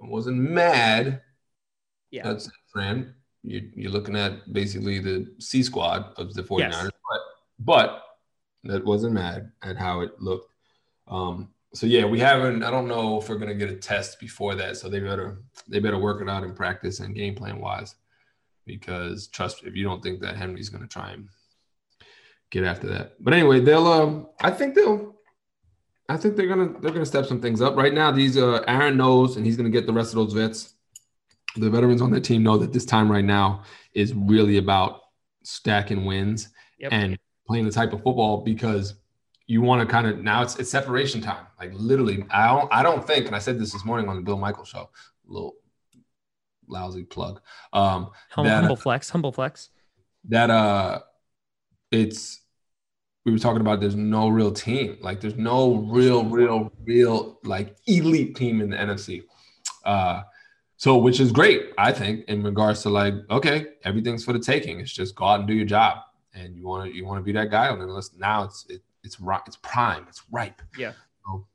Wasn't 0.00 0.36
mad. 0.36 1.22
Yeah. 2.10 2.24
That's 2.24 2.50
You, 3.42 3.70
you're 3.74 3.92
looking 3.92 4.16
at 4.16 4.52
basically 4.52 4.98
the 4.98 5.32
C 5.38 5.62
squad 5.62 6.12
of 6.16 6.34
the 6.34 6.42
49ers, 6.42 6.58
Yes. 6.72 6.82
but 6.82 7.20
but 7.58 8.02
that 8.64 8.84
wasn't 8.84 9.14
mad 9.14 9.52
at 9.62 9.76
how 9.76 10.00
it 10.00 10.20
looked. 10.20 10.50
Um, 11.06 11.50
so 11.72 11.86
yeah, 11.86 12.04
we 12.06 12.18
haven't. 12.18 12.62
I 12.64 12.70
don't 12.70 12.88
know 12.88 13.20
if 13.20 13.28
we're 13.28 13.36
gonna 13.38 13.54
get 13.54 13.70
a 13.70 13.76
test 13.76 14.18
before 14.18 14.54
that. 14.56 14.76
So 14.76 14.88
they 14.88 14.98
better 15.00 15.42
they 15.68 15.78
better 15.78 15.98
work 15.98 16.20
it 16.22 16.28
out 16.28 16.42
in 16.42 16.54
practice 16.54 17.00
and 17.00 17.14
game 17.14 17.34
plan 17.34 17.60
wise, 17.60 17.94
because 18.66 19.28
trust 19.28 19.62
if 19.64 19.76
you 19.76 19.84
don't 19.84 20.02
think 20.02 20.20
that 20.22 20.36
Henry's 20.36 20.68
gonna 20.68 20.86
try 20.88 21.12
and 21.12 21.28
get 22.50 22.64
after 22.64 22.88
that. 22.88 23.14
But 23.20 23.34
anyway, 23.34 23.60
they'll. 23.60 23.86
Um, 23.86 24.28
I 24.40 24.50
think 24.50 24.74
they'll. 24.74 25.14
I 26.08 26.16
think 26.16 26.36
they're 26.36 26.48
gonna 26.48 26.72
they're 26.80 26.92
gonna 26.92 27.06
step 27.06 27.26
some 27.26 27.40
things 27.40 27.60
up 27.60 27.76
right 27.76 27.92
now. 27.94 28.10
These 28.10 28.36
uh, 28.38 28.64
Aaron 28.66 28.96
knows, 28.96 29.36
and 29.36 29.44
he's 29.46 29.56
gonna 29.56 29.70
get 29.70 29.86
the 29.86 29.92
rest 29.92 30.10
of 30.12 30.16
those 30.16 30.32
vets. 30.32 30.72
The 31.56 31.70
veterans 31.70 32.02
on 32.02 32.10
the 32.10 32.20
team 32.20 32.42
know 32.42 32.56
that 32.58 32.72
this 32.72 32.84
time 32.84 33.10
right 33.10 33.24
now 33.24 33.62
is 33.94 34.12
really 34.14 34.58
about 34.58 35.00
stacking 35.42 36.04
wins 36.04 36.48
Yep. 36.78 36.92
and 36.92 37.18
playing 37.46 37.64
the 37.64 37.72
type 37.72 37.92
of 37.94 38.02
football 38.02 38.42
because 38.42 38.94
you 39.46 39.62
want 39.62 39.80
to 39.80 39.90
kind 39.90 40.06
of 40.06 40.18
now 40.18 40.42
it's 40.42 40.56
it's 40.56 40.70
separation 40.70 41.20
time. 41.20 41.46
Like 41.58 41.70
literally, 41.72 42.24
I 42.30 42.48
don't 42.48 42.72
I 42.72 42.82
don't 42.82 43.06
think, 43.06 43.26
and 43.26 43.34
I 43.34 43.38
said 43.38 43.58
this 43.58 43.72
this 43.72 43.84
morning 43.84 44.08
on 44.08 44.16
the 44.16 44.22
Bill 44.22 44.36
Michael 44.36 44.64
show, 44.64 44.90
little 45.26 45.54
lousy 46.68 47.04
plug. 47.04 47.40
Um, 47.72 48.10
Humble, 48.30 48.50
that- 48.50 48.60
humble 48.60 48.76
flex, 48.76 49.08
humble 49.10 49.32
flex. 49.32 49.70
that 50.28 50.50
uh 50.50 51.00
it's 51.92 52.40
we 53.24 53.32
were 53.32 53.38
talking 53.38 53.60
about 53.60 53.80
there's 53.80 53.94
no 53.94 54.28
real 54.28 54.50
team 54.52 54.98
like 55.00 55.20
there's 55.20 55.36
no 55.36 55.76
real 55.76 56.24
real 56.24 56.72
real 56.84 57.38
like 57.44 57.76
elite 57.86 58.34
team 58.36 58.60
in 58.60 58.70
the 58.70 58.76
nfc 58.76 59.22
uh 59.84 60.22
so 60.76 60.96
which 60.96 61.20
is 61.20 61.32
great 61.32 61.72
i 61.78 61.90
think 61.92 62.24
in 62.28 62.42
regards 62.42 62.82
to 62.82 62.90
like 62.90 63.14
okay 63.30 63.66
everything's 63.84 64.24
for 64.24 64.32
the 64.32 64.38
taking 64.38 64.80
it's 64.80 64.92
just 64.92 65.14
go 65.14 65.24
out 65.24 65.38
and 65.40 65.48
do 65.48 65.54
your 65.54 65.64
job 65.66 65.98
and 66.34 66.56
you 66.56 66.66
want 66.66 66.88
to 66.90 66.94
you 66.96 67.04
want 67.04 67.18
to 67.18 67.22
be 67.24 67.32
that 67.32 67.50
guy 67.50 67.68
and 67.68 67.90
let's 67.90 68.12
now 68.18 68.42
it's 68.44 68.66
it, 68.68 68.82
it's 69.02 69.18
it's 69.46 69.56
prime 69.56 70.04
it's 70.08 70.22
ripe 70.30 70.60
Yeah. 70.78 70.92
so, 71.24 71.46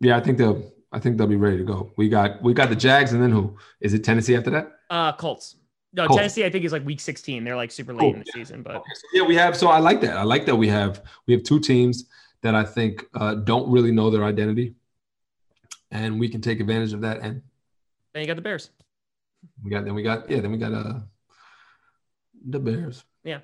yeah 0.00 0.16
i 0.16 0.20
think 0.20 0.38
they'll 0.38 0.72
i 0.92 0.98
think 0.98 1.16
they'll 1.18 1.26
be 1.26 1.36
ready 1.36 1.58
to 1.58 1.64
go 1.64 1.90
we 1.96 2.08
got 2.08 2.42
we 2.42 2.54
got 2.54 2.68
the 2.70 2.76
jags 2.76 3.12
and 3.12 3.22
then 3.22 3.30
who 3.30 3.56
is 3.80 3.94
it 3.94 4.04
tennessee 4.04 4.36
after 4.36 4.50
that 4.50 4.72
Uh 4.90 5.12
Colts. 5.12 5.56
No, 5.94 6.06
Colts. 6.06 6.16
Tennessee, 6.20 6.44
I 6.46 6.50
think 6.50 6.64
is 6.64 6.72
like 6.72 6.86
week 6.86 7.00
16. 7.00 7.44
They're 7.44 7.54
like 7.54 7.70
super 7.70 7.92
late 7.92 8.14
in 8.14 8.20
the 8.20 8.32
season, 8.32 8.62
but 8.62 8.76
Okay, 8.76 8.90
so 8.94 9.02
yeah, 9.12 9.26
we 9.26 9.34
have. 9.34 9.54
So 9.54 9.68
I 9.68 9.78
like 9.78 10.00
that. 10.00 10.16
I 10.16 10.22
like 10.22 10.46
that 10.46 10.56
we 10.56 10.66
have 10.68 11.02
we 11.26 11.34
have 11.34 11.42
two 11.42 11.60
teams 11.60 12.06
that 12.40 12.54
I 12.54 12.64
think 12.64 13.04
uh, 13.14 13.34
don't 13.34 13.70
really 13.70 13.92
know 13.92 14.08
their 14.08 14.24
identity, 14.24 14.74
and 15.90 16.18
we 16.18 16.30
can 16.30 16.40
take 16.40 16.60
advantage 16.60 16.94
of 16.94 17.02
that. 17.02 17.20
And 17.20 17.42
then 18.14 18.22
you 18.22 18.26
got 18.26 18.36
the 18.36 18.42
Bears. 18.42 18.70
we 19.62 19.70
got 19.70 19.84
then 19.84 19.94
we 19.94 20.02
got 20.02 20.30
yeah 20.30 20.40
then 20.40 20.52
we 20.52 20.58
got 20.58 20.72
uh 20.72 21.00
the 22.48 22.58
Bears. 22.58 23.04
Yeah. 23.24 23.40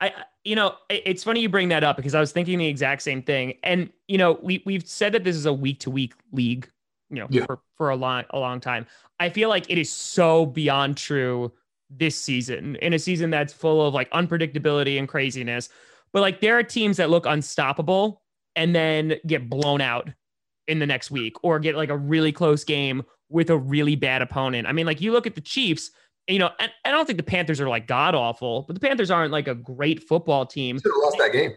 I- 0.00 0.14
you 0.42 0.56
know, 0.56 0.76
it's 0.88 1.22
funny 1.22 1.40
you 1.40 1.50
bring 1.50 1.68
that 1.68 1.84
up 1.84 1.96
because 1.96 2.14
I 2.14 2.20
was 2.20 2.32
thinking 2.32 2.58
the 2.58 2.66
exact 2.66 3.02
same 3.02 3.22
thing. 3.22 3.58
And 3.62 3.90
you 4.08 4.16
know, 4.16 4.38
we 4.42 4.62
we've 4.64 4.86
said 4.86 5.12
that 5.12 5.22
this 5.24 5.36
is 5.36 5.44
a 5.46 5.52
week 5.52 5.80
to 5.80 5.90
week 5.90 6.14
league, 6.32 6.66
you 7.10 7.16
know, 7.16 7.26
Yeah. 7.30 7.44
for 7.44 7.60
for 7.76 7.90
a 7.90 7.96
long 7.96 8.24
a 8.30 8.38
long 8.38 8.60
time. 8.60 8.86
I 9.18 9.28
feel 9.28 9.50
like 9.50 9.70
it 9.70 9.76
is 9.78 9.92
so 9.92 10.46
beyond 10.46 10.96
true 10.96 11.52
this 11.90 12.16
season 12.16 12.76
in 12.76 12.94
a 12.94 12.98
season 12.98 13.28
that's 13.30 13.52
full 13.52 13.86
of 13.86 13.92
like 13.92 14.10
unpredictability 14.12 14.98
and 14.98 15.06
craziness. 15.08 15.68
But 16.12 16.22
like 16.22 16.40
there 16.40 16.56
are 16.58 16.62
teams 16.62 16.96
that 16.96 17.10
look 17.10 17.26
unstoppable 17.26 18.22
and 18.56 18.74
then 18.74 19.16
get 19.26 19.50
blown 19.50 19.80
out 19.82 20.08
in 20.68 20.78
the 20.78 20.86
next 20.86 21.10
week 21.10 21.36
or 21.42 21.58
get 21.58 21.76
like 21.76 21.90
a 21.90 21.96
really 21.96 22.32
close 22.32 22.64
game 22.64 23.02
with 23.30 23.48
a 23.48 23.56
really 23.56 23.96
bad 23.96 24.20
opponent. 24.20 24.66
I 24.68 24.72
mean, 24.72 24.84
like 24.86 25.00
you 25.00 25.12
look 25.12 25.26
at 25.26 25.34
the 25.34 25.40
Chiefs, 25.40 25.90
you 26.28 26.38
know, 26.38 26.50
and 26.58 26.70
I 26.84 26.90
don't 26.90 27.06
think 27.06 27.16
the 27.16 27.22
Panthers 27.22 27.60
are 27.60 27.68
like 27.68 27.86
god 27.86 28.14
awful, 28.14 28.62
but 28.66 28.74
the 28.74 28.80
Panthers 28.80 29.10
aren't 29.10 29.32
like 29.32 29.48
a 29.48 29.54
great 29.54 30.06
football 30.06 30.44
team. 30.44 30.76
Should 30.78 30.92
have 30.92 31.02
lost 31.02 31.16
that 31.18 31.32
game. 31.32 31.52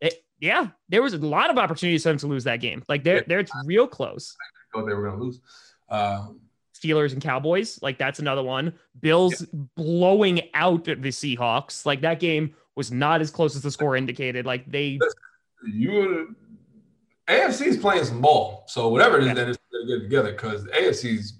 It- 0.00 0.20
yeah, 0.40 0.68
there 0.88 1.02
was 1.02 1.14
a 1.14 1.18
lot 1.18 1.48
of 1.50 1.58
opportunities 1.58 2.02
for 2.02 2.10
them 2.10 2.18
to 2.18 2.26
lose 2.26 2.44
that 2.44 2.60
game. 2.60 2.82
Like 2.88 3.02
they're, 3.04 3.16
Yeah. 3.16 3.22
they're 3.26 3.40
it's 3.40 3.52
real 3.64 3.86
close. 3.86 4.36
Thought 4.74 4.86
they 4.86 4.92
were 4.94 5.08
gonna 5.10 5.22
lose. 5.22 5.40
Um, 5.88 6.40
Steelers 6.74 7.12
and 7.14 7.22
Cowboys, 7.22 7.80
like 7.82 7.96
that's 7.98 8.18
another 8.18 8.42
one. 8.42 8.74
Bills 9.00 9.46
blowing 9.76 10.42
out 10.52 10.84
the 10.84 10.94
Seahawks. 10.96 11.86
Like 11.86 12.02
that 12.02 12.20
game 12.20 12.54
was 12.74 12.90
not 12.92 13.20
as 13.22 13.30
close 13.30 13.56
as 13.56 13.62
the 13.62 13.70
score 13.70 13.96
indicated. 13.96 14.44
Like 14.44 14.70
they, 14.70 14.98
you 15.66 16.34
AFC 17.28 17.66
is 17.66 17.76
playing 17.78 18.04
some 18.04 18.20
ball. 18.20 18.64
So 18.66 18.88
whatever 18.88 19.16
it 19.18 19.22
is, 19.22 19.28
Yeah. 19.28 19.34
then 19.34 19.48
it's 19.50 19.58
gonna 19.74 19.86
get 19.86 20.02
together 20.04 20.32
because 20.32 20.64
the 20.64 20.70
AFC 20.70 21.18
is 21.18 21.34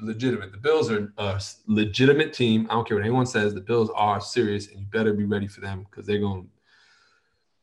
legitimate. 0.00 0.52
The 0.52 0.58
Bills 0.58 0.90
are 0.90 1.12
a 1.18 1.40
legitimate 1.66 2.32
team. 2.32 2.66
I 2.70 2.74
don't 2.74 2.86
care 2.86 2.96
what 2.96 3.04
anyone 3.04 3.26
says. 3.26 3.54
The 3.54 3.60
Bills 3.60 3.90
are 3.94 4.20
serious, 4.20 4.68
and 4.68 4.80
you 4.80 4.86
better 4.86 5.12
be 5.12 5.24
ready 5.24 5.46
for 5.46 5.60
them 5.60 5.86
because 5.90 6.06
they're 6.06 6.20
going. 6.20 6.48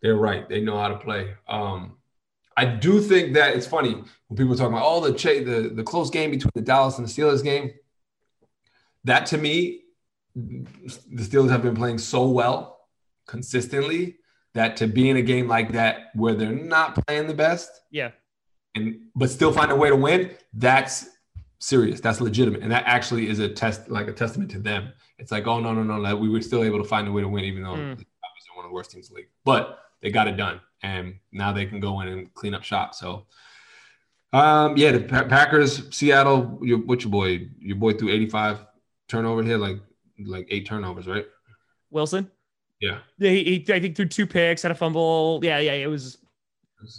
They're 0.02 0.16
right. 0.16 0.48
They 0.48 0.62
know 0.62 0.78
how 0.78 0.90
to 0.90 0.98
play. 0.98 1.34
Um, 1.48 1.98
I 2.56 2.66
do 2.66 3.02
think 3.02 3.34
that 3.34 3.56
it's 3.56 3.68
funny 3.68 3.94
when 4.28 4.38
people 4.38 4.56
talk 4.56 4.70
about 4.70 4.84
all 4.84 5.04
oh, 5.04 5.12
the 5.12 5.40
the 5.44 5.72
the 5.74 5.84
close 5.84 6.10
game 6.10 6.32
between 6.32 6.52
the 6.54 6.62
Dallas 6.62 6.98
and 6.98 7.08
the 7.08 7.12
Steelers 7.12 7.44
game. 7.44 7.72
That 9.04 9.26
to 9.28 9.38
me, 9.38 9.84
the 10.36 11.24
Steelers 11.24 11.50
have 11.50 11.62
been 11.62 11.76
playing 11.76 11.98
so 11.98 12.28
well 12.28 12.88
consistently 13.28 14.18
that 14.54 14.78
to 14.78 14.88
be 14.88 15.10
in 15.10 15.18
a 15.18 15.22
game 15.22 15.48
like 15.48 15.74
that 15.74 16.10
where 16.16 16.34
they're 16.34 16.52
not 16.52 17.06
playing 17.06 17.28
the 17.28 17.34
best, 17.34 17.70
yeah, 17.92 18.12
and 18.78 19.00
but 19.16 19.30
still 19.30 19.52
find 19.52 19.72
a 19.72 19.76
way 19.76 19.90
to 19.90 19.96
win, 19.96 20.32
that's 20.54 21.10
serious. 21.60 22.00
That's 22.00 22.22
legitimate, 22.22 22.62
and 22.62 22.72
that 22.72 22.84
actually 22.86 23.28
is 23.30 23.40
a 23.40 23.50
test, 23.50 23.90
like 23.90 24.08
a 24.08 24.14
testament 24.14 24.52
to 24.52 24.60
them. 24.60 24.92
It's 25.20 25.32
like, 25.32 25.48
oh 25.48 25.60
no, 25.60 25.74
no, 25.74 25.84
no, 25.84 26.02
that 26.04 26.20
we 26.20 26.30
were 26.30 26.42
still 26.42 26.64
able 26.64 26.78
to 26.78 26.88
find 26.88 27.08
a 27.08 27.12
way 27.12 27.22
to 27.22 27.28
win, 27.28 27.44
even 27.44 27.64
though 27.64 27.72
mm. 27.74 27.92
obviously 27.92 28.52
one 28.56 28.66
of 28.66 28.72
the 28.72 28.76
worst 28.76 28.92
teams 28.92 29.10
in 29.10 29.16
the 29.16 29.22
league. 29.22 29.30
But 29.44 29.80
they 30.02 30.12
got 30.12 30.28
it 30.28 30.38
done, 30.38 30.62
and 30.84 31.16
now 31.32 31.52
they 31.52 31.66
can 31.66 31.80
go 31.80 32.02
in 32.02 32.08
and 32.08 32.34
clean 32.34 32.54
up 32.54 32.64
shop. 32.64 32.94
So, 32.96 33.26
um, 34.34 34.78
yeah, 34.78 34.92
the 34.92 35.02
Packers, 35.02 35.96
Seattle, 35.96 36.60
your 36.62 36.80
what's 36.80 37.04
your 37.04 37.12
boy? 37.12 37.48
Your 37.60 37.78
boy 37.78 37.94
threw 37.94 38.10
85 38.10 38.66
turnover 39.08 39.44
here, 39.44 39.58
like 39.58 39.78
like 40.26 40.48
eight 40.50 40.66
turnovers, 40.66 41.08
right? 41.08 41.26
Wilson. 41.90 42.30
Yeah. 42.80 43.00
Yeah, 43.18 43.32
he, 43.32 43.44
he, 43.44 43.74
I 43.74 43.80
think 43.80 43.96
threw 43.96 44.06
two 44.06 44.28
picks, 44.28 44.62
had 44.62 44.72
a 44.72 44.76
fumble. 44.76 45.40
Yeah, 45.44 45.60
yeah, 45.60 45.74
it 45.74 45.88
was. 45.88 46.18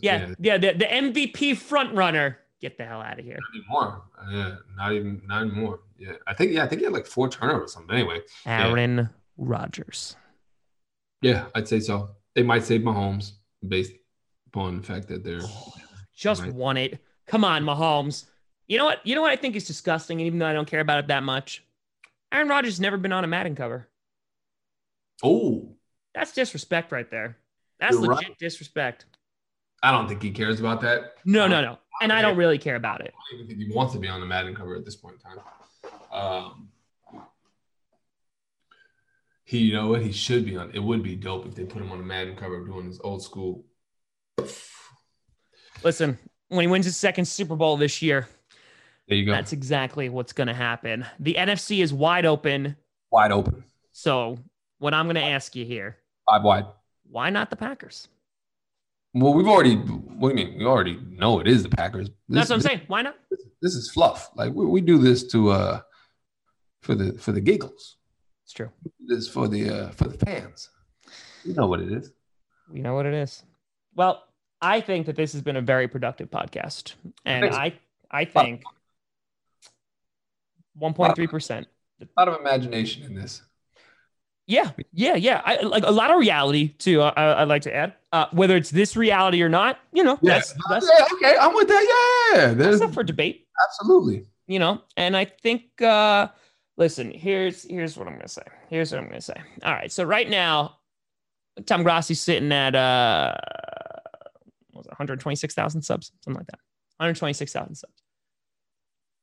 Yeah, 0.00 0.34
yeah, 0.38 0.58
the, 0.58 0.72
the 0.72 0.84
MVP 0.84 1.56
front 1.56 1.94
runner. 1.94 2.38
Get 2.60 2.76
the 2.76 2.84
hell 2.84 3.00
out 3.00 3.18
of 3.18 3.24
here. 3.24 3.38
Not 3.38 3.54
anymore. 3.54 4.02
Yeah, 4.30 4.54
not 4.76 4.92
even 4.92 5.22
not 5.26 5.42
anymore. 5.42 5.80
Yeah, 5.96 6.14
I 6.26 6.34
think 6.34 6.52
yeah, 6.52 6.64
I 6.64 6.66
think 6.66 6.80
he 6.80 6.84
had 6.84 6.92
like 6.92 7.06
four 7.06 7.28
turnovers 7.28 7.70
or 7.70 7.72
something. 7.72 7.94
Anyway, 7.94 8.20
Aaron 8.46 8.96
yeah. 8.96 9.06
Rodgers. 9.36 10.16
Yeah, 11.22 11.46
I'd 11.54 11.68
say 11.68 11.80
so. 11.80 12.10
They 12.34 12.42
might 12.42 12.64
save 12.64 12.80
Mahomes 12.80 13.32
based 13.66 13.92
upon 14.48 14.78
the 14.78 14.82
fact 14.82 15.08
that 15.08 15.22
they're 15.22 15.40
oh, 15.42 15.72
just 16.14 16.42
right. 16.42 16.52
won 16.52 16.76
it. 16.76 17.00
Come 17.26 17.44
on, 17.44 17.64
Mahomes. 17.64 18.24
You 18.66 18.78
know 18.78 18.84
what? 18.84 19.06
You 19.06 19.14
know 19.14 19.22
what 19.22 19.30
I 19.30 19.36
think 19.36 19.54
is 19.54 19.66
disgusting, 19.66 20.20
even 20.20 20.38
though 20.38 20.46
I 20.46 20.52
don't 20.52 20.68
care 20.68 20.80
about 20.80 20.98
it 20.98 21.06
that 21.08 21.22
much. 21.22 21.64
Aaron 22.32 22.48
Rodgers 22.48 22.74
has 22.74 22.80
never 22.80 22.96
been 22.96 23.12
on 23.12 23.24
a 23.24 23.28
Madden 23.28 23.54
cover. 23.54 23.88
Oh, 25.22 25.76
that's 26.14 26.32
disrespect 26.32 26.92
right 26.92 27.10
there. 27.10 27.38
That's 27.80 27.94
You're 27.94 28.02
legit 28.02 28.28
right. 28.28 28.38
disrespect. 28.38 29.06
I 29.82 29.92
don't 29.92 30.08
think 30.08 30.22
he 30.22 30.30
cares 30.30 30.60
about 30.60 30.80
that. 30.82 31.14
No, 31.24 31.46
no, 31.46 31.60
no. 31.60 31.78
And 32.00 32.12
I 32.12 32.22
don't 32.22 32.36
really 32.36 32.58
care 32.58 32.76
about 32.76 33.00
it. 33.00 33.12
I 33.14 33.32
don't 33.32 33.44
even 33.44 33.56
think 33.56 33.68
he 33.68 33.74
wants 33.74 33.92
to 33.94 33.98
be 33.98 34.08
on 34.08 34.20
the 34.20 34.26
Madden 34.26 34.54
cover 34.54 34.76
at 34.76 34.84
this 34.84 34.96
point 34.96 35.16
in 35.16 35.30
time. 35.30 35.38
Um, 36.12 36.68
he, 39.44 39.58
you 39.58 39.72
know 39.72 39.88
what? 39.88 40.02
He 40.02 40.12
should 40.12 40.44
be 40.44 40.56
on. 40.56 40.70
It 40.74 40.78
would 40.80 41.02
be 41.02 41.16
dope 41.16 41.46
if 41.46 41.54
they 41.54 41.64
put 41.64 41.82
him 41.82 41.90
on 41.90 41.98
the 41.98 42.04
Madden 42.04 42.36
cover 42.36 42.64
doing 42.64 42.86
his 42.86 43.00
old 43.02 43.22
school. 43.22 43.64
Listen, 45.82 46.18
when 46.48 46.62
he 46.62 46.66
wins 46.66 46.84
his 46.86 46.96
second 46.96 47.24
Super 47.26 47.56
Bowl 47.56 47.76
this 47.76 48.02
year, 48.02 48.28
there 49.08 49.16
you 49.16 49.24
go. 49.24 49.32
That's 49.32 49.52
exactly 49.52 50.08
what's 50.08 50.32
going 50.32 50.48
to 50.48 50.54
happen. 50.54 51.06
The 51.18 51.34
NFC 51.34 51.82
is 51.82 51.92
wide 51.92 52.26
open. 52.26 52.76
Wide 53.10 53.32
open. 53.32 53.64
So, 53.92 54.38
what 54.78 54.92
I'm 54.94 55.06
going 55.06 55.16
to 55.16 55.24
ask 55.24 55.56
you 55.56 55.64
here 55.64 55.96
five 56.28 56.42
wide. 56.42 56.66
Why 57.10 57.30
not 57.30 57.50
the 57.50 57.56
Packers? 57.56 58.08
Well, 59.14 59.32
we've 59.34 59.48
already, 59.48 59.76
what 59.76 60.34
do 60.34 60.40
you 60.40 60.48
mean? 60.48 60.58
We 60.58 60.64
already 60.64 61.00
know 61.10 61.40
it 61.40 61.48
is 61.48 61.62
the 61.62 61.70
Packers. 61.70 62.08
This, 62.08 62.14
That's 62.28 62.50
what 62.50 62.56
I'm 62.56 62.62
saying. 62.62 62.82
Why 62.88 63.02
not? 63.02 63.16
This, 63.30 63.40
this 63.62 63.74
is 63.74 63.90
fluff. 63.90 64.30
Like 64.36 64.52
we, 64.52 64.66
we, 64.66 64.80
do 64.80 64.98
this 64.98 65.26
to, 65.28 65.50
uh, 65.50 65.80
for 66.82 66.94
the, 66.94 67.14
for 67.14 67.32
the 67.32 67.40
giggles. 67.40 67.96
It's 68.44 68.52
true. 68.52 68.70
This 69.06 69.26
for 69.28 69.48
the, 69.48 69.70
uh, 69.70 69.90
for 69.90 70.04
the 70.04 70.18
fans. 70.18 70.68
You 71.44 71.54
know 71.54 71.66
what 71.66 71.80
it 71.80 71.90
is. 71.90 72.12
We 72.70 72.80
know 72.80 72.94
what 72.94 73.06
it 73.06 73.14
is. 73.14 73.42
Well, 73.94 74.24
I 74.60 74.80
think 74.80 75.06
that 75.06 75.16
this 75.16 75.32
has 75.32 75.42
been 75.42 75.56
a 75.56 75.62
very 75.62 75.88
productive 75.88 76.30
podcast. 76.30 76.94
And 77.24 77.46
I, 77.46 77.74
I 78.10 78.24
think 78.24 78.62
1.3%. 80.80 81.66
A 82.00 82.06
lot 82.16 82.28
of 82.28 82.40
imagination 82.40 83.04
in 83.04 83.14
this. 83.14 83.42
Yeah, 84.48 84.70
yeah, 84.94 85.14
yeah. 85.14 85.42
I 85.44 85.60
like 85.60 85.84
a 85.84 85.90
lot 85.90 86.10
of 86.10 86.18
reality 86.18 86.68
too. 86.78 87.02
I, 87.02 87.40
would 87.40 87.50
like 87.50 87.62
to 87.62 87.74
add, 87.74 87.92
uh, 88.12 88.26
whether 88.32 88.56
it's 88.56 88.70
this 88.70 88.96
reality 88.96 89.42
or 89.42 89.50
not, 89.50 89.78
you 89.92 90.02
know, 90.02 90.18
yeah. 90.22 90.34
that's, 90.34 90.54
that's 90.70 90.90
yeah, 90.90 91.04
okay. 91.12 91.36
I'm 91.38 91.54
with 91.54 91.68
that. 91.68 92.32
Yeah, 92.34 92.54
there's 92.54 92.80
up 92.80 92.94
for 92.94 93.04
debate. 93.04 93.46
Absolutely. 93.68 94.24
You 94.46 94.58
know, 94.58 94.80
and 94.96 95.14
I 95.14 95.26
think, 95.26 95.82
uh, 95.82 96.28
listen, 96.78 97.10
here's 97.10 97.64
here's 97.64 97.98
what 97.98 98.08
I'm 98.08 98.14
gonna 98.14 98.26
say. 98.26 98.42
Here's 98.70 98.90
what 98.90 99.02
I'm 99.02 99.08
gonna 99.08 99.20
say. 99.20 99.36
All 99.62 99.74
right, 99.74 99.92
so 99.92 100.02
right 100.02 100.28
now, 100.28 100.78
Tom 101.66 101.84
Grossi's 101.84 102.22
sitting 102.22 102.50
at 102.50 102.74
uh, 102.74 103.34
was 104.72 104.86
it 104.86 104.92
126,000 104.92 105.82
subs, 105.82 106.10
something 106.24 106.38
like 106.38 106.46
that. 106.46 106.60
126,000 106.96 107.74
subs. 107.74 108.02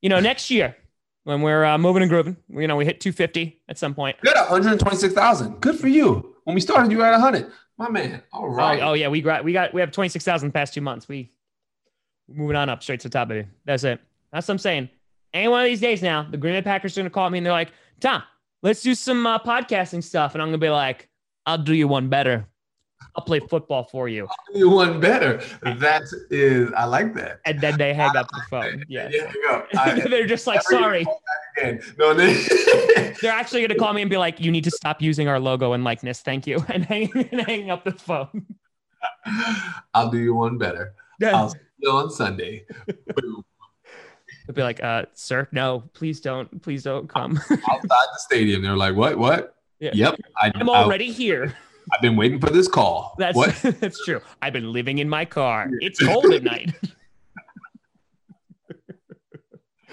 You 0.04 0.10
know, 0.10 0.20
next 0.20 0.52
year 0.52 0.76
when 1.26 1.42
we're 1.42 1.66
uh, 1.66 1.78
moving 1.78 2.04
and 2.04 2.10
grooving. 2.10 2.38
You 2.48 2.68
know, 2.68 2.78
we 2.78 2.86
hit 2.86 3.02
250 3.02 3.62
at 3.68 3.78
some 3.78 3.94
point. 3.94 4.16
Good, 4.22 4.36
126,000. 4.36 5.60
Good 5.60 5.78
for 5.78 5.88
you. 5.88 6.36
When 6.46 6.54
we 6.54 6.62
started, 6.62 6.92
you 6.92 7.00
were 7.00 7.06
at 7.06 7.12
100. 7.12 7.52
My 7.78 7.90
man. 7.90 8.22
All 8.32 8.48
right. 8.48 8.80
Oh, 8.80 8.90
oh 8.90 8.94
yeah, 8.94 9.10
we 9.10 9.22
got 9.22 9.44
we 9.44 9.52
got 9.52 9.74
we 9.74 9.82
have 9.82 9.92
26,000 9.92 10.48
the 10.48 10.54
past 10.54 10.74
two 10.74 10.82
months. 10.82 11.10
We 11.10 11.34
moving 12.30 12.56
on 12.56 12.70
up 12.70 12.82
straight 12.82 13.02
to 13.02 13.10
the 13.10 13.14
top 13.14 13.32
of 13.32 13.38
it. 13.38 13.48
That's 13.66 13.84
it. 13.84 14.00
That's 14.32 14.48
what 14.48 14.54
I'm 14.54 14.60
saying. 14.60 14.90
Any 15.34 15.50
one 15.50 15.62
of 15.62 15.66
these 15.66 15.82
days 15.82 16.02
now, 16.02 16.26
the 16.30 16.38
Green 16.38 16.54
Bay 16.54 16.62
Packers 16.62 16.98
are 16.98 17.02
gonna 17.02 17.10
call 17.10 17.30
me 17.30 17.40
and 17.40 17.46
they're 17.46 17.52
like, 17.52 17.74
"Tom, 18.00 18.24
let's 18.62 18.82
do 18.82 18.96
some 18.96 19.26
uh, 19.28 19.40
podcasting 19.40 20.04
stuff," 20.04 20.36
and 20.36 20.42
I'm 20.42 20.48
gonna 20.48 20.58
be 20.58 20.70
like, 20.70 21.10
"I'll 21.46 21.58
do 21.58 21.74
you 21.74 21.90
one 21.90 22.08
better." 22.08 22.48
I'll 23.16 23.24
play 23.24 23.40
football 23.40 23.86
for 23.86 24.10
you. 24.10 24.28
I'll 24.30 24.54
do 24.54 24.60
you 24.60 24.70
one 24.70 25.00
better. 25.00 25.42
That 25.62 26.04
is, 26.30 26.72
I 26.74 26.86
like 26.86 27.14
that. 27.16 27.40
And 27.46 27.62
then 27.62 27.78
they 27.78 27.94
hang 27.94 28.16
up 28.16 28.28
the 28.30 28.42
phone. 28.50 28.84
Yeah. 28.90 29.08
There 29.10 29.30
you 29.32 29.44
go. 29.48 29.66
I, 29.80 30.00
they're 30.02 30.28
just 30.28 30.48
like, 30.48 30.62
sorry. 30.64 31.06
No, 31.98 32.14
they- 32.14 32.34
they're 33.22 33.32
actually 33.32 33.62
going 33.62 33.70
to 33.70 33.76
call 33.76 33.94
me 33.94 34.02
and 34.02 34.10
be 34.10 34.18
like, 34.18 34.42
you 34.42 34.52
need 34.52 34.66
to 34.66 34.72
stop 34.72 35.02
using 35.02 35.28
our 35.28 35.40
logo 35.40 35.74
and 35.74 35.84
likeness. 35.84 36.22
Thank 36.22 36.46
you. 36.46 36.64
And 36.68 36.84
hanging, 36.86 37.30
and 37.32 37.72
up 37.72 37.86
the 37.86 37.94
phone. 37.94 38.46
I'll 39.94 40.10
do 40.10 40.20
you 40.20 40.36
one 40.36 40.58
better. 40.58 40.94
Yeah. 41.20 41.38
I'll 41.38 41.50
see 41.50 41.60
you 41.78 41.92
on 41.92 42.12
Sunday. 42.12 42.66
Boom. 43.16 43.46
They'll 44.46 44.56
be 44.56 44.62
like, 44.62 44.84
uh, 44.84 45.06
sir, 45.14 45.48
no, 45.52 45.84
please 45.94 46.20
don't, 46.20 46.62
please 46.62 46.84
don't 46.84 47.08
come. 47.08 47.40
Outside 47.50 47.88
the 47.90 48.20
stadium. 48.20 48.62
They're 48.62 48.76
like, 48.76 48.96
what, 48.96 49.18
what? 49.18 49.56
Yeah. 49.80 49.92
Yep. 49.94 50.20
I, 50.38 50.52
am 50.56 50.70
already 50.70 51.08
I'll, 51.08 51.14
here. 51.14 51.58
I've 51.94 52.02
been 52.02 52.16
waiting 52.16 52.40
for 52.40 52.50
this 52.50 52.68
call. 52.68 53.16
That's 53.18 53.36
what? 53.36 53.56
that's 53.80 54.04
true. 54.04 54.22
I've 54.42 54.54
been 54.54 54.72
living 54.72 55.00
in 55.00 55.10
my 55.10 55.26
car. 55.26 55.70
It's 55.80 56.04
cold 56.04 56.34
at 56.34 56.44
night. 56.44 56.74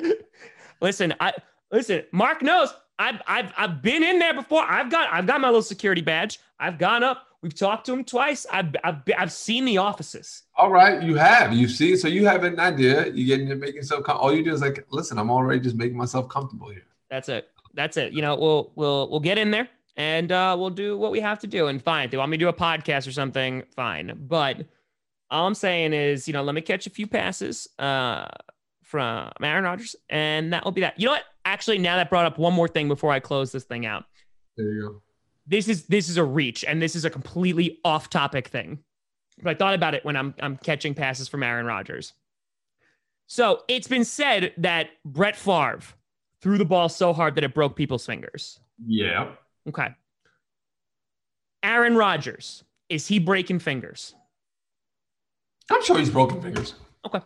listen, 0.81 1.15
I 1.21 1.33
listen. 1.71 2.05
Mark 2.13 2.43
knows. 2.43 2.73
I've 2.99 3.21
I've 3.27 3.53
I've 3.57 3.83
been 3.83 4.03
in 4.03 4.19
there 4.19 4.35
before. 4.35 4.63
I've 4.63 4.91
got 4.91 5.13
I've 5.13 5.27
got 5.27 5.41
my 5.41 5.49
little 5.49 5.63
security 5.63 6.03
badge. 6.03 6.41
I've 6.59 6.79
gone 6.79 7.03
up. 7.03 7.27
We've 7.43 7.55
talked 7.55 7.87
to 7.87 7.93
him 7.93 8.05
twice. 8.05 8.47
I've 8.53 8.75
I've 8.85 9.03
I've 9.19 9.33
seen 9.33 9.65
the 9.65 9.79
offices. 9.79 10.45
All 10.57 10.71
right, 10.71 11.03
you 11.03 11.17
have. 11.17 11.53
You 11.53 11.69
see, 11.69 11.97
so 11.97 12.07
you 12.09 12.27
have 12.27 12.45
an 12.45 12.61
idea. 12.61 13.09
You 13.09 13.27
getting 13.27 13.49
to 13.49 13.57
making 13.57 13.77
yourself. 13.77 14.05
Com- 14.05 14.19
all 14.19 14.35
you 14.35 14.45
do 14.45 14.53
is 14.53 14.61
like, 14.61 14.87
listen. 14.91 15.19
I'm 15.19 15.31
already 15.31 15.61
just 15.61 15.77
making 15.77 15.97
myself 15.97 16.29
comfortable 16.29 16.71
here. 16.71 16.85
That's 17.11 17.29
it. 17.29 17.51
That's 17.75 17.97
it. 17.97 18.13
You 18.13 18.23
know, 18.23 18.37
we'll 18.37 18.73
we'll 18.77 19.11
we'll 19.11 19.21
get 19.21 19.39
in 19.39 19.51
there 19.51 19.69
and 19.97 20.33
uh, 20.33 20.57
we'll 20.59 20.71
do 20.71 20.97
what 20.97 21.13
we 21.13 21.21
have 21.21 21.39
to 21.41 21.47
do. 21.47 21.67
And 21.67 21.83
fine, 21.83 22.07
if 22.07 22.11
they 22.11 22.17
want 22.17 22.31
me 22.31 22.37
to 22.39 22.45
do 22.45 22.49
a 22.49 22.53
podcast 22.53 23.07
or 23.07 23.13
something, 23.13 23.63
fine. 23.75 24.27
But 24.29 24.67
all 25.31 25.47
I'm 25.47 25.55
saying 25.55 25.93
is, 25.93 26.27
you 26.27 26.35
know, 26.35 26.43
let 26.43 26.55
me 26.55 26.61
catch 26.61 26.87
a 26.87 26.91
few 26.91 27.07
passes 27.07 27.69
uh, 27.79 28.27
from 28.83 29.31
Aaron 29.43 29.65
Rodgers, 29.65 29.97
and 30.09 30.53
that 30.53 30.65
will 30.65 30.73
be 30.73 30.83
that. 30.83 30.99
You 30.99 31.07
know 31.07 31.13
what? 31.13 31.25
Actually, 31.45 31.79
now 31.79 31.97
that 31.97 32.11
brought 32.11 32.27
up 32.27 32.39
one 32.39 32.53
more 32.53 32.69
thing 32.69 32.89
before 32.89 33.11
I 33.11 33.21
close 33.21 33.53
this 33.53 33.65
thing 33.65 33.87
out. 33.87 34.05
There 34.57 34.67
you 34.67 34.83
go. 34.83 35.03
This 35.47 35.69
is 35.69 35.87
this 35.87 36.09
is 36.09 36.19
a 36.19 36.25
reach, 36.25 36.65
and 36.65 36.81
this 36.81 36.95
is 36.95 37.05
a 37.05 37.11
completely 37.11 37.81
off-topic 37.85 38.49
thing. 38.49 38.79
But 39.43 39.51
I 39.51 39.55
thought 39.55 39.75
about 39.75 39.95
it 39.95 40.05
when 40.05 40.17
I'm 40.17 40.35
I'm 40.41 40.57
catching 40.57 40.95
passes 40.95 41.29
from 41.29 41.43
Aaron 41.43 41.67
Rodgers. 41.67 42.13
So 43.27 43.63
it's 43.67 43.89
been 43.89 44.05
said 44.05 44.53
that 44.59 44.91
Brett 45.05 45.37
Favre 45.37 45.81
threw 46.43 46.59
the 46.59 46.65
ball 46.65 46.89
so 46.89 47.13
hard 47.13 47.35
that 47.37 47.45
it 47.45 47.55
broke 47.55 47.75
people's 47.75 48.05
fingers. 48.05 48.61
Yeah. 48.87 49.33
Okay. 49.69 49.89
Aaron 51.63 51.97
Rodgers, 51.97 52.65
is 52.89 53.07
he 53.07 53.19
breaking 53.19 53.61
fingers? 53.61 54.15
I'm 55.71 55.83
sure 55.85 55.99
he's 55.99 56.11
broken 56.11 56.43
fingers. 56.43 56.75
Okay. 57.07 57.21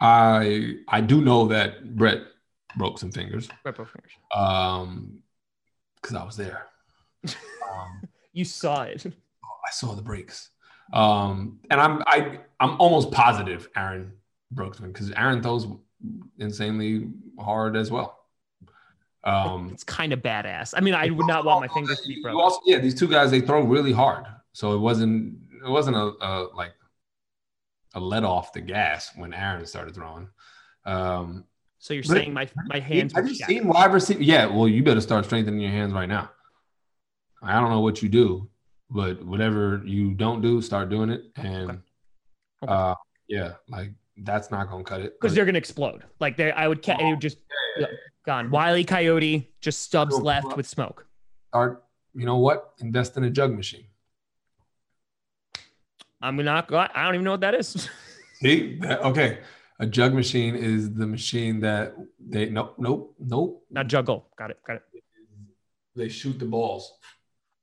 I 0.00 0.76
I 0.88 1.00
do 1.00 1.20
know 1.20 1.46
that 1.48 1.96
Brett 1.96 2.22
broke 2.76 2.98
some 2.98 3.12
fingers. 3.12 3.48
Brett 3.62 3.76
broke 3.76 3.90
fingers. 3.90 4.12
Um, 4.34 5.18
because 6.00 6.16
I 6.16 6.24
was 6.24 6.36
there. 6.36 6.66
Um, 7.72 8.02
you 8.34 8.44
saw 8.44 8.82
it. 8.82 9.06
I 9.06 9.70
saw 9.70 9.94
the 9.94 10.02
breaks. 10.02 10.50
Um, 10.92 11.60
and 11.70 11.80
I'm 11.80 12.02
I 12.06 12.40
I'm 12.60 12.78
almost 12.78 13.10
positive 13.12 13.68
Aaron 13.76 14.12
broke 14.50 14.76
them 14.76 14.92
because 14.92 15.10
Aaron 15.12 15.42
throws 15.42 15.66
insanely 16.38 17.08
hard 17.38 17.76
as 17.76 17.90
well. 17.90 18.21
Um, 19.24 19.70
it's 19.72 19.84
kind 19.84 20.12
of 20.12 20.20
badass. 20.20 20.74
I 20.76 20.80
mean, 20.80 20.94
I 20.94 21.10
would 21.10 21.26
not 21.26 21.44
want 21.44 21.60
my 21.60 21.68
fingers 21.68 22.00
to 22.00 22.08
be 22.08 22.20
broken. 22.20 22.40
Also, 22.40 22.60
yeah, 22.66 22.78
these 22.78 22.94
two 22.94 23.06
guys 23.08 23.30
they 23.30 23.40
throw 23.40 23.62
really 23.62 23.92
hard, 23.92 24.26
so 24.52 24.74
it 24.74 24.78
wasn't 24.78 25.38
it 25.64 25.68
wasn't 25.70 25.96
a, 25.96 26.12
a 26.20 26.48
like 26.54 26.72
a 27.94 28.00
let 28.00 28.24
off 28.24 28.52
the 28.52 28.60
gas 28.60 29.10
when 29.16 29.32
Aaron 29.32 29.64
started 29.66 29.94
throwing. 29.94 30.28
Um, 30.84 31.44
So 31.78 31.94
you're 31.94 32.02
saying 32.02 32.32
my 32.32 32.48
my 32.66 32.80
hands 32.80 33.12
have 33.12 33.28
you 33.28 33.34
shot. 33.34 33.48
seen 33.48 33.68
wide 33.68 33.92
receiver? 33.92 34.22
Yeah, 34.22 34.46
well, 34.46 34.66
you 34.66 34.82
better 34.82 35.00
start 35.00 35.24
strengthening 35.24 35.60
your 35.60 35.70
hands 35.70 35.92
right 35.92 36.08
now. 36.08 36.30
I 37.42 37.60
don't 37.60 37.70
know 37.70 37.80
what 37.80 38.02
you 38.02 38.08
do, 38.08 38.48
but 38.90 39.22
whatever 39.24 39.82
you 39.84 40.14
don't 40.14 40.40
do, 40.40 40.62
start 40.62 40.88
doing 40.88 41.10
it. 41.10 41.22
And 41.36 41.70
Okay. 41.70 41.78
Okay. 42.64 42.72
uh, 42.72 42.94
yeah, 43.28 43.54
like 43.68 43.92
that's 44.16 44.50
not 44.50 44.70
gonna 44.70 44.84
cut 44.84 45.00
it. 45.00 45.18
because 45.20 45.34
they're 45.34 45.44
gonna 45.44 45.58
explode. 45.58 46.04
Like 46.20 46.36
they, 46.36 46.52
I 46.52 46.68
would, 46.68 46.82
ca- 46.82 46.98
it 47.00 47.10
would 47.10 47.20
just 47.20 47.38
oh. 47.38 47.80
yeah, 47.80 47.86
gone. 48.26 48.50
Wiley 48.50 48.84
Coyote 48.84 49.50
just 49.60 49.82
stubs 49.82 50.18
left 50.18 50.56
with 50.56 50.66
smoke. 50.66 51.06
start. 51.48 51.84
You 52.14 52.26
know 52.26 52.36
what? 52.36 52.74
Invest 52.80 53.16
in 53.16 53.24
a 53.24 53.30
jug 53.30 53.54
machine. 53.54 53.86
I'm 56.20 56.36
not. 56.36 56.72
I 56.72 57.04
don't 57.04 57.14
even 57.14 57.24
know 57.24 57.32
what 57.32 57.40
that 57.40 57.54
is. 57.54 57.88
See, 58.42 58.78
that, 58.80 59.00
okay. 59.02 59.38
A 59.80 59.86
jug 59.86 60.14
machine 60.14 60.54
is 60.54 60.92
the 60.94 61.06
machine 61.06 61.60
that 61.60 61.96
they 62.20 62.48
nope 62.48 62.74
nope 62.78 63.14
nope. 63.18 63.64
not 63.70 63.88
juggle. 63.88 64.28
Got 64.38 64.50
it. 64.50 64.58
Got 64.66 64.76
it. 64.76 64.82
They 65.96 66.08
shoot 66.08 66.38
the 66.38 66.44
balls. 66.44 66.92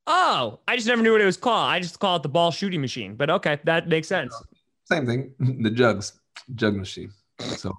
Oh, 0.06 0.60
I 0.68 0.76
just 0.76 0.88
never 0.88 1.02
knew 1.02 1.12
what 1.12 1.22
it 1.22 1.26
was 1.26 1.38
called. 1.38 1.70
I 1.70 1.80
just 1.80 2.00
call 2.00 2.18
it 2.18 2.24
the 2.24 2.30
ball 2.30 2.52
shooting 2.52 2.82
machine. 2.82 3.16
But 3.16 3.30
okay, 3.30 3.60
that 3.64 3.88
makes 3.88 4.08
sense. 4.08 4.36
Same 4.86 5.06
thing. 5.06 5.32
The 5.62 5.70
jugs, 5.70 6.20
jug 6.56 6.76
machine. 6.76 7.12
So 7.40 7.78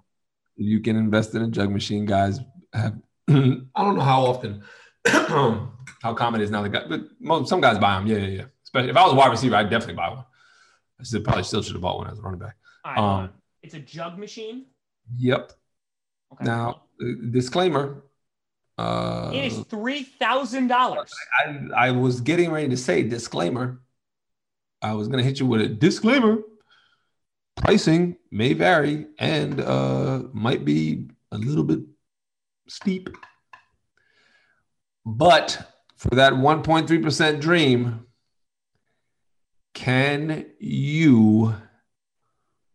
you 0.57 0.81
can 0.81 0.97
invest 0.97 1.35
in 1.35 1.43
a 1.43 1.49
jug 1.49 1.71
machine, 1.71 2.07
guys. 2.07 2.41
Have 2.73 2.99
I 3.29 3.33
don't 3.33 3.97
know 3.97 4.01
how 4.01 4.25
often, 4.25 4.63
how 5.07 6.15
common 6.15 6.41
it 6.41 6.45
is 6.45 6.51
now. 6.51 6.63
The 6.63 6.69
guy, 6.69 6.83
but 6.89 7.03
most, 7.21 7.49
some 7.49 7.61
guys 7.61 7.79
buy 7.79 7.95
them. 7.99 8.07
Yeah, 8.07 8.19
yeah, 8.19 8.27
yeah. 8.27 8.45
Especially 8.65 8.91
if 8.91 8.97
I 8.97 9.05
was 9.05 9.13
a 9.13 9.17
wide 9.17 9.31
receiver, 9.31 9.57
I'd 9.57 9.71
definitely 9.71 9.95
buy 9.95 10.11
one. 10.11 10.25
I 10.99 11.05
still 11.05 11.23
probably 11.23 11.45
still 11.45 11.63
should 11.63 11.75
have 11.75 11.83
bought 11.83 11.99
one 11.99 12.11
as 12.11 12.19
a 12.19 12.23
running 12.23 12.41
back. 12.41 12.57
Right, 12.85 12.99
Um, 12.99 13.31
it's 13.63 13.75
a 13.75 13.81
jug 13.81 14.19
machine. 14.19 14.67
Yep. 15.17 15.53
Okay. 16.35 16.45
Now, 16.45 16.83
uh, 17.03 17.07
disclaimer. 17.31 18.05
Uh, 18.79 19.31
it 19.35 19.45
is 19.53 19.59
three 19.69 20.03
thousand 20.05 20.69
dollars. 20.69 21.13
I, 21.39 21.89
I 21.89 21.91
was 21.91 22.21
getting 22.21 22.51
ready 22.51 22.69
to 22.69 22.77
say 22.77 23.03
disclaimer. 23.03 23.81
I 24.81 24.95
was 24.95 25.09
going 25.09 25.19
to 25.19 25.25
hit 25.25 25.39
you 25.41 25.47
with 25.47 25.61
a 25.61 25.69
disclaimer. 25.69 26.39
Pricing 27.61 28.17
may 28.31 28.55
vary 28.55 29.07
and 29.19 29.61
uh, 29.61 30.23
might 30.33 30.65
be 30.65 31.11
a 31.31 31.37
little 31.37 31.63
bit 31.63 31.81
steep. 32.69 33.11
But 35.05 35.71
for 35.97 36.09
that 36.15 36.33
1.3% 36.33 37.41
dream, 37.41 38.07
can 39.75 40.47
you 40.59 41.55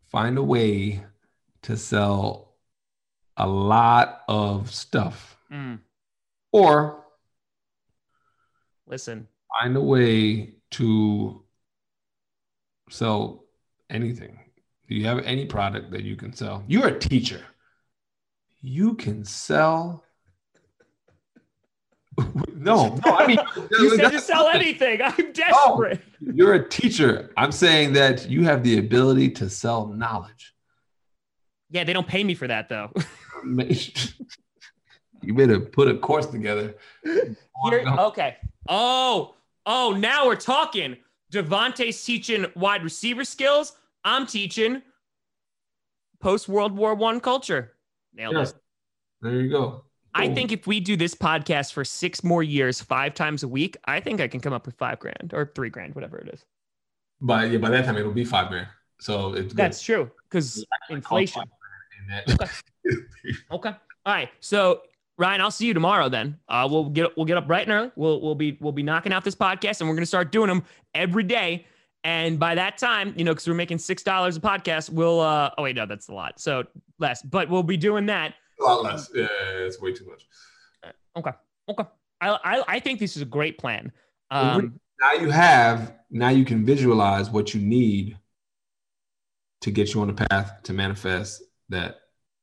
find 0.05 0.37
a 0.37 0.43
way 0.43 1.03
to 1.63 1.77
sell 1.77 2.53
a 3.37 3.47
lot 3.47 4.21
of 4.27 4.71
stuff? 4.71 5.35
Mm, 5.51 5.79
Or 6.51 7.05
listen, 8.85 9.27
find 9.59 9.75
a 9.75 9.81
way 9.81 10.53
to 10.71 11.43
sell 12.91 13.45
anything. 13.89 14.44
Do 14.87 14.95
you 14.95 15.05
have 15.05 15.19
any 15.19 15.45
product 15.45 15.91
that 15.91 16.03
you 16.03 16.15
can 16.15 16.33
sell? 16.33 16.63
You're 16.67 16.87
a 16.87 16.99
teacher. 16.99 17.41
You 18.61 18.93
can 18.95 19.25
sell. 19.25 20.03
no, 22.53 22.95
no, 22.95 23.01
I 23.05 23.27
mean, 23.27 23.39
you 23.71 23.97
said 23.97 24.09
to 24.09 24.19
sell 24.19 24.47
anything. 24.47 25.01
I'm 25.01 25.31
desperate. 25.33 26.01
You're 26.21 26.53
a 26.53 26.69
teacher. 26.69 27.31
I'm 27.35 27.51
saying 27.51 27.93
that 27.93 28.29
you 28.29 28.43
have 28.43 28.63
the 28.63 28.77
ability 28.77 29.31
to 29.31 29.49
sell 29.49 29.87
knowledge. 29.87 30.53
Yeah, 31.71 31.83
they 31.83 31.93
don't 31.93 32.07
pay 32.07 32.23
me 32.23 32.35
for 32.35 32.47
that 32.47 32.69
though. 32.69 32.91
you 33.43 35.33
better 35.33 35.59
put 35.59 35.89
a 35.89 35.97
course 35.97 36.27
together. 36.27 36.75
Here, 37.03 37.35
okay. 37.97 38.37
Oh, 38.69 39.35
oh, 39.65 39.95
now 39.97 40.27
we're 40.27 40.35
talking. 40.35 40.97
Davante's 41.33 42.03
teaching 42.03 42.45
wide 42.55 42.83
receiver 42.83 43.25
skills. 43.25 43.73
I'm 44.05 44.25
teaching 44.27 44.81
post 46.21 46.47
World 46.47 46.71
War 46.77 46.95
One 46.95 47.19
culture. 47.19 47.73
Nailed 48.13 48.35
it. 48.37 48.53
There 49.21 49.33
you 49.41 49.49
go. 49.49 49.83
I 50.13 50.33
think 50.33 50.53
if 50.53 50.65
we 50.65 50.79
do 50.79 50.95
this 50.95 51.13
podcast 51.13 51.73
for 51.73 51.83
six 51.83 52.23
more 52.23 52.41
years, 52.41 52.81
five 52.81 53.13
times 53.15 53.43
a 53.43 53.47
week, 53.49 53.75
I 53.83 53.99
think 53.99 54.21
I 54.21 54.29
can 54.29 54.39
come 54.39 54.53
up 54.53 54.65
with 54.65 54.75
five 54.75 54.99
grand 54.99 55.33
or 55.33 55.51
three 55.53 55.69
grand, 55.69 55.93
whatever 55.93 56.17
it 56.17 56.29
is. 56.29 56.45
By 57.19 57.45
yeah, 57.45 57.57
by 57.57 57.69
that 57.71 57.83
time 57.83 57.97
it'll 57.97 58.13
be 58.13 58.23
five 58.23 58.47
grand. 58.49 58.67
So 59.01 59.33
it's 59.33 59.47
good. 59.47 59.57
That's 59.57 59.81
true 59.81 60.09
because 60.29 60.65
inflation. 60.89 61.43
And 62.09 62.37
that- 62.39 62.61
Okay. 63.51 63.69
All 64.05 64.13
right. 64.13 64.29
So 64.39 64.81
Ryan, 65.17 65.41
I'll 65.41 65.51
see 65.51 65.65
you 65.65 65.73
tomorrow. 65.73 66.07
Then 66.07 66.37
uh, 66.47 66.67
we'll 66.69 66.89
get 66.89 67.17
we'll 67.17 67.25
get 67.25 67.35
up 67.37 67.47
bright 67.47 67.63
and 67.67 67.71
early. 67.71 67.91
We'll 67.95 68.21
we'll 68.21 68.35
be 68.35 68.57
we'll 68.61 68.71
be 68.71 68.83
knocking 68.83 69.11
out 69.11 69.23
this 69.23 69.35
podcast, 69.35 69.81
and 69.81 69.89
we're 69.89 69.95
gonna 69.95 70.05
start 70.05 70.31
doing 70.31 70.47
them 70.47 70.63
every 70.93 71.23
day. 71.23 71.65
And 72.05 72.37
by 72.37 72.53
that 72.53 72.77
time, 72.77 73.15
you 73.17 73.23
know, 73.23 73.33
because 73.33 73.47
we're 73.47 73.55
making 73.55 73.79
six 73.79 74.03
dollars 74.03 74.37
a 74.37 74.39
podcast, 74.39 74.91
we'll. 74.91 75.19
uh 75.19 75.49
Oh 75.57 75.63
wait, 75.63 75.75
no, 75.75 75.87
that's 75.87 76.07
a 76.07 76.13
lot. 76.13 76.39
So 76.39 76.63
less, 76.99 77.23
but 77.23 77.49
we'll 77.49 77.63
be 77.63 77.77
doing 77.77 78.05
that. 78.05 78.35
a 78.61 78.63
lot 78.63 78.83
less. 78.83 79.09
Yeah, 79.13 79.27
it's 79.41 79.81
way 79.81 79.91
too 79.91 80.05
much. 80.05 80.27
Okay. 81.17 81.31
Okay. 81.67 81.83
I 82.21 82.29
I, 82.29 82.63
I 82.67 82.79
think 82.79 82.99
this 82.99 83.15
is 83.15 83.23
a 83.23 83.25
great 83.25 83.57
plan. 83.57 83.91
Um, 84.29 84.79
Now 85.01 85.13
you 85.13 85.31
have. 85.31 85.95
Now 86.11 86.29
you 86.29 86.45
can 86.45 86.63
visualize 86.63 87.31
what 87.31 87.55
you 87.55 87.59
need 87.59 88.17
to 89.61 89.71
get 89.71 89.95
you 89.95 90.01
on 90.01 90.07
the 90.07 90.27
path 90.27 90.61
to 90.61 90.73
manifest 90.73 91.41
that 91.69 92.01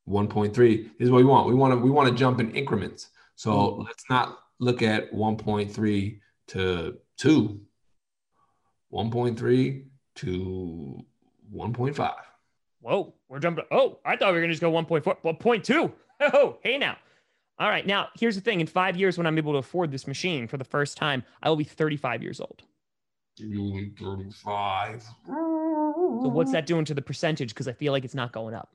1.3. 0.09 0.91
Is 0.99 1.09
what 1.09 1.19
we 1.19 1.25
want. 1.25 1.47
We 1.47 1.55
want 1.55 1.73
to 1.73 1.77
we 1.77 1.91
want 1.91 2.09
to 2.09 2.15
jump 2.17 2.41
in 2.41 2.51
increments. 2.51 3.11
So 3.37 3.77
let's 3.77 4.05
not 4.11 4.41
look 4.59 4.83
at 4.83 5.13
1.3 5.13 6.21
to 6.49 6.99
2. 7.19 7.61
1.3 8.93 9.85
to 10.17 11.05
1.5. 11.55 12.15
Whoa, 12.81 13.15
we're 13.29 13.39
jumping. 13.39 13.65
Oh, 13.71 13.99
I 14.05 14.17
thought 14.17 14.29
we 14.29 14.35
were 14.35 14.41
gonna 14.41 14.53
just 14.53 14.61
go 14.61 14.73
1.4, 14.73 15.17
well, 15.23 15.35
0.2. 15.35 15.93
Oh, 16.25 16.59
hey 16.63 16.79
now. 16.79 16.97
All 17.59 17.69
right, 17.69 17.85
now 17.85 18.09
here's 18.15 18.37
the 18.37 18.41
thing. 18.41 18.61
In 18.61 18.69
five 18.69 18.97
years, 18.97 19.19
when 19.19 19.27
I'm 19.27 19.37
able 19.39 19.53
to 19.55 19.59
afford 19.59 19.91
this 19.91 20.07
machine 20.07 20.47
for 20.47 20.57
the 20.57 20.65
first 20.65 20.97
time, 20.97 21.25
I 21.43 21.49
will 21.49 21.57
be 21.57 21.65
35 21.65 22.23
years 22.23 22.41
old. 22.41 22.63
You'll 23.39 23.89
35. 23.99 25.03
So 25.27 26.29
what's 26.29 26.53
that 26.53 26.67
doing 26.67 26.85
to 26.85 26.95
the 26.95 27.03
percentage? 27.03 27.49
Because 27.49 27.67
I 27.67 27.73
feel 27.73 27.93
like 27.93 28.05
it's 28.05 28.15
not 28.15 28.31
going 28.31 28.55
up. 28.55 28.73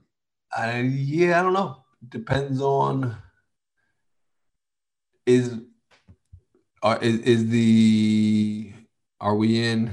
Uh, 0.58 0.84
yeah, 0.84 1.40
I 1.40 1.44
don't 1.44 1.54
know. 1.54 1.84
Depends 2.10 2.62
on 2.62 3.16
is 5.26 5.60
are 6.82 6.98
is, 7.02 7.20
is 7.20 7.50
the 7.50 8.72
are 9.20 9.36
we 9.36 9.64
in 9.64 9.92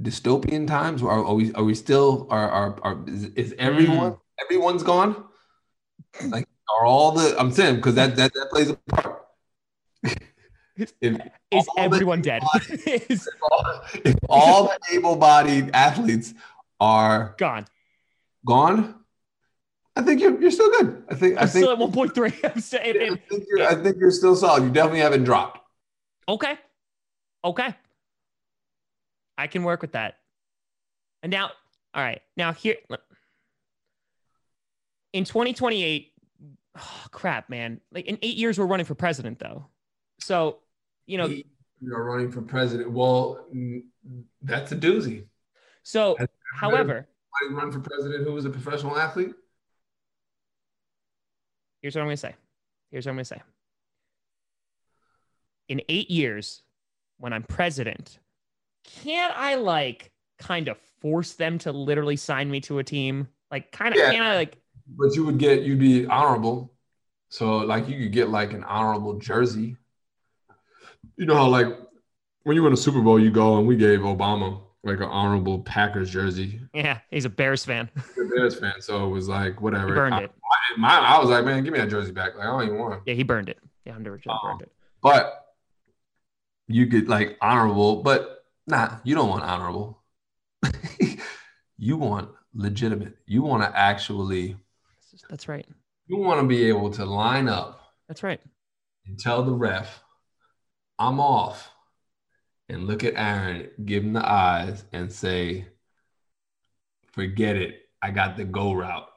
dystopian 0.00 0.66
times? 0.66 1.02
Are, 1.02 1.24
are 1.24 1.34
we 1.34 1.52
are 1.54 1.64
we 1.64 1.74
still 1.74 2.26
are 2.30 2.50
are, 2.50 2.78
are 2.82 3.04
is, 3.06 3.24
is 3.26 3.54
everyone 3.58 4.12
hmm. 4.12 4.44
everyone's 4.44 4.82
gone? 4.82 5.24
Like 6.26 6.46
are 6.78 6.86
all 6.86 7.12
the 7.12 7.38
I'm 7.38 7.52
saying 7.52 7.76
because 7.76 7.94
that, 7.96 8.16
that 8.16 8.32
that 8.34 8.50
plays 8.50 8.70
a 8.70 8.76
part. 8.76 9.24
if, 10.76 10.92
Is 11.52 11.68
everyone 11.76 12.22
dead? 12.22 12.42
is 12.86 13.28
all, 13.50 13.82
if 14.04 14.16
all 14.28 14.64
the 14.64 14.78
able-bodied 14.96 15.70
athletes 15.74 16.32
are 16.80 17.34
gone. 17.36 17.66
gone, 18.46 18.94
I 19.94 20.02
think 20.02 20.22
you're 20.22 20.40
you're 20.40 20.50
still 20.50 20.70
good. 20.70 21.04
I 21.10 21.14
think 21.14 21.36
I 21.36 21.42
I'm 21.42 21.48
think, 21.48 21.64
still 21.64 21.72
at 21.72 21.78
1.3. 21.78 22.44
I'm 22.54 22.60
still, 22.60 22.80
if- 22.82 23.12
I 23.12 23.16
think 23.28 23.44
you're 23.48 23.68
I 23.68 23.74
think 23.74 23.96
you're 23.98 24.10
still 24.10 24.34
solid. 24.34 24.64
You 24.64 24.70
definitely 24.70 25.00
haven't 25.00 25.24
dropped. 25.24 25.60
okay. 26.28 26.56
Okay. 27.44 27.74
I 29.42 29.48
can 29.48 29.64
work 29.64 29.82
with 29.82 29.92
that. 29.92 30.18
And 31.24 31.32
now, 31.32 31.50
all 31.94 32.02
right. 32.02 32.22
Now 32.36 32.52
here 32.52 32.76
in 35.12 35.24
2028, 35.24 36.12
oh, 36.78 37.04
crap, 37.10 37.50
man. 37.50 37.80
Like 37.90 38.06
in 38.06 38.18
eight 38.22 38.36
years, 38.36 38.56
we're 38.56 38.66
running 38.66 38.86
for 38.86 38.94
president, 38.94 39.40
though. 39.40 39.66
So, 40.20 40.58
you 41.06 41.18
know, 41.18 41.26
You're 41.80 42.04
running 42.04 42.30
for 42.30 42.40
president. 42.40 42.92
Well, 42.92 43.44
that's 44.42 44.70
a 44.70 44.76
doozy. 44.76 45.24
so 45.82 46.16
however, 46.54 47.08
run 47.50 47.72
for 47.72 47.80
president 47.80 48.24
who 48.24 48.32
was 48.32 48.44
a 48.44 48.50
professional 48.50 48.96
athlete? 48.96 49.34
here's 51.80 51.96
what 51.96 52.02
I'm 52.02 52.06
going 52.06 52.14
to 52.14 52.20
say. 52.20 52.34
Here's 52.92 53.06
what 53.06 53.10
I'm 53.10 53.16
going 53.16 53.24
to 53.24 53.28
say. 53.28 53.42
In 55.68 55.82
eight 55.88 56.10
years, 56.10 56.62
when 57.18 57.32
I'm 57.32 57.42
president, 57.42 58.20
can't 58.84 59.32
I 59.36 59.56
like 59.56 60.10
kind 60.38 60.68
of 60.68 60.78
force 61.00 61.34
them 61.34 61.58
to 61.58 61.72
literally 61.72 62.16
sign 62.16 62.50
me 62.50 62.60
to 62.62 62.78
a 62.78 62.84
team? 62.84 63.28
Like, 63.50 63.72
kind 63.72 63.94
of, 63.94 63.98
Yeah. 64.00 64.10
can't 64.12 64.24
I 64.24 64.36
like, 64.36 64.58
But 64.96 65.14
you 65.14 65.24
would 65.24 65.38
get 65.38 65.62
you'd 65.62 65.78
be 65.78 66.06
honorable. 66.06 66.72
So 67.28 67.58
like 67.58 67.88
you 67.88 67.98
could 67.98 68.12
get 68.12 68.28
like 68.28 68.52
an 68.52 68.64
honorable 68.64 69.18
jersey. 69.18 69.76
You 71.16 71.26
know 71.26 71.34
how 71.36 71.48
like 71.48 71.66
when 72.44 72.56
you 72.56 72.62
win 72.62 72.72
a 72.72 72.76
Super 72.76 73.00
Bowl, 73.00 73.18
you 73.18 73.30
go 73.30 73.58
and 73.58 73.66
we 73.66 73.76
gave 73.76 74.00
Obama 74.00 74.60
like 74.84 74.98
an 74.98 75.04
honorable 75.04 75.60
Packers 75.60 76.10
jersey. 76.10 76.60
Yeah, 76.74 76.98
he's 77.10 77.24
a 77.24 77.30
Bears 77.30 77.64
fan. 77.64 77.88
a 77.96 78.24
Bears 78.36 78.58
fan, 78.58 78.74
so 78.80 79.06
it 79.06 79.10
was 79.10 79.28
like 79.28 79.60
whatever. 79.60 79.88
He 79.88 79.94
burned 79.94 80.14
I, 80.14 80.22
it. 80.24 80.30
I, 80.74 80.78
my, 80.78 80.98
I 80.98 81.18
was 81.18 81.30
like, 81.30 81.44
man, 81.44 81.62
give 81.64 81.72
me 81.72 81.78
that 81.78 81.88
jersey 81.90 82.12
back. 82.12 82.34
Like 82.36 82.46
I 82.46 82.50
don't 82.50 82.64
even 82.64 82.78
want. 82.78 82.94
it. 82.94 83.00
Yeah, 83.06 83.14
he 83.14 83.22
burned 83.22 83.48
it. 83.48 83.58
Yeah, 83.84 83.96
Joe 83.98 84.30
Um, 84.30 84.38
burned 84.42 84.62
it. 84.62 84.72
But 85.02 85.46
you 86.68 86.86
get 86.86 87.08
like 87.08 87.36
honorable, 87.40 88.02
but 88.02 88.41
nah, 88.66 88.98
you 89.04 89.14
don't 89.14 89.28
want 89.28 89.44
honorable. 89.44 90.02
you 91.78 91.96
want 91.96 92.30
legitimate. 92.54 93.16
You 93.26 93.42
want 93.42 93.62
to 93.62 93.78
actually. 93.78 94.56
That's 95.28 95.48
right. 95.48 95.66
You 96.06 96.18
want 96.18 96.40
to 96.40 96.46
be 96.46 96.64
able 96.68 96.90
to 96.90 97.04
line 97.04 97.48
up 97.48 97.80
That's 98.08 98.22
right. 98.22 98.40
and 99.06 99.18
tell 99.18 99.42
the 99.42 99.52
ref, 99.52 100.02
I'm 100.98 101.20
off, 101.20 101.70
and 102.68 102.86
look 102.86 103.04
at 103.04 103.14
Aaron, 103.16 103.70
give 103.84 104.02
him 104.02 104.12
the 104.12 104.26
eyes, 104.26 104.84
and 104.92 105.12
say, 105.12 105.66
forget 107.12 107.56
it. 107.56 107.88
I 108.02 108.10
got 108.10 108.36
the 108.36 108.44
go 108.44 108.72
route. 108.72 109.08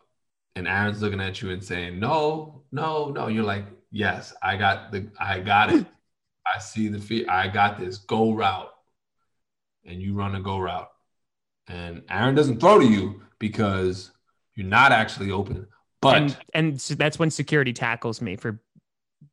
And 0.55 0.67
Aaron's 0.67 1.01
looking 1.01 1.21
at 1.21 1.41
you 1.41 1.49
and 1.51 1.63
saying, 1.63 1.99
no, 1.99 2.63
no, 2.71 3.09
no. 3.09 3.27
You're 3.27 3.43
like, 3.43 3.65
yes, 3.91 4.33
I 4.41 4.57
got 4.57 4.91
the, 4.91 5.09
I 5.19 5.39
got 5.39 5.73
it. 5.73 5.85
I 6.55 6.59
see 6.59 6.87
the 6.87 6.99
feet. 6.99 7.27
I 7.27 7.47
got 7.47 7.79
this 7.79 7.97
go 7.97 8.31
route. 8.31 8.69
And 9.85 10.01
you 10.01 10.13
run 10.15 10.35
a 10.35 10.41
go 10.41 10.57
route. 10.59 10.89
And 11.67 12.03
Aaron 12.09 12.35
doesn't 12.35 12.59
throw 12.59 12.79
to 12.79 12.85
you 12.85 13.21
because 13.39 14.11
you're 14.55 14.67
not 14.67 14.91
actually 14.91 15.31
open. 15.31 15.67
But 16.01 16.15
and 16.17 16.37
and 16.53 16.81
so 16.81 16.93
that's 16.95 17.17
when 17.17 17.31
security 17.31 17.73
tackles 17.73 18.21
me 18.21 18.35
for 18.35 18.61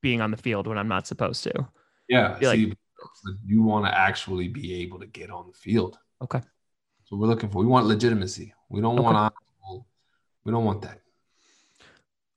being 0.00 0.20
on 0.20 0.30
the 0.30 0.36
field 0.36 0.66
when 0.66 0.78
I'm 0.78 0.88
not 0.88 1.06
supposed 1.06 1.42
to. 1.44 1.52
Yeah, 2.08 2.38
Be 2.38 2.46
like- 2.46 2.78
you 3.44 3.62
want 3.62 3.84
to 3.86 3.96
actually 3.98 4.48
be 4.48 4.74
able 4.82 5.00
to 5.00 5.06
get 5.06 5.30
on 5.30 5.48
the 5.48 5.52
field. 5.54 5.98
Okay. 6.22 6.40
So 7.04 7.16
we're 7.16 7.26
looking 7.26 7.50
for. 7.50 7.58
We 7.58 7.66
want 7.66 7.86
legitimacy. 7.86 8.54
We 8.68 8.80
don't 8.80 8.94
Okay. 8.94 9.02
want 9.02 9.16
honorable. 9.16 9.86
We 10.44 10.52
don't 10.52 10.64
want 10.64 10.82
that. 10.82 11.00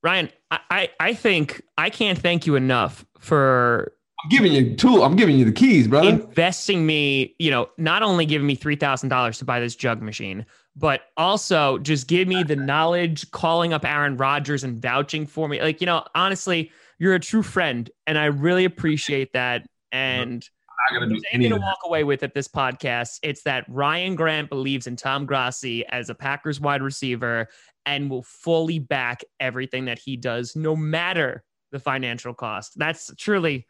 Ryan, 0.01 0.30
I 0.51 0.89
I 0.99 1.13
think 1.13 1.61
I 1.78 1.89
can't 1.89 2.18
thank 2.18 2.45
you 2.45 2.55
enough 2.55 3.05
for 3.20 3.93
I'm 4.26 4.30
giving 4.30 4.53
you 4.53 4.76
tool. 4.76 5.03
I'm 5.03 5.15
giving 5.15 5.38
you 5.38 5.45
the 5.45 5.51
keys, 5.51 5.88
brother. 5.88 6.09
investing 6.09 6.84
me, 6.84 7.36
you 7.38 7.51
know, 7.51 7.69
not 7.78 8.01
only 8.01 8.26
giving 8.26 8.47
me 8.47 8.57
$3,000 8.57 9.38
to 9.38 9.45
buy 9.45 9.59
this 9.59 9.76
jug 9.76 10.01
machine, 10.01 10.47
but 10.76 11.01
also 11.15 11.78
just 11.78 12.07
give 12.07 12.28
me 12.28 12.41
the 12.41 12.55
knowledge, 12.55 13.30
calling 13.30 13.71
up 13.71 13.86
Aaron 13.86 14.17
Rodgers 14.17 14.63
and 14.63 14.82
vouching 14.82 15.28
for 15.28 15.47
me. 15.47 15.61
Like, 15.61 15.80
you 15.80 15.86
know, 15.86 16.03
honestly, 16.15 16.71
you're 16.97 17.13
a 17.13 17.19
true 17.19 17.43
friend 17.43 17.88
and 18.07 18.17
I 18.17 18.26
really 18.26 18.65
appreciate 18.65 19.32
that. 19.34 19.67
And 19.91 20.43
I'm 20.89 20.95
not 20.95 21.01
gonna 21.01 21.13
do 21.13 21.21
anything 21.32 21.53
to 21.53 21.59
walk 21.59 21.80
away 21.86 22.03
with 22.03 22.23
at 22.23 22.34
this 22.34 22.47
podcast, 22.47 23.19
it's 23.21 23.43
that 23.43 23.65
Ryan 23.67 24.15
Grant 24.15 24.49
believes 24.49 24.88
in 24.88 24.95
Tom 24.95 25.28
Grossi 25.28 25.86
as 25.89 26.09
a 26.09 26.15
Packers 26.15 26.59
wide 26.59 26.82
receiver 26.82 27.47
and 27.86 28.09
will 28.09 28.23
fully 28.23 28.80
back 28.80 29.23
everything 29.39 29.86
that 29.86 29.99
he 29.99 30.17
does, 30.17 30.55
no 30.55 30.76
matter 30.76 31.43
the 31.71 31.78
financial 31.78 32.34
cost. 32.34 32.73
That's 32.76 33.13
truly 33.17 33.67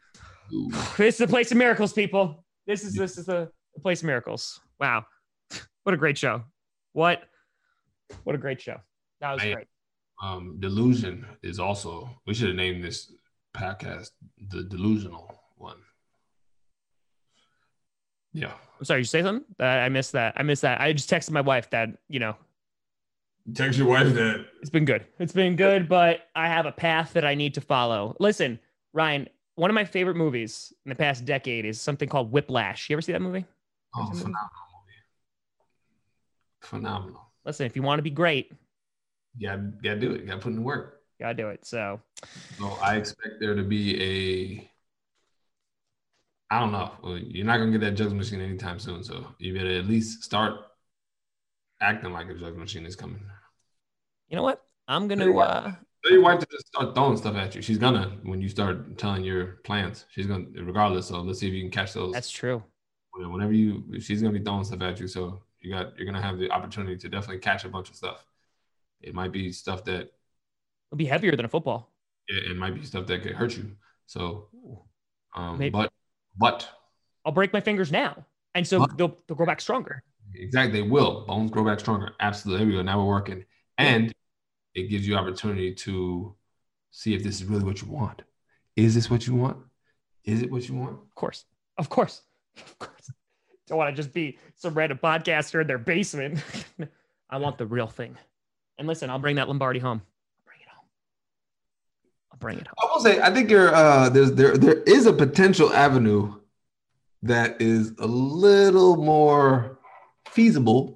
Ooh. 0.52 0.70
this 0.96 1.14
is 1.14 1.18
the 1.18 1.28
place 1.28 1.50
of 1.50 1.58
miracles, 1.58 1.92
people. 1.92 2.44
This 2.66 2.84
is 2.84 2.94
this 2.94 3.18
is 3.18 3.26
the, 3.26 3.50
the 3.74 3.80
place 3.80 4.00
of 4.00 4.06
miracles. 4.06 4.60
Wow, 4.80 5.04
what 5.84 5.94
a 5.94 5.98
great 5.98 6.18
show! 6.18 6.42
What 6.92 7.22
what 8.24 8.34
a 8.34 8.38
great 8.38 8.60
show! 8.60 8.76
That 9.20 9.32
was 9.32 9.42
I- 9.42 9.52
great. 9.52 9.66
Um, 10.22 10.56
delusion 10.60 11.26
is 11.42 11.60
also. 11.60 12.08
We 12.26 12.32
should 12.32 12.48
have 12.48 12.56
named 12.56 12.82
this 12.82 13.12
podcast 13.54 14.10
the 14.48 14.62
delusional 14.64 15.30
one. 15.56 15.76
Yeah. 18.32 18.52
I'm 18.78 18.84
sorry, 18.84 19.00
you 19.00 19.04
say 19.04 19.22
something? 19.22 19.44
Uh, 19.60 19.64
I 19.64 19.88
missed 19.88 20.12
that. 20.12 20.34
I 20.36 20.42
missed 20.42 20.62
that. 20.62 20.80
I 20.80 20.92
just 20.92 21.08
texted 21.10 21.30
my 21.30 21.40
wife 21.40 21.70
that 21.70 21.90
you 22.08 22.18
know 22.20 22.36
Text 23.54 23.78
your 23.78 23.88
wife 23.88 24.12
that. 24.14 24.46
it's 24.60 24.70
been 24.70 24.84
good. 24.84 25.06
It's 25.20 25.32
been 25.32 25.54
good, 25.54 25.88
but 25.88 26.28
I 26.34 26.48
have 26.48 26.66
a 26.66 26.72
path 26.72 27.12
that 27.12 27.24
I 27.24 27.34
need 27.34 27.54
to 27.54 27.60
follow. 27.60 28.16
Listen, 28.18 28.58
Ryan, 28.92 29.28
one 29.56 29.70
of 29.70 29.74
my 29.74 29.84
favorite 29.84 30.16
movies 30.16 30.72
in 30.84 30.88
the 30.90 30.94
past 30.94 31.24
decade 31.24 31.64
is 31.64 31.80
something 31.80 32.08
called 32.08 32.30
Whiplash. 32.32 32.88
You 32.88 32.94
ever 32.94 33.02
see 33.02 33.12
that 33.12 33.22
movie? 33.22 33.44
Oh, 33.94 34.04
There's 34.06 34.08
a 34.08 34.12
movie. 34.12 34.22
phenomenal 34.24 34.50
movie. 34.72 34.92
Phenomenal. 36.60 37.30
Listen, 37.44 37.66
if 37.66 37.76
you 37.76 37.82
want 37.82 37.98
to 37.98 38.02
be 38.02 38.10
great, 38.10 38.52
You 39.38 39.48
gotta, 39.48 39.62
gotta 39.82 40.00
do 40.00 40.12
it. 40.12 40.20
You 40.20 40.26
gotta 40.26 40.40
put 40.40 40.50
in 40.50 40.56
the 40.56 40.62
work. 40.62 41.02
you 41.18 41.24
gotta 41.24 41.34
do 41.34 41.48
it. 41.48 41.64
So 41.64 42.00
So 42.58 42.66
I 42.82 42.96
expect 42.96 43.40
there 43.40 43.54
to 43.54 43.62
be 43.62 44.02
a. 44.02 44.70
I 46.48 46.60
don't 46.60 46.70
know. 46.72 46.92
You're 47.16 47.44
not 47.46 47.58
gonna 47.58 47.72
get 47.72 47.80
that 47.80 47.92
jugs 47.92 48.14
machine 48.14 48.40
anytime 48.40 48.78
soon. 48.78 49.02
So 49.02 49.26
you 49.38 49.52
better 49.54 49.78
at 49.78 49.86
least 49.86 50.22
start 50.22 50.54
acting 51.80 52.12
like 52.12 52.28
a 52.28 52.34
jugs 52.34 52.56
machine 52.56 52.86
is 52.86 52.94
coming. 52.96 53.20
you 54.28 54.36
know 54.36 54.42
what? 54.42 54.62
I'm 54.88 55.08
gonna 55.08 55.36
uh 55.38 55.72
Tell 56.06 56.14
your 56.14 56.22
wife 56.22 56.38
to 56.38 56.46
just 56.52 56.68
start 56.68 56.94
throwing 56.94 57.16
stuff 57.16 57.34
at 57.34 57.54
you. 57.56 57.62
She's 57.62 57.78
gonna 57.78 58.16
when 58.22 58.40
you 58.40 58.48
start 58.48 58.96
telling 58.96 59.24
your 59.24 59.58
plans. 59.64 60.04
She's 60.10 60.26
gonna 60.26 60.44
regardless. 60.54 61.08
So 61.08 61.20
let's 61.20 61.40
see 61.40 61.48
if 61.48 61.54
you 61.54 61.62
can 61.62 61.70
catch 61.70 61.94
those. 61.94 62.12
that's 62.12 62.30
true. 62.30 62.62
whenever 63.12 63.52
you. 63.52 63.82
She's 64.00 64.22
gonna 64.22 64.38
be 64.38 64.44
throwing 64.44 64.62
stuff 64.62 64.82
at 64.82 65.00
you. 65.00 65.08
So 65.08 65.42
you 65.60 65.72
got 65.72 65.96
you're 65.96 66.06
gonna 66.06 66.22
have 66.22 66.38
the 66.38 66.48
opportunity 66.50 66.96
to 66.96 67.08
definitely 67.08 67.38
catch 67.38 67.64
a 67.64 67.68
bunch 67.68 67.90
of 67.90 67.96
stuff. 67.96 68.24
It 69.00 69.14
might 69.14 69.32
be 69.32 69.50
stuff 69.50 69.84
that 69.84 70.12
It'll 70.92 70.96
be 70.96 71.06
heavier 71.06 71.34
than 71.34 71.44
a 71.44 71.48
football. 71.48 71.90
it, 72.28 72.52
it 72.52 72.56
might 72.56 72.74
be 72.74 72.84
stuff 72.84 73.06
that 73.06 73.22
could 73.22 73.32
hurt 73.32 73.56
you. 73.56 73.72
So, 74.06 74.48
um, 75.34 75.58
Maybe. 75.58 75.70
but 75.70 75.92
but 76.38 76.68
I'll 77.24 77.32
break 77.32 77.52
my 77.52 77.60
fingers 77.60 77.90
now. 77.90 78.24
And 78.54 78.64
so 78.66 78.78
What? 78.78 78.96
they'll, 78.96 79.16
they'll 79.26 79.36
grow 79.36 79.46
back 79.46 79.60
stronger. 79.60 80.04
Exactly, 80.34 80.80
they 80.80 80.88
will. 80.88 81.24
Bones 81.26 81.50
grow 81.50 81.64
back 81.64 81.80
stronger. 81.80 82.12
Absolutely. 82.20 82.64
There 82.64 82.66
we 82.68 82.78
go. 82.78 82.82
Now 82.82 82.98
we're 83.00 83.08
working. 83.08 83.44
And 83.76 84.14
it 84.76 84.90
gives 84.90 85.08
you 85.08 85.16
opportunity 85.16 85.74
to 85.74 86.34
see 86.90 87.14
if 87.14 87.24
this 87.24 87.36
is 87.36 87.44
really 87.44 87.64
what 87.64 87.80
you 87.80 87.88
want. 87.88 88.22
Is 88.76 88.94
this 88.94 89.10
what 89.10 89.26
you 89.26 89.34
want? 89.34 89.56
Is 90.24 90.42
it 90.42 90.50
what 90.50 90.68
you 90.68 90.74
want? 90.74 90.92
Of 90.92 91.14
course. 91.14 91.46
Of 91.78 91.88
course. 91.88 92.22
Of 92.58 92.78
course. 92.78 93.10
Don't 93.66 93.78
want 93.78 93.94
to 93.94 94.00
just 94.00 94.12
be 94.12 94.38
some 94.54 94.74
random 94.74 94.98
podcaster 95.02 95.62
in 95.62 95.66
their 95.66 95.78
basement. 95.78 96.44
I 97.30 97.38
want 97.38 97.56
the 97.56 97.66
real 97.66 97.86
thing. 97.86 98.16
And 98.78 98.86
listen, 98.86 99.08
I'll 99.08 99.18
bring 99.18 99.36
that 99.36 99.48
Lombardi 99.48 99.78
home. 99.78 100.02
I'll 100.02 100.44
bring 100.44 100.60
it 100.60 100.68
home. 100.68 100.84
I'll 102.32 102.38
bring 102.38 102.58
it 102.58 102.66
home. 102.66 102.74
I 102.78 102.92
will 102.92 103.00
say, 103.00 103.20
I 103.20 103.32
think 103.32 103.50
you're 103.50 103.74
uh 103.74 104.10
there's 104.10 104.32
there 104.32 104.56
there 104.56 104.82
is 104.82 105.06
a 105.06 105.12
potential 105.12 105.72
avenue 105.72 106.34
that 107.22 107.60
is 107.60 107.92
a 107.98 108.06
little 108.06 108.96
more 108.96 109.78
feasible 110.28 110.95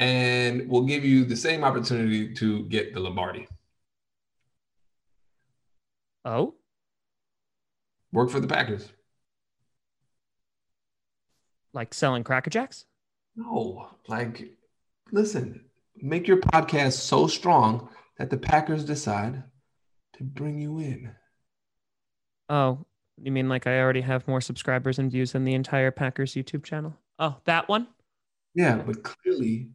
and 0.00 0.68
we'll 0.68 0.86
give 0.86 1.04
you 1.04 1.24
the 1.24 1.36
same 1.36 1.62
opportunity 1.62 2.34
to 2.34 2.64
get 2.64 2.94
the 2.94 3.00
Lombardi. 3.00 3.46
Oh, 6.24 6.54
Work 8.12 8.30
for 8.30 8.40
the 8.40 8.48
Packers. 8.48 8.88
like 11.72 11.94
selling 11.94 12.24
Cracker 12.24 12.50
Jacks? 12.50 12.84
No, 13.36 13.88
like, 14.08 14.50
listen, 15.12 15.64
make 15.96 16.26
your 16.26 16.38
podcast 16.38 16.94
so 16.94 17.28
strong 17.28 17.88
that 18.18 18.28
the 18.30 18.36
Packers 18.36 18.84
decide 18.84 19.44
to 20.14 20.24
bring 20.24 20.58
you 20.58 20.80
in. 20.80 21.12
Oh, 22.48 22.84
you 23.22 23.30
mean 23.30 23.48
like 23.48 23.68
I 23.68 23.78
already 23.80 24.00
have 24.00 24.26
more 24.26 24.40
subscribers 24.40 24.98
and 24.98 25.12
views 25.12 25.32
than 25.32 25.44
the 25.44 25.54
entire 25.54 25.92
Packers 25.92 26.34
YouTube 26.34 26.64
channel? 26.64 26.96
Oh, 27.20 27.36
that 27.44 27.68
one? 27.68 27.86
Yeah, 28.54 28.76
but 28.84 29.04
clearly, 29.04 29.68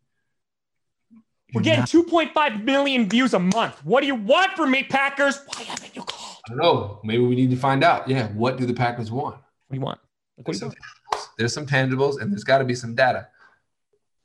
We're 1.56 1.62
getting 1.62 1.86
2.5 1.86 2.64
million 2.64 3.10
views 3.10 3.34
a 3.34 3.40
month. 3.40 3.84
What 3.86 4.02
do 4.02 4.08
you 4.08 4.16
want 4.16 4.52
from 4.54 4.72
me, 4.72 4.84
Packers? 4.84 5.40
Why 5.48 5.64
haven't 5.64 5.96
you 5.96 6.04
called? 6.04 6.38
I 6.46 6.50
don't 6.50 6.58
know. 6.58 7.00
Maybe 7.04 7.24
we 7.24 7.36
need 7.36 7.50
to 7.52 7.56
find 7.56 7.84
out. 7.84 8.08
Yeah, 8.08 8.28
what 8.30 8.58
do 8.58 8.66
the 8.66 8.74
Packers 8.74 9.12
want? 9.12 9.36
What 9.36 9.44
do 9.72 9.76
you 9.76 9.82
want? 9.82 10.00
Like, 10.38 10.46
There's 10.46 10.60
some, 10.60 10.68
want? 10.70 10.78
tangibles, 10.78 11.28
there's 11.38 11.54
some 11.54 11.66
tangibles, 11.66 12.22
and 12.22 12.32
there's 12.32 12.44
got 12.44 12.58
to 12.60 12.66
be 12.66 12.76
some 12.76 12.94
data. 12.94 13.28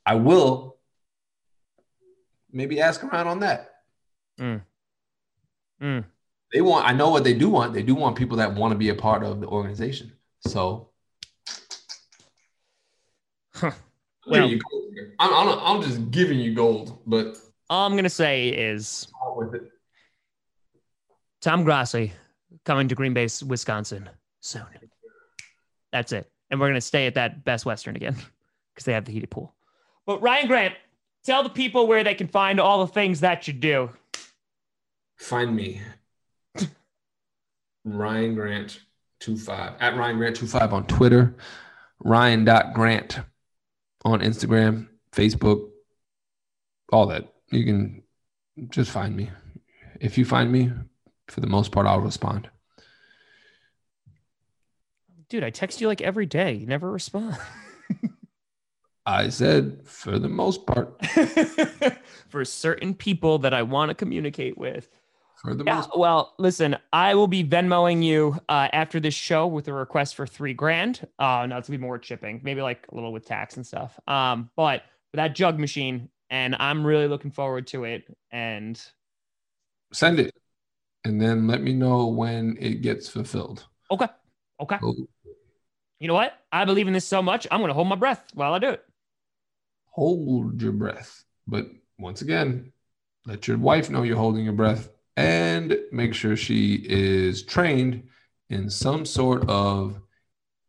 I 0.05 0.15
will 0.15 0.77
maybe 2.51 2.81
ask 2.81 3.03
around 3.03 3.27
on 3.27 3.39
that. 3.39 3.71
Mm. 4.39 4.61
Mm. 5.81 6.03
They 6.53 6.61
want. 6.61 6.85
I 6.85 6.91
know 6.91 7.09
what 7.09 7.23
they 7.23 7.33
do 7.33 7.49
want. 7.49 7.73
They 7.73 7.83
do 7.83 7.95
want 7.95 8.17
people 8.17 8.37
that 8.37 8.53
want 8.53 8.73
to 8.73 8.77
be 8.77 8.89
a 8.89 8.95
part 8.95 9.23
of 9.23 9.39
the 9.39 9.47
organization. 9.47 10.11
So 10.41 10.89
Huh. 13.53 13.67
I'm 13.69 13.73
giving 13.73 13.79
Well-. 14.27 14.51
I'm, 15.19 15.33
I'm, 15.33 15.59
I'm 15.59 15.81
just 15.81 16.11
giving 16.11 16.39
you 16.39 16.53
gold, 16.53 16.99
but 17.05 17.37
All 17.69 17.85
I'm 17.85 17.93
going 17.93 18.03
to 18.03 18.09
say 18.09 18.49
is 18.49 19.07
out 19.25 19.37
with 19.37 19.55
it. 19.55 19.71
Tom 21.41 21.63
Grossi 21.63 22.13
coming 22.65 22.87
to 22.87 22.95
Green 22.95 23.13
Bay, 23.13 23.27
Wisconsin 23.45 24.09
soon. 24.41 24.65
That's 25.91 26.11
it. 26.11 26.29
And 26.49 26.59
we're 26.59 26.67
going 26.67 26.75
to 26.75 26.81
stay 26.81 27.07
at 27.07 27.15
that 27.15 27.43
Best 27.43 27.65
Western 27.65 27.95
again 27.95 28.15
because 28.73 28.85
they 28.85 28.93
have 28.93 29.05
the 29.05 29.11
heated 29.11 29.29
pool. 29.29 29.53
But 30.05 30.21
Ryan 30.21 30.47
Grant, 30.47 30.75
tell 31.23 31.43
the 31.43 31.49
people 31.49 31.87
where 31.87 32.03
they 32.03 32.15
can 32.15 32.27
find 32.27 32.59
all 32.59 32.85
the 32.85 32.91
things 32.91 33.21
that 33.21 33.47
you 33.47 33.53
do. 33.53 33.89
Find 35.17 35.55
me. 35.55 35.81
Ryan 37.85 38.35
Grant 38.35 38.79
25 39.19 39.73
at 39.79 39.95
Ryan 39.95 40.17
Grant 40.17 40.35
25 40.35 40.73
on 40.73 40.87
Twitter. 40.87 41.35
Ryan.grant 42.03 43.19
on 44.03 44.21
Instagram, 44.21 44.87
Facebook, 45.11 45.69
all 46.91 47.07
that. 47.07 47.33
You 47.51 47.65
can 47.65 48.03
just 48.69 48.91
find 48.91 49.15
me. 49.15 49.29
If 49.99 50.17
you 50.17 50.25
find 50.25 50.51
me, 50.51 50.71
for 51.27 51.41
the 51.41 51.47
most 51.47 51.71
part, 51.71 51.87
I'll 51.87 51.99
respond. 51.99 52.49
Dude, 55.29 55.43
I 55.43 55.49
text 55.49 55.79
you 55.79 55.87
like 55.87 56.01
every 56.01 56.25
day. 56.25 56.53
You 56.53 56.67
never 56.67 56.91
respond. 56.91 57.37
I 59.05 59.29
said 59.29 59.81
for 59.85 60.19
the 60.19 60.29
most 60.29 60.65
part. 60.65 61.03
for 62.29 62.45
certain 62.45 62.93
people 62.93 63.39
that 63.39 63.53
I 63.53 63.63
want 63.63 63.89
to 63.89 63.95
communicate 63.95 64.57
with. 64.57 65.00
The 65.43 65.63
yeah, 65.65 65.75
most 65.75 65.97
well, 65.97 66.35
listen, 66.37 66.77
I 66.93 67.15
will 67.15 67.27
be 67.27 67.43
Venmoing 67.43 68.03
you 68.03 68.37
uh, 68.47 68.67
after 68.71 68.99
this 68.99 69.15
show 69.15 69.47
with 69.47 69.67
a 69.67 69.73
request 69.73 70.15
for 70.15 70.27
three 70.27 70.53
grand. 70.53 71.07
Uh, 71.17 71.47
not 71.47 71.63
to 71.63 71.71
be 71.71 71.77
more 71.77 71.97
chipping, 71.97 72.41
maybe 72.43 72.61
like 72.61 72.85
a 72.91 72.95
little 72.95 73.11
with 73.11 73.25
tax 73.25 73.55
and 73.57 73.65
stuff. 73.65 73.99
Um, 74.07 74.51
but 74.55 74.83
that 75.13 75.33
jug 75.33 75.59
machine, 75.59 76.09
and 76.29 76.55
I'm 76.59 76.85
really 76.85 77.07
looking 77.07 77.31
forward 77.31 77.65
to 77.67 77.85
it. 77.85 78.05
And 78.31 78.79
send 79.91 80.19
it, 80.19 80.35
and 81.05 81.19
then 81.19 81.47
let 81.47 81.61
me 81.61 81.73
know 81.73 82.05
when 82.05 82.55
it 82.59 82.81
gets 82.83 83.09
fulfilled. 83.09 83.65
Okay. 83.89 84.07
Okay. 84.59 84.77
Oh. 84.83 84.93
You 85.99 86.07
know 86.07 86.13
what? 86.13 86.33
I 86.51 86.65
believe 86.65 86.87
in 86.87 86.93
this 86.93 87.05
so 87.05 87.23
much. 87.23 87.47
I'm 87.49 87.61
going 87.61 87.69
to 87.69 87.73
hold 87.73 87.87
my 87.87 87.95
breath 87.95 88.23
while 88.35 88.53
I 88.53 88.59
do 88.59 88.69
it. 88.69 88.83
Hold 89.93 90.61
your 90.61 90.71
breath, 90.71 91.23
but 91.47 91.65
once 91.97 92.21
again, 92.21 92.71
let 93.25 93.47
your 93.47 93.57
wife 93.57 93.89
know 93.89 94.03
you're 94.03 94.17
holding 94.17 94.43
your 94.45 94.53
breath 94.53 94.89
and 95.21 95.77
make 95.91 96.13
sure 96.13 96.35
she 96.35 96.75
is 96.87 97.43
trained 97.43 98.03
in 98.49 98.69
some 98.69 99.05
sort 99.05 99.47
of 99.49 99.99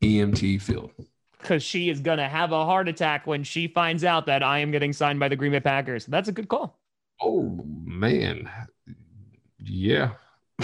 EMT 0.03 0.61
field. 0.62 0.90
Because 1.38 1.62
she 1.62 1.88
is 1.88 2.00
going 2.00 2.18
to 2.18 2.28
have 2.28 2.53
a 2.53 2.64
heart 2.64 2.88
attack 2.88 3.26
when 3.26 3.42
she 3.42 3.66
finds 3.66 4.05
out 4.05 4.26
that 4.26 4.42
I 4.42 4.61
am 4.61 4.70
getting 4.70 4.92
signed 4.92 5.18
by 5.18 5.28
the 5.28 5.36
Green 5.36 5.53
Bay 5.53 5.61
Packers. 5.61 6.07
That's 6.07 6.28
a 6.28 6.32
good 6.32 6.48
call. 6.48 6.78
Oh, 7.20 7.64
man. 7.84 8.48
Yeah. 9.59 10.12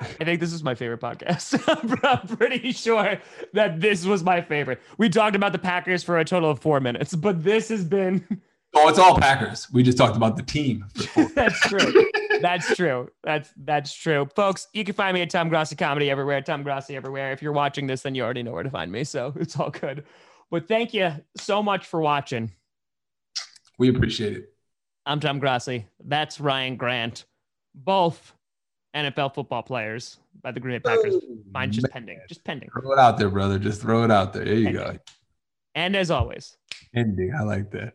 I 0.00 0.24
think 0.24 0.40
this 0.40 0.52
is 0.52 0.62
my 0.62 0.74
favorite 0.74 1.00
podcast. 1.00 1.62
I'm 2.04 2.36
pretty 2.36 2.72
sure 2.72 3.18
that 3.52 3.80
this 3.80 4.04
was 4.04 4.24
my 4.24 4.40
favorite. 4.40 4.80
We 4.98 5.08
talked 5.08 5.36
about 5.36 5.52
the 5.52 5.58
Packers 5.58 6.02
for 6.02 6.18
a 6.18 6.24
total 6.24 6.50
of 6.50 6.60
four 6.60 6.80
minutes, 6.80 7.14
but 7.14 7.42
this 7.42 7.68
has 7.68 7.84
been. 7.84 8.42
Oh, 8.74 8.88
it's 8.88 8.98
all 8.98 9.18
Packers. 9.18 9.70
We 9.70 9.82
just 9.82 9.98
talked 9.98 10.16
about 10.16 10.36
the 10.36 10.42
team. 10.42 10.86
that's 11.34 11.60
true. 11.60 12.10
That's 12.40 12.74
true. 12.74 13.10
That's 13.22 13.52
that's 13.56 13.94
true, 13.94 14.26
folks. 14.34 14.68
You 14.72 14.84
can 14.84 14.94
find 14.94 15.14
me 15.14 15.22
at 15.22 15.30
Tom 15.30 15.48
Grossi 15.48 15.76
Comedy 15.76 16.10
everywhere. 16.10 16.40
Tom 16.40 16.62
Grossi 16.62 16.96
everywhere. 16.96 17.32
If 17.32 17.42
you're 17.42 17.52
watching 17.52 17.86
this, 17.86 18.02
then 18.02 18.14
you 18.14 18.22
already 18.22 18.42
know 18.42 18.52
where 18.52 18.62
to 18.62 18.70
find 18.70 18.90
me. 18.90 19.04
So 19.04 19.32
it's 19.40 19.58
all 19.58 19.70
good. 19.70 20.04
But 20.50 20.68
thank 20.68 20.94
you 20.94 21.12
so 21.36 21.62
much 21.62 21.86
for 21.86 22.00
watching. 22.00 22.50
We 23.78 23.88
appreciate 23.90 24.36
it. 24.36 24.52
I'm 25.06 25.20
Tom 25.20 25.38
Grossi. 25.38 25.86
That's 26.04 26.40
Ryan 26.40 26.76
Grant. 26.76 27.24
Both 27.74 28.34
NFL 28.94 29.34
football 29.34 29.62
players 29.62 30.18
by 30.42 30.52
the 30.52 30.60
Green 30.60 30.80
Bay 30.80 30.96
Packers. 30.96 31.14
Oh, 31.16 31.38
Mine's 31.52 31.74
just 31.74 31.86
man. 31.88 31.92
pending. 31.92 32.20
Just 32.28 32.44
pending. 32.44 32.68
Throw 32.70 32.92
it 32.92 32.98
out 32.98 33.18
there, 33.18 33.30
brother. 33.30 33.58
Just 33.58 33.80
throw 33.80 34.04
it 34.04 34.10
out 34.10 34.32
there. 34.32 34.44
There 34.44 34.54
you 34.54 34.66
pending. 34.66 34.82
go. 34.94 34.98
And 35.74 35.96
as 35.96 36.10
always, 36.10 36.56
ending. 36.94 37.32
I 37.34 37.42
like 37.42 37.70
that. 37.70 37.94